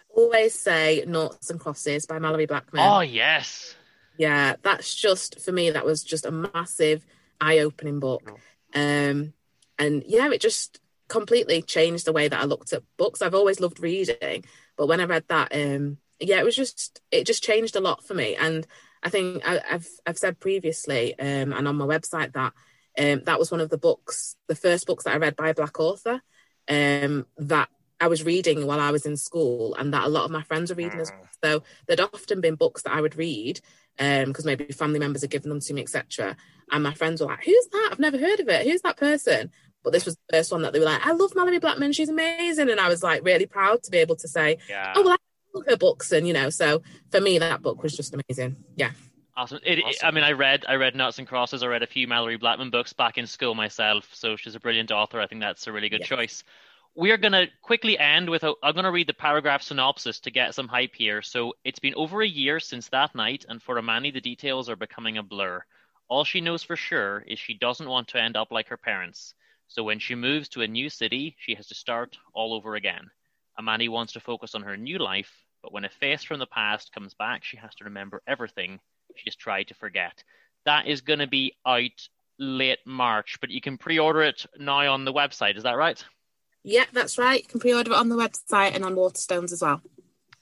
[0.00, 3.76] I always say noughts and crosses by Malorie Blackman Oh yes,
[4.18, 7.04] yeah that's just for me that was just a massive
[7.40, 8.22] eye-opening book.
[8.74, 9.32] Um
[9.78, 13.20] and yeah it just completely changed the way that i looked at books.
[13.20, 14.44] I've always loved reading
[14.76, 18.04] but when i read that um yeah it was just it just changed a lot
[18.06, 18.36] for me.
[18.36, 18.66] And
[19.02, 22.52] i think I, i've i've said previously um and on my website that
[22.98, 25.54] um that was one of the books the first books that i read by a
[25.54, 26.22] black author
[26.68, 27.68] um that
[28.00, 30.70] i was reading while i was in school and that a lot of my friends
[30.70, 31.28] were reading as well.
[31.42, 33.60] So there'd often been books that i would read
[33.98, 36.36] um because maybe family members are giving them to me etc
[36.70, 39.50] and my friends were like who's that i've never heard of it who's that person
[39.84, 42.08] but this was the first one that they were like i love Malorie Blackman she's
[42.08, 45.12] amazing and i was like really proud to be able to say yeah, oh well
[45.12, 45.16] i
[45.54, 48.90] love her books and you know so for me that book was just amazing yeah
[49.36, 49.60] awesome.
[49.64, 51.62] It, it- I mean, I read I read Noughts and Crosses.
[51.62, 54.08] I read a few Malorie Blackman books back in school myself.
[54.12, 55.20] So she's a brilliant author.
[55.20, 56.08] I think that's a really good Yes.
[56.08, 56.44] choice.
[56.94, 58.52] We are going to quickly end with a.
[58.62, 61.22] I'm going to read the paragraph synopsis to get some hype here.
[61.22, 64.76] So it's been over a year since that night, and for Amani, the details are
[64.76, 65.64] becoming a blur.
[66.08, 69.34] All she knows for sure is she doesn't want to end up like her parents.
[69.68, 73.10] So when she moves to a new city, she has to start all over again.
[73.58, 75.32] Amani wants to focus on her new life,
[75.62, 78.80] but when a face from the past comes back, she has to remember everything
[79.16, 80.22] she has tried to forget.
[80.66, 82.08] That is going to be out
[82.38, 85.56] late March, but you can pre-order it now on the website.
[85.56, 86.04] Is that right?
[86.64, 89.80] Yeah that's right you can pre-order it on the website and on waterstones as well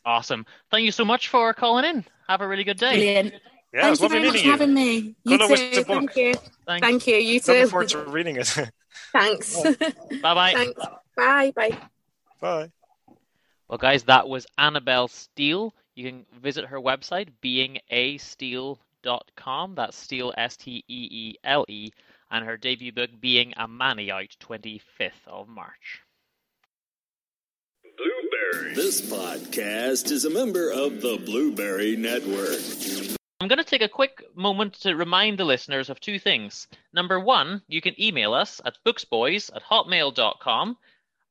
[0.04, 0.46] Awesome.
[0.70, 2.04] Thank you so much for calling in.
[2.26, 2.92] Have a really good day.
[2.94, 3.34] brilliant
[3.74, 4.50] Yeah, it was thank you very much for you.
[4.50, 5.86] having me you Good luck with too book.
[5.86, 6.34] thank you
[6.66, 6.86] Thanks.
[6.86, 7.52] thank you you too.
[7.52, 8.58] Looking too forward to reading it.
[9.12, 9.62] thanks
[10.22, 10.52] Bye bye.
[10.54, 10.80] thanks
[11.16, 11.78] bye bye
[12.40, 12.70] Bye.
[13.68, 15.74] Well, guys, that was Annabelle Steele.
[15.94, 19.74] You can visit her website, beingasteel.com.
[19.74, 21.90] That's Steele, S T E E L E.
[22.30, 26.00] And her debut book, Being Amani, out 25th of March.
[28.52, 32.58] This podcast is a member of the Blueberry Network.
[33.40, 36.66] I'm going to take a quick moment to remind the listeners of two things.
[36.92, 40.76] Number one, you can email us at booksboys at hotmail.com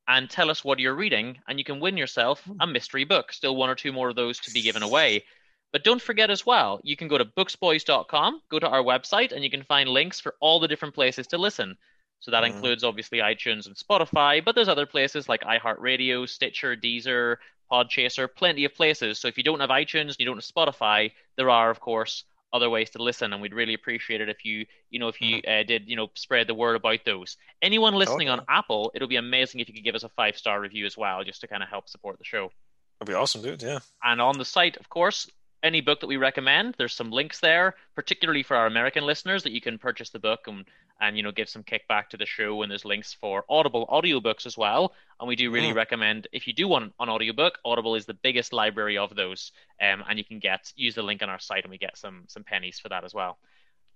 [0.08, 3.34] and tell us what you're reading, and you can win yourself a mystery book.
[3.34, 5.26] Still one or two more of those to be given away.
[5.74, 9.44] But don't forget as well, you can go to booksboys.com, go to our website, and
[9.44, 11.78] you can find links for all the different places to listen.
[12.20, 12.54] So that mm.
[12.54, 17.38] includes obviously iTunes and Spotify, but there's other places like iHeartRadio, Stitcher, Deezer,
[17.72, 19.20] Podchaser, plenty of places.
[19.20, 22.70] So if you don't have iTunes, you don't have Spotify, there are of course other
[22.70, 25.62] ways to listen, and we'd really appreciate it if you, you know, if you mm-hmm.
[25.62, 27.38] uh, did, you know, spread the word about those.
[27.62, 28.40] Anyone listening okay.
[28.40, 30.98] on Apple, it'll be amazing if you could give us a five star review as
[30.98, 32.52] well, just to kind of help support the show.
[33.00, 33.62] That'd be awesome, dude.
[33.62, 33.80] Yeah.
[34.04, 35.30] And on the site, of course,
[35.64, 39.52] any book that we recommend, there's some links there, particularly for our American listeners, that
[39.52, 40.66] you can purchase the book and
[41.02, 42.62] and you know give some kickback to the show.
[42.62, 44.94] And there's links for Audible audiobooks as well.
[45.20, 45.76] And we do really mm.
[45.76, 50.04] recommend if you do want an audiobook, Audible is the biggest library of those, um,
[50.10, 52.44] and you can get use the link on our site, and we get some some
[52.44, 53.38] pennies for that as well.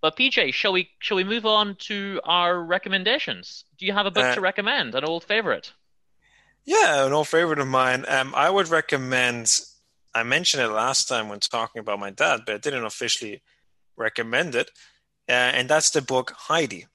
[0.01, 3.63] But PJ, shall we shall we move on to our recommendations?
[3.77, 5.71] Do you have a book uh, to recommend, an old favorite?
[6.65, 8.05] Yeah, an old favorite of mine.
[8.07, 9.61] Um, I would recommend
[10.15, 13.41] I mentioned it last time when talking about my dad, but I didn't officially
[13.97, 14.69] recommend it.
[15.27, 16.85] Uh, and that's the book Heidi.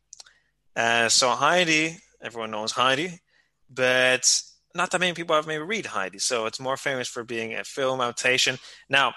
[0.77, 3.21] Uh, so Heidi, everyone knows Heidi,
[3.69, 4.31] but
[4.75, 6.19] not that many people have maybe read Heidi.
[6.19, 8.59] So it's more famous for being a film adaptation.
[8.89, 9.15] Now,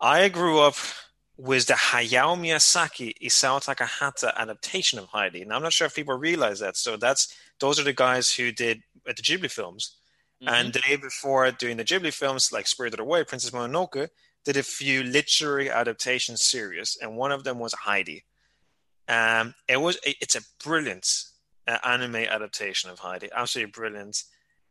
[0.00, 0.74] I grew up
[1.36, 5.42] with the Hayao Miyazaki Isao Takahata adaptation of Heidi.
[5.42, 6.76] And I'm not sure if people realize that.
[6.76, 9.96] So that's those are the guys who did the Ghibli films.
[10.42, 10.54] Mm-hmm.
[10.54, 14.08] And the day before doing the Ghibli films like Spirited Away, Princess Mononoke,
[14.44, 18.24] did a few literary adaptation series, and one of them was Heidi.
[19.08, 21.08] Um, it was it's a brilliant
[21.66, 24.22] uh, anime adaptation of Heidi, absolutely brilliant.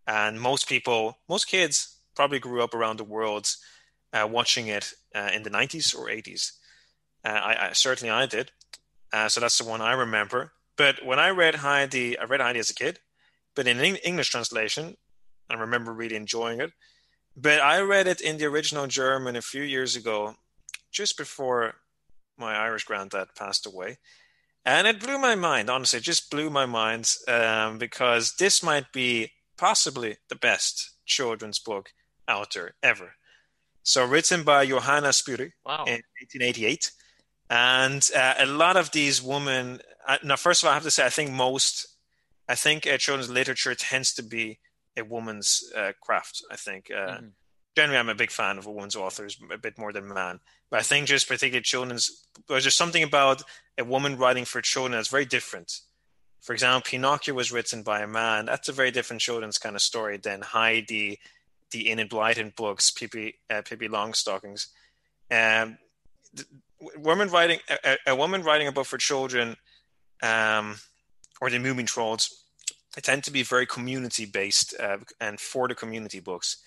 [0.08, 3.48] And most people, most kids, probably grew up around the world
[4.14, 6.52] uh, watching it uh, in the 90s or 80s.
[7.24, 8.52] Uh, I, I, certainly I did.
[9.12, 10.54] Uh, so that's the one I remember.
[10.78, 13.00] But when I read Heidi, I read Heidi as a kid,
[13.56, 14.96] but in English translation,
[15.50, 16.72] I remember really enjoying it.
[17.36, 20.36] But I read it in the original German a few years ago,
[20.92, 21.76] just before
[22.38, 23.98] my Irish granddad passed away.
[24.66, 28.92] And it blew my mind, honestly, it just blew my mind um, because this might
[28.92, 31.92] be possibly the best children's book
[32.28, 33.14] out there ever.
[33.84, 35.84] So, written by Johanna Spyri wow.
[35.86, 36.92] in 1888.
[37.48, 40.90] And uh, a lot of these women, uh, now, first of all, I have to
[40.90, 41.86] say, I think most,
[42.50, 44.58] I think uh, children's literature tends to be
[44.98, 46.44] a woman's uh, craft.
[46.52, 47.28] I think uh, mm-hmm.
[47.76, 50.40] generally I'm a big fan of a woman's authors a bit more than man,
[50.70, 53.42] but I think just particularly children's there's just something about
[53.78, 55.80] a woman writing for children that's very different.
[56.42, 58.46] For example, Pinocchio was written by a man.
[58.46, 61.20] That's a very different children's kind of story than Heidi,
[61.72, 64.68] the Enid Blyton books, Pippi, uh, Pippi Longstockings.
[65.32, 65.80] Um,
[66.98, 69.56] woman writing a, a, woman writing a book for children,
[70.22, 70.76] um,
[71.42, 72.45] or the Moomin Trolls
[72.96, 76.58] they tend to be very community based uh, and for the community books.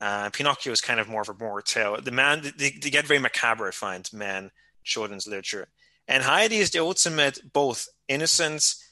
[0.00, 2.00] Uh, Pinocchio is kind of more of a more tale.
[2.00, 4.50] The man they, they get very macabre, I find, men
[4.84, 5.68] children's literature.
[6.06, 8.82] And Heidi is the ultimate both innocence,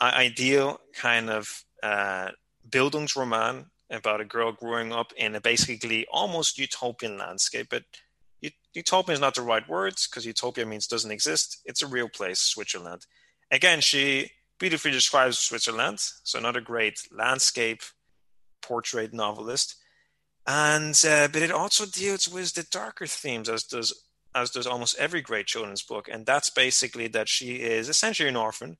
[0.00, 2.30] ideal kind of uh,
[2.68, 7.68] Bildungsroman about a girl growing up in a basically almost utopian landscape.
[7.70, 7.84] But
[8.72, 11.60] utopian is not the right words because utopia means doesn't exist.
[11.64, 13.06] It's a real place, Switzerland.
[13.50, 14.30] Again, she
[14.60, 15.98] beautifully describes Switzerland.
[16.22, 17.80] So another great landscape
[18.62, 19.76] portrait novelist.
[20.46, 23.92] And uh, but it also deals with the darker themes as does
[24.34, 28.36] as does almost every great children's book, and that's basically that she is essentially an
[28.36, 28.78] orphan.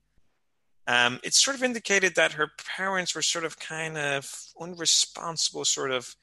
[0.87, 4.25] Um, it's sort of indicated that her parents were sort of kind of
[4.59, 6.15] unresponsible, sort of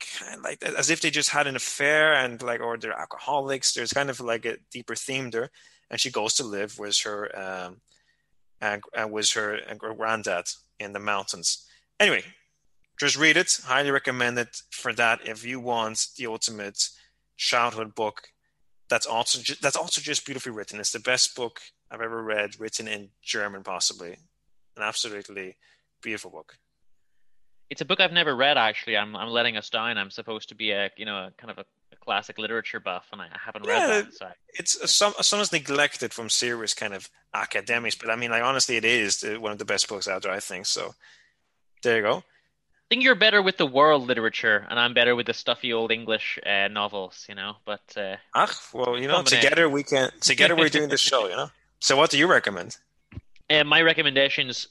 [0.00, 3.72] kind of like as if they just had an affair and like or they're alcoholics.
[3.72, 5.50] There's kind of like a deeper theme there,
[5.90, 7.80] and she goes to live with her um,
[8.60, 10.46] and, and was her granddad
[10.78, 11.66] in the mountains.
[12.00, 12.24] Anyway,
[12.98, 13.60] just read it.
[13.64, 16.88] Highly recommend it for that if you want the ultimate
[17.36, 18.28] childhood book.
[18.88, 20.80] That's also ju- that's also just beautifully written.
[20.80, 21.60] It's the best book
[21.90, 24.16] I've ever read, written in German, possibly.
[24.76, 25.56] An absolutely
[26.02, 26.56] beautiful book.
[27.70, 28.56] It's a book I've never read.
[28.56, 29.98] Actually, I'm I'm letting us down.
[29.98, 31.64] I'm supposed to be a you know a, kind of a
[32.08, 34.14] classic literature buff, and I haven't yeah, read that.
[34.14, 34.28] So.
[34.58, 38.86] It's some sometimes neglected from serious kind of academics, but I mean, like honestly, it
[38.86, 40.32] is one of the best books out there.
[40.32, 40.94] I think so.
[41.82, 42.16] There you go.
[42.16, 45.92] I think you're better with the world literature, and I'm better with the stuffy old
[45.92, 47.26] English uh, novels.
[47.28, 50.08] You know, but uh, ah, well, you know, together we can.
[50.22, 51.28] Together we're doing this show.
[51.28, 51.50] You know.
[51.78, 52.78] So, what do you recommend?
[53.50, 54.68] Uh, my recommendations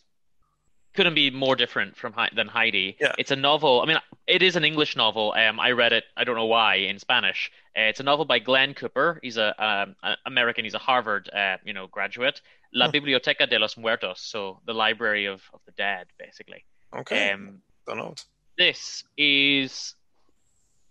[0.97, 2.97] couldn't be more different from than Heidi.
[2.99, 3.13] Yeah.
[3.19, 3.81] It's a novel.
[3.81, 5.31] I mean, it is an English novel.
[5.37, 6.05] Um, I read it.
[6.17, 7.51] I don't know why in Spanish.
[7.77, 9.19] Uh, it's a novel by Glenn Cooper.
[9.21, 9.95] He's a, um,
[10.25, 10.65] American.
[10.65, 12.41] He's a Harvard, uh, you know, graduate.
[12.73, 16.65] La Biblioteca de los Muertos, so the library of, of the dead, basically.
[16.93, 17.31] Okay.
[17.31, 18.15] Um, Don't know.
[18.57, 19.95] this is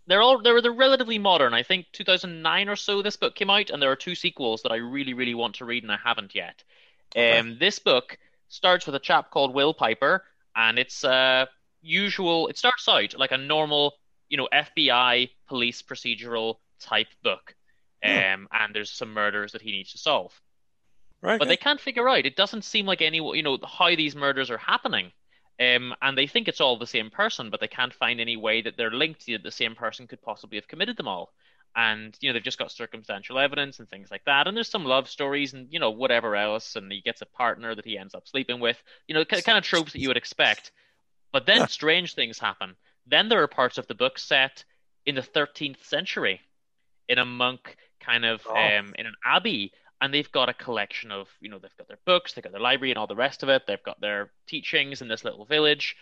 [0.07, 1.53] they're all they're they're relatively modern.
[1.53, 4.73] I think 2009 or so this book came out, and there are two sequels that
[4.73, 6.63] I really really want to read and I haven't yet.
[7.15, 7.39] Okay.
[7.39, 10.25] Um, this book starts with a chap called Will Piper,
[10.55, 11.47] and it's uh
[11.83, 12.49] usual.
[12.49, 13.95] It starts out like a normal,
[14.29, 17.55] you know, FBI police procedural type book,
[18.05, 20.41] um, and there's some murders that he needs to solve
[21.23, 21.39] Right.
[21.39, 22.27] but they can't figure out.
[22.27, 25.13] It doesn't seem like any, you know, how these murders are happening.
[25.59, 28.63] Um, and they think it's all the same person, but they can't find any way
[28.63, 31.33] that they're linked to the same person could possibly have committed them all.
[31.77, 34.49] And you know they've just got circumstantial evidence and things like that.
[34.49, 36.75] And there's some love stories and you know whatever else.
[36.75, 38.83] And he gets a partner that he ends up sleeping with.
[39.07, 40.73] You know, kind of tropes that you would expect.
[41.33, 42.77] But then strange things happen.
[43.07, 44.65] Then there are parts of the book set
[45.05, 46.41] in the 13th century,
[47.09, 48.57] in a monk kind of Oh.
[48.57, 51.99] um, in an abbey, and they've got a collection of you know they've got their
[52.05, 55.03] books they've got their library and all the rest of it they've got their teachings
[55.03, 55.97] in this little village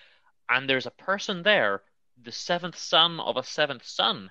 [0.49, 1.83] and there's a person there
[2.23, 4.31] the seventh son of a seventh son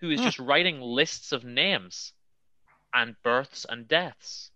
[0.00, 0.26] who is Hmm.
[0.26, 2.12] just writing lists of names
[2.94, 4.50] and births and deaths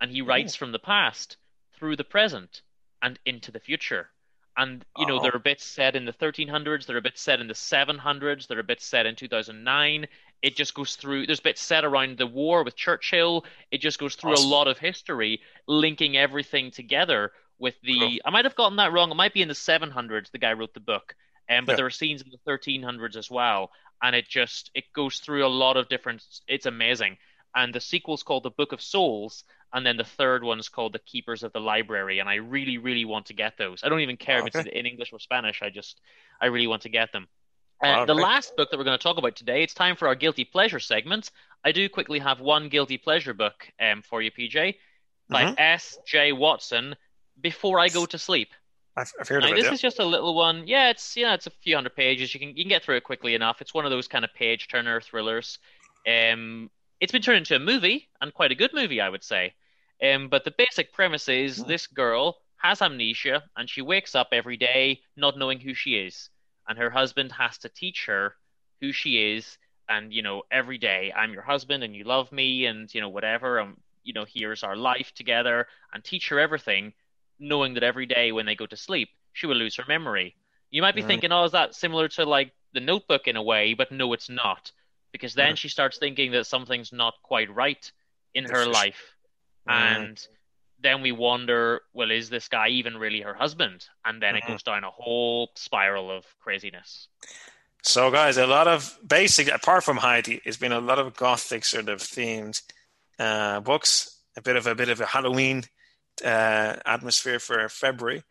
[0.00, 1.36] and he writes from the past
[1.78, 2.62] through the present
[3.02, 4.10] and into the future
[4.56, 5.22] and you know Oh.
[5.22, 8.58] there are bits set in the 1300s there are bits set in the 700s there
[8.58, 10.06] are bits set in 2009
[10.42, 14.14] it just goes through there's bits set around the war with churchill it just goes
[14.16, 14.46] through Awesome.
[14.46, 18.18] a lot of history linking everything together with the Cool.
[18.24, 20.74] i might have gotten that wrong it might be in the 700s the guy wrote
[20.74, 21.14] the book
[21.48, 21.76] um, but Yeah.
[21.76, 23.70] there are scenes in the 1300s as well
[24.02, 27.16] and it just it goes through a lot of different it's amazing.
[27.54, 30.98] And the sequel's called the book of souls and then the third one's called the
[31.00, 33.82] keepers of the library and i really really want to get those.
[33.82, 36.00] I don't even care if it's in english or spanish i just
[36.40, 37.28] i really want to get them.
[37.82, 40.14] Uh, the last book that we're going to talk about today it's time for our
[40.14, 41.30] guilty pleasure segment.
[41.64, 44.76] I do quickly have one guilty pleasure book um, for you pj
[45.30, 45.54] by Mhm.
[45.58, 46.96] s j watson
[47.40, 48.52] before i go to sleep
[48.96, 49.56] I've, I've heard now, of it.
[49.56, 49.72] this Yeah.
[49.72, 50.66] is just a little one.
[50.66, 52.32] Yeah, it's yeah, it's a few hundred pages.
[52.34, 53.60] You can you can get through it quickly enough.
[53.60, 55.58] It's one of those kind of page turner thrillers.
[56.06, 56.70] Um,
[57.00, 59.54] it's been turned into a movie and quite a good movie, I would say.
[60.02, 61.68] Um, but the basic premise is Hmm.
[61.68, 66.30] this girl has amnesia and she wakes up every day not knowing who she is,
[66.68, 68.36] and her husband has to teach her
[68.80, 69.58] who she is.
[69.88, 73.08] And you know, every day I'm your husband and you love me and you know
[73.10, 73.58] whatever.
[73.58, 76.92] And you know, here's our life together and teach her everything
[77.38, 80.36] knowing that every day when they go to sleep, she will lose her memory.
[80.70, 81.06] You might be Mm.
[81.06, 83.74] thinking, oh, is that similar to like the notebook in a way?
[83.74, 84.72] But no, it's not.
[85.12, 85.58] Because then Mm.
[85.58, 87.90] she starts thinking that something's not quite right
[88.34, 89.14] in her life.
[89.66, 90.18] And
[90.78, 93.86] then we wonder, well, is this guy even really her husband?
[94.04, 94.48] And then it Mhm.
[94.48, 97.08] goes down a whole spiral of craziness.
[97.82, 101.64] So, guys, a lot of basic, apart from Heidi, it's been a lot of gothic
[101.64, 102.60] sort of themed
[103.18, 104.12] uh, books.
[104.36, 105.64] A bit of a bit of a Halloween
[106.24, 108.22] uh, atmosphere for February.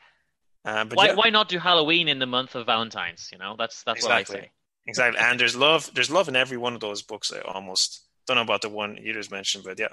[0.63, 3.29] Uh, but Why, yeah, why not do Halloween in the month of Valentine's?
[3.31, 4.35] You know, that's that's Exactly.
[4.35, 4.51] what I say.
[4.87, 5.21] exactly.
[5.21, 5.91] And there's love.
[5.93, 7.31] There's love in every one of those books.
[7.31, 9.89] I almost don't know about the one you just mentioned, but yeah.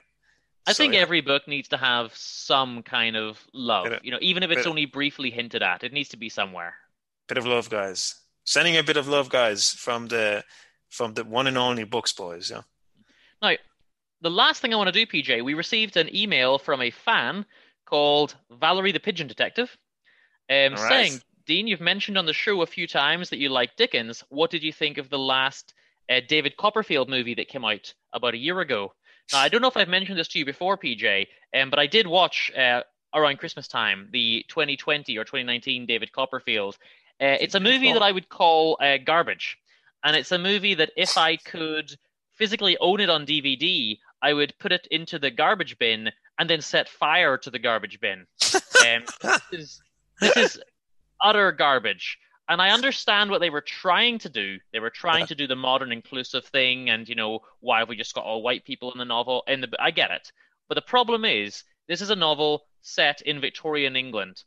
[0.66, 1.00] I So, think yeah.
[1.00, 3.86] every book needs to have some kind of love.
[3.92, 6.16] Of- You know, even if it's bit of- only briefly hinted at, it needs to
[6.16, 6.74] be somewhere.
[7.28, 8.14] bit of love, guys.
[8.44, 10.42] Sending a bit of love, guys, from the
[10.88, 12.50] from the one and only Books Boys.
[12.50, 12.62] Yeah.
[13.42, 13.56] Now,
[14.20, 17.44] the last thing I want to do, PJ, we received an email from a fan
[17.92, 19.76] called Valerie the Pigeon Detective,
[20.48, 20.78] um, right.
[20.78, 24.24] saying, Dean, you've mentioned on the show a few times that you like Dickens.
[24.30, 25.74] What did you think of the last
[26.10, 28.94] uh, David Copperfield movie that came out about a year ago?
[29.30, 31.86] Now, I don't know if I've mentioned this to you before, PJ, um, but I
[31.86, 32.80] did watch uh,
[33.14, 36.78] around Christmas time the 2020 or 2019 David Copperfield.
[37.20, 39.58] Uh, it's a movie that I would call uh, garbage.
[40.02, 41.94] And it's a movie that if I could
[42.36, 46.60] physically own it on DVD, I would put it into the garbage bin and then
[46.60, 48.26] set fire to the garbage bin.
[48.82, 49.80] Um, this, is,
[50.20, 50.60] this is
[51.22, 52.18] utter garbage.
[52.48, 54.58] And I understand what they were trying to do.
[54.72, 57.96] They were trying to do the modern inclusive thing, and you know why have we
[57.96, 59.44] just got all white people in the novel?
[59.46, 60.32] In the I get it,
[60.68, 64.42] but the problem is this is a novel set in Victorian England,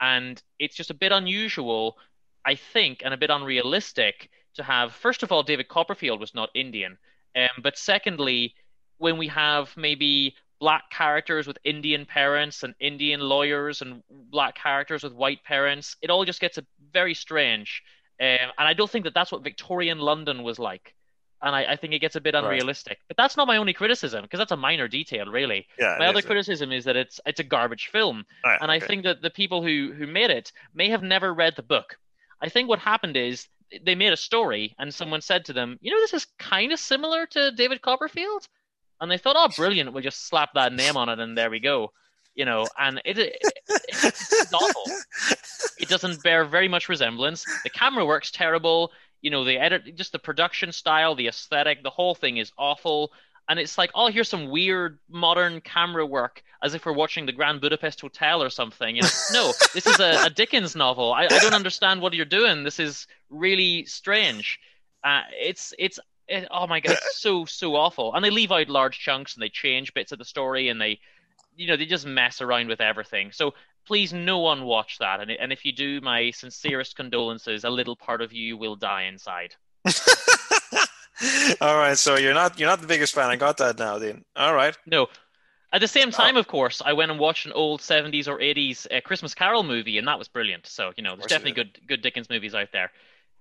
[0.00, 1.98] and it's just a bit unusual,
[2.46, 4.92] I think, and a bit unrealistic to have.
[4.92, 6.96] First of all, David Copperfield was not Indian,
[7.36, 8.54] um, but secondly,
[8.98, 15.02] when we have maybe black characters with Indian parents and Indian lawyers and black characters
[15.02, 17.82] with white parents, it all just gets a, very strange.
[18.20, 18.26] Um,
[18.58, 20.94] and I don't think that that's what Victorian London was like.
[21.42, 22.44] and I, I think it gets a bit Right.
[22.44, 22.98] unrealistic.
[23.08, 25.66] But that's not my only criticism because that's a minor detail, really.
[25.78, 25.96] Yeah.
[25.98, 26.26] My other is.
[26.26, 29.62] criticism is that it's it's a garbage film, right, and I think that the people
[29.62, 31.96] who who made it may have never read the book.
[32.42, 33.48] I think what happened is
[33.86, 36.78] they made a story, and someone said to them, "You know, this is kind of
[36.78, 38.46] similar to David Copperfield,"
[39.00, 39.92] and they thought, "Oh, brilliant!
[39.92, 41.92] We'll just slap that name on it, and there we go."
[42.34, 43.36] You know, and it, it
[43.68, 44.84] it's awful.
[45.78, 47.44] It doesn't bear very much resemblance.
[47.64, 48.92] The camera work's terrible.
[49.20, 53.12] You know, the edit, just the production style, the aesthetic, the whole thing is awful.
[53.48, 57.32] And it's like, oh, here's some weird modern camera work, as if we're watching the
[57.32, 58.94] Grand Budapest Hotel or something.
[58.94, 61.12] You know, no, this is a, a Dickens novel.
[61.12, 62.62] I, I don't understand what you're doing.
[62.62, 64.60] This is really strange.
[65.02, 65.98] Uh, it's it's
[66.30, 68.14] it, oh my god, it's so so awful.
[68.14, 71.00] And they leave out large chunks and they change bits of the story and they,
[71.56, 73.32] you know, they just mess around with everything.
[73.32, 73.54] So
[73.86, 75.20] please, no one watch that.
[75.20, 77.64] And and if you do, my sincerest condolences.
[77.64, 79.54] A little part of you will die inside.
[81.60, 83.28] All right, so you're not you're not the biggest fan.
[83.28, 84.24] I got that now, Dean.
[84.36, 84.76] All right.
[84.86, 85.08] No.
[85.72, 88.88] At the same time, of course, I went and watched an old 70s or 80s
[88.90, 90.66] uh, Christmas Carol movie, and that was brilliant.
[90.66, 92.90] So, you know, there's definitely good good Dickens movies out there.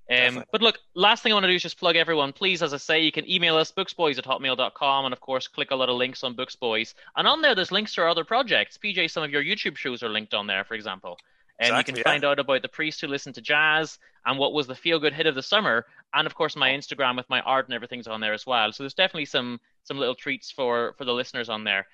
[0.09, 2.33] Um, but look, last thing I want to do is just plug everyone.
[2.33, 5.69] Please, as I say, you can email us, booksboys at hotmail.com, and of course, click
[5.71, 6.95] a lot of links on Booksboys.
[7.15, 8.77] And on there, there's links to our other projects.
[8.77, 11.17] PJ, some of your YouTube shows are linked on there, for example.
[11.59, 12.13] And Exactly, you can yeah.
[12.13, 15.13] find out about the priest who listened to jazz and what was the feel good
[15.13, 15.85] hit of the summer.
[16.13, 18.71] And of course, my Instagram with my art and everything's on there as well.
[18.71, 21.85] So there's definitely some some little treats for for the listeners on there.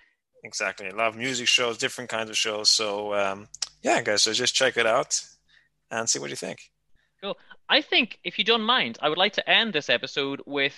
[0.44, 0.88] Exactly.
[0.88, 2.70] A lot of music shows, different kinds of shows.
[2.70, 3.48] So um,
[3.82, 4.22] yeah, guys.
[4.22, 5.20] So just check it out
[5.90, 6.72] and see what you think.
[7.70, 10.76] I think, if you don't mind, I would like to end this episode with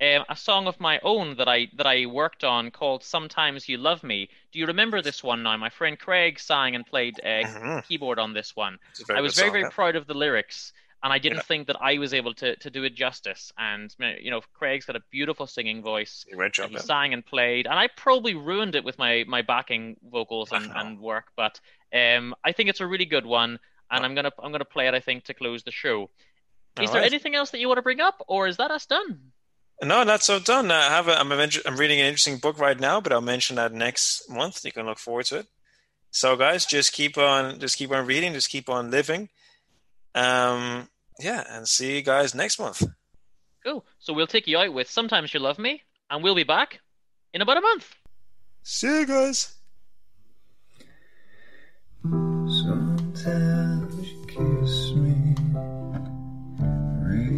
[0.00, 3.76] um, a song of my own that I that I worked on called "Sometimes You
[3.78, 5.42] Love Me." Do you remember this one?
[5.42, 7.84] Now, my friend Craig sang and played uh, Mhm.
[7.86, 8.78] keyboard on this one.
[9.14, 9.68] I was very song, very yeah.
[9.70, 11.42] proud of the lyrics, and I didn't Yeah.
[11.50, 13.52] think that I was able to to do it justice.
[13.58, 13.94] And
[14.24, 16.24] you know, Craig's got a beautiful singing voice.
[16.52, 16.64] Job.
[16.64, 16.84] and he man.
[16.84, 20.98] sang and played, and I probably ruined it with my my backing vocals and, and
[21.00, 21.60] work, but
[21.94, 23.58] um, I think it's a really good one,
[23.96, 24.04] and.
[24.04, 24.94] I'm gonna I'm gonna play it.
[24.94, 26.10] I think to close the show.
[26.80, 27.12] Is All there right.
[27.12, 29.32] anything else that you want to bring up, or is that us done?
[29.82, 30.70] No, not so done.
[30.70, 33.56] I have a, I'm, aven- I'm reading an interesting book right now, but I'll mention
[33.56, 34.64] that next month.
[34.64, 35.46] You can look forward to it.
[36.12, 39.28] So, guys, just keep on, just keep on reading, just keep on living.
[40.14, 40.88] Um,
[41.18, 42.82] yeah, and see you guys next month.
[43.64, 43.84] Cool.
[43.98, 46.80] So we'll take you out with "Sometimes You Love Me," and we'll be back
[47.32, 47.94] in about a month.
[48.62, 49.54] See you guys.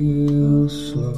[0.04, 1.13] Real slow.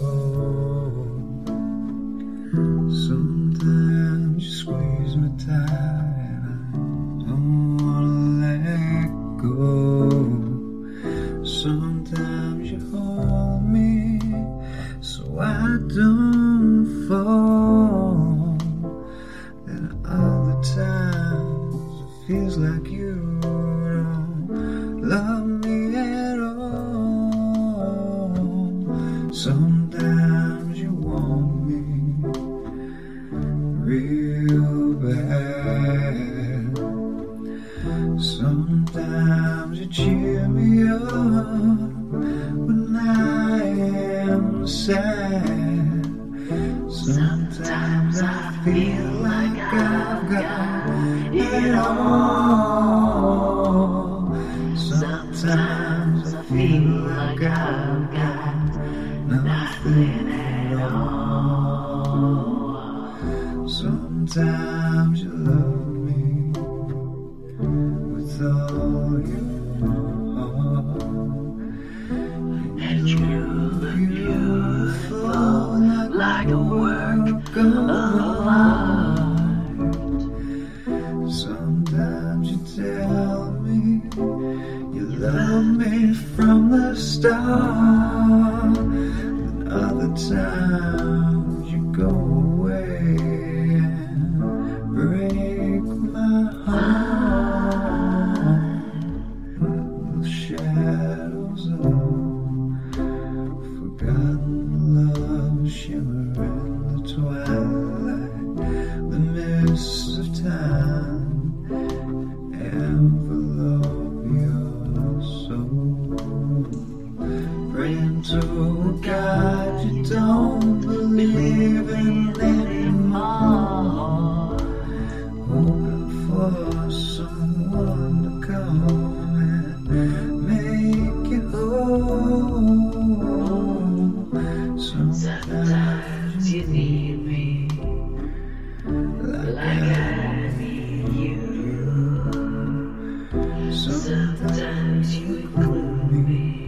[143.77, 146.67] Sometimes you include me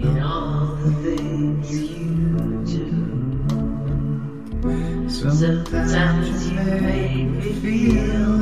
[0.00, 2.88] in all the things you do.
[5.10, 8.37] Sometimes you make me feel.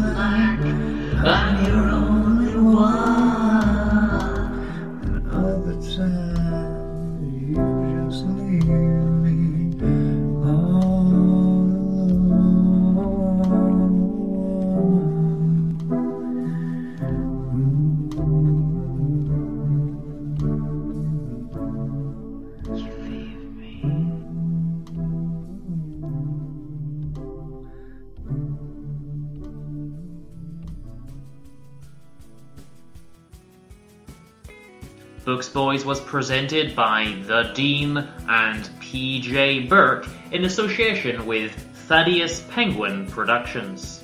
[35.77, 41.53] Books Boys was presented by The Dean and PJ Burke in association with
[41.87, 44.03] Thaddeus Penguin Productions.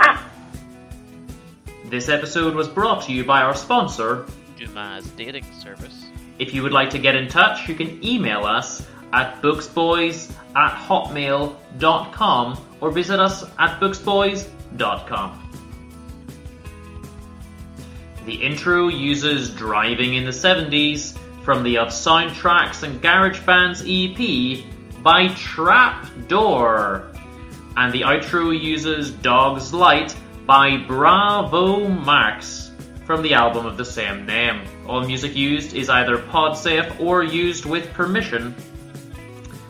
[0.00, 0.28] Ah.
[1.84, 4.26] This episode was brought to you by our sponsor.
[4.56, 6.06] Dumas dating service.
[6.40, 10.72] If you would like to get in touch, you can email us at booksboys at
[10.72, 15.47] hotmail.com or visit us at booksboys.com.
[18.28, 24.66] The intro uses Driving in the 70s from the Of Soundtracks and Garage Bands EP
[25.02, 27.10] by Trapdoor.
[27.74, 30.14] And the outro uses Dog's Light
[30.44, 32.70] by Bravo Max
[33.06, 34.60] from the album of the same name.
[34.86, 38.54] All music used is either PodSafe or used with permission.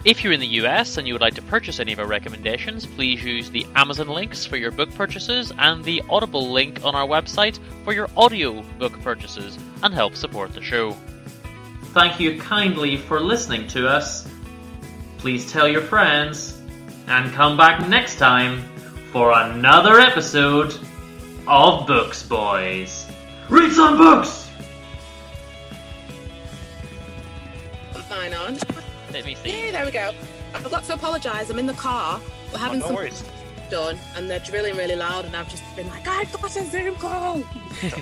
[0.09, 2.87] If you're in the US and you would like to purchase any of our recommendations,
[2.87, 7.07] please use the Amazon links for your book purchases and the Audible link on our
[7.07, 10.97] website for your audio book purchases and help support the show.
[11.93, 14.27] Thank you kindly for listening to us.
[15.19, 16.59] Please tell your friends
[17.07, 18.63] and come back next time
[19.13, 20.75] for another episode
[21.47, 23.07] of Books Boys.
[23.51, 24.49] Read some books!
[27.93, 28.59] Put mine on.
[29.13, 29.67] Let me see.
[29.67, 30.13] Yeah, there we go.
[30.55, 31.51] I've got to apologise.
[31.51, 32.21] I'm in the car.
[32.53, 33.25] We're having oh, no some worries.
[33.71, 36.95] done, and they're drilling really loud, and I've just been like, I've got a Zoom
[36.97, 37.43] call.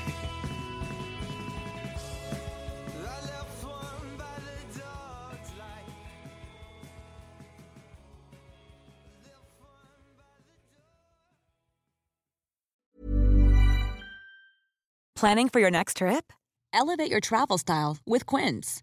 [15.16, 16.30] Planning for your next trip?
[16.74, 18.82] Elevate your travel style with Quince.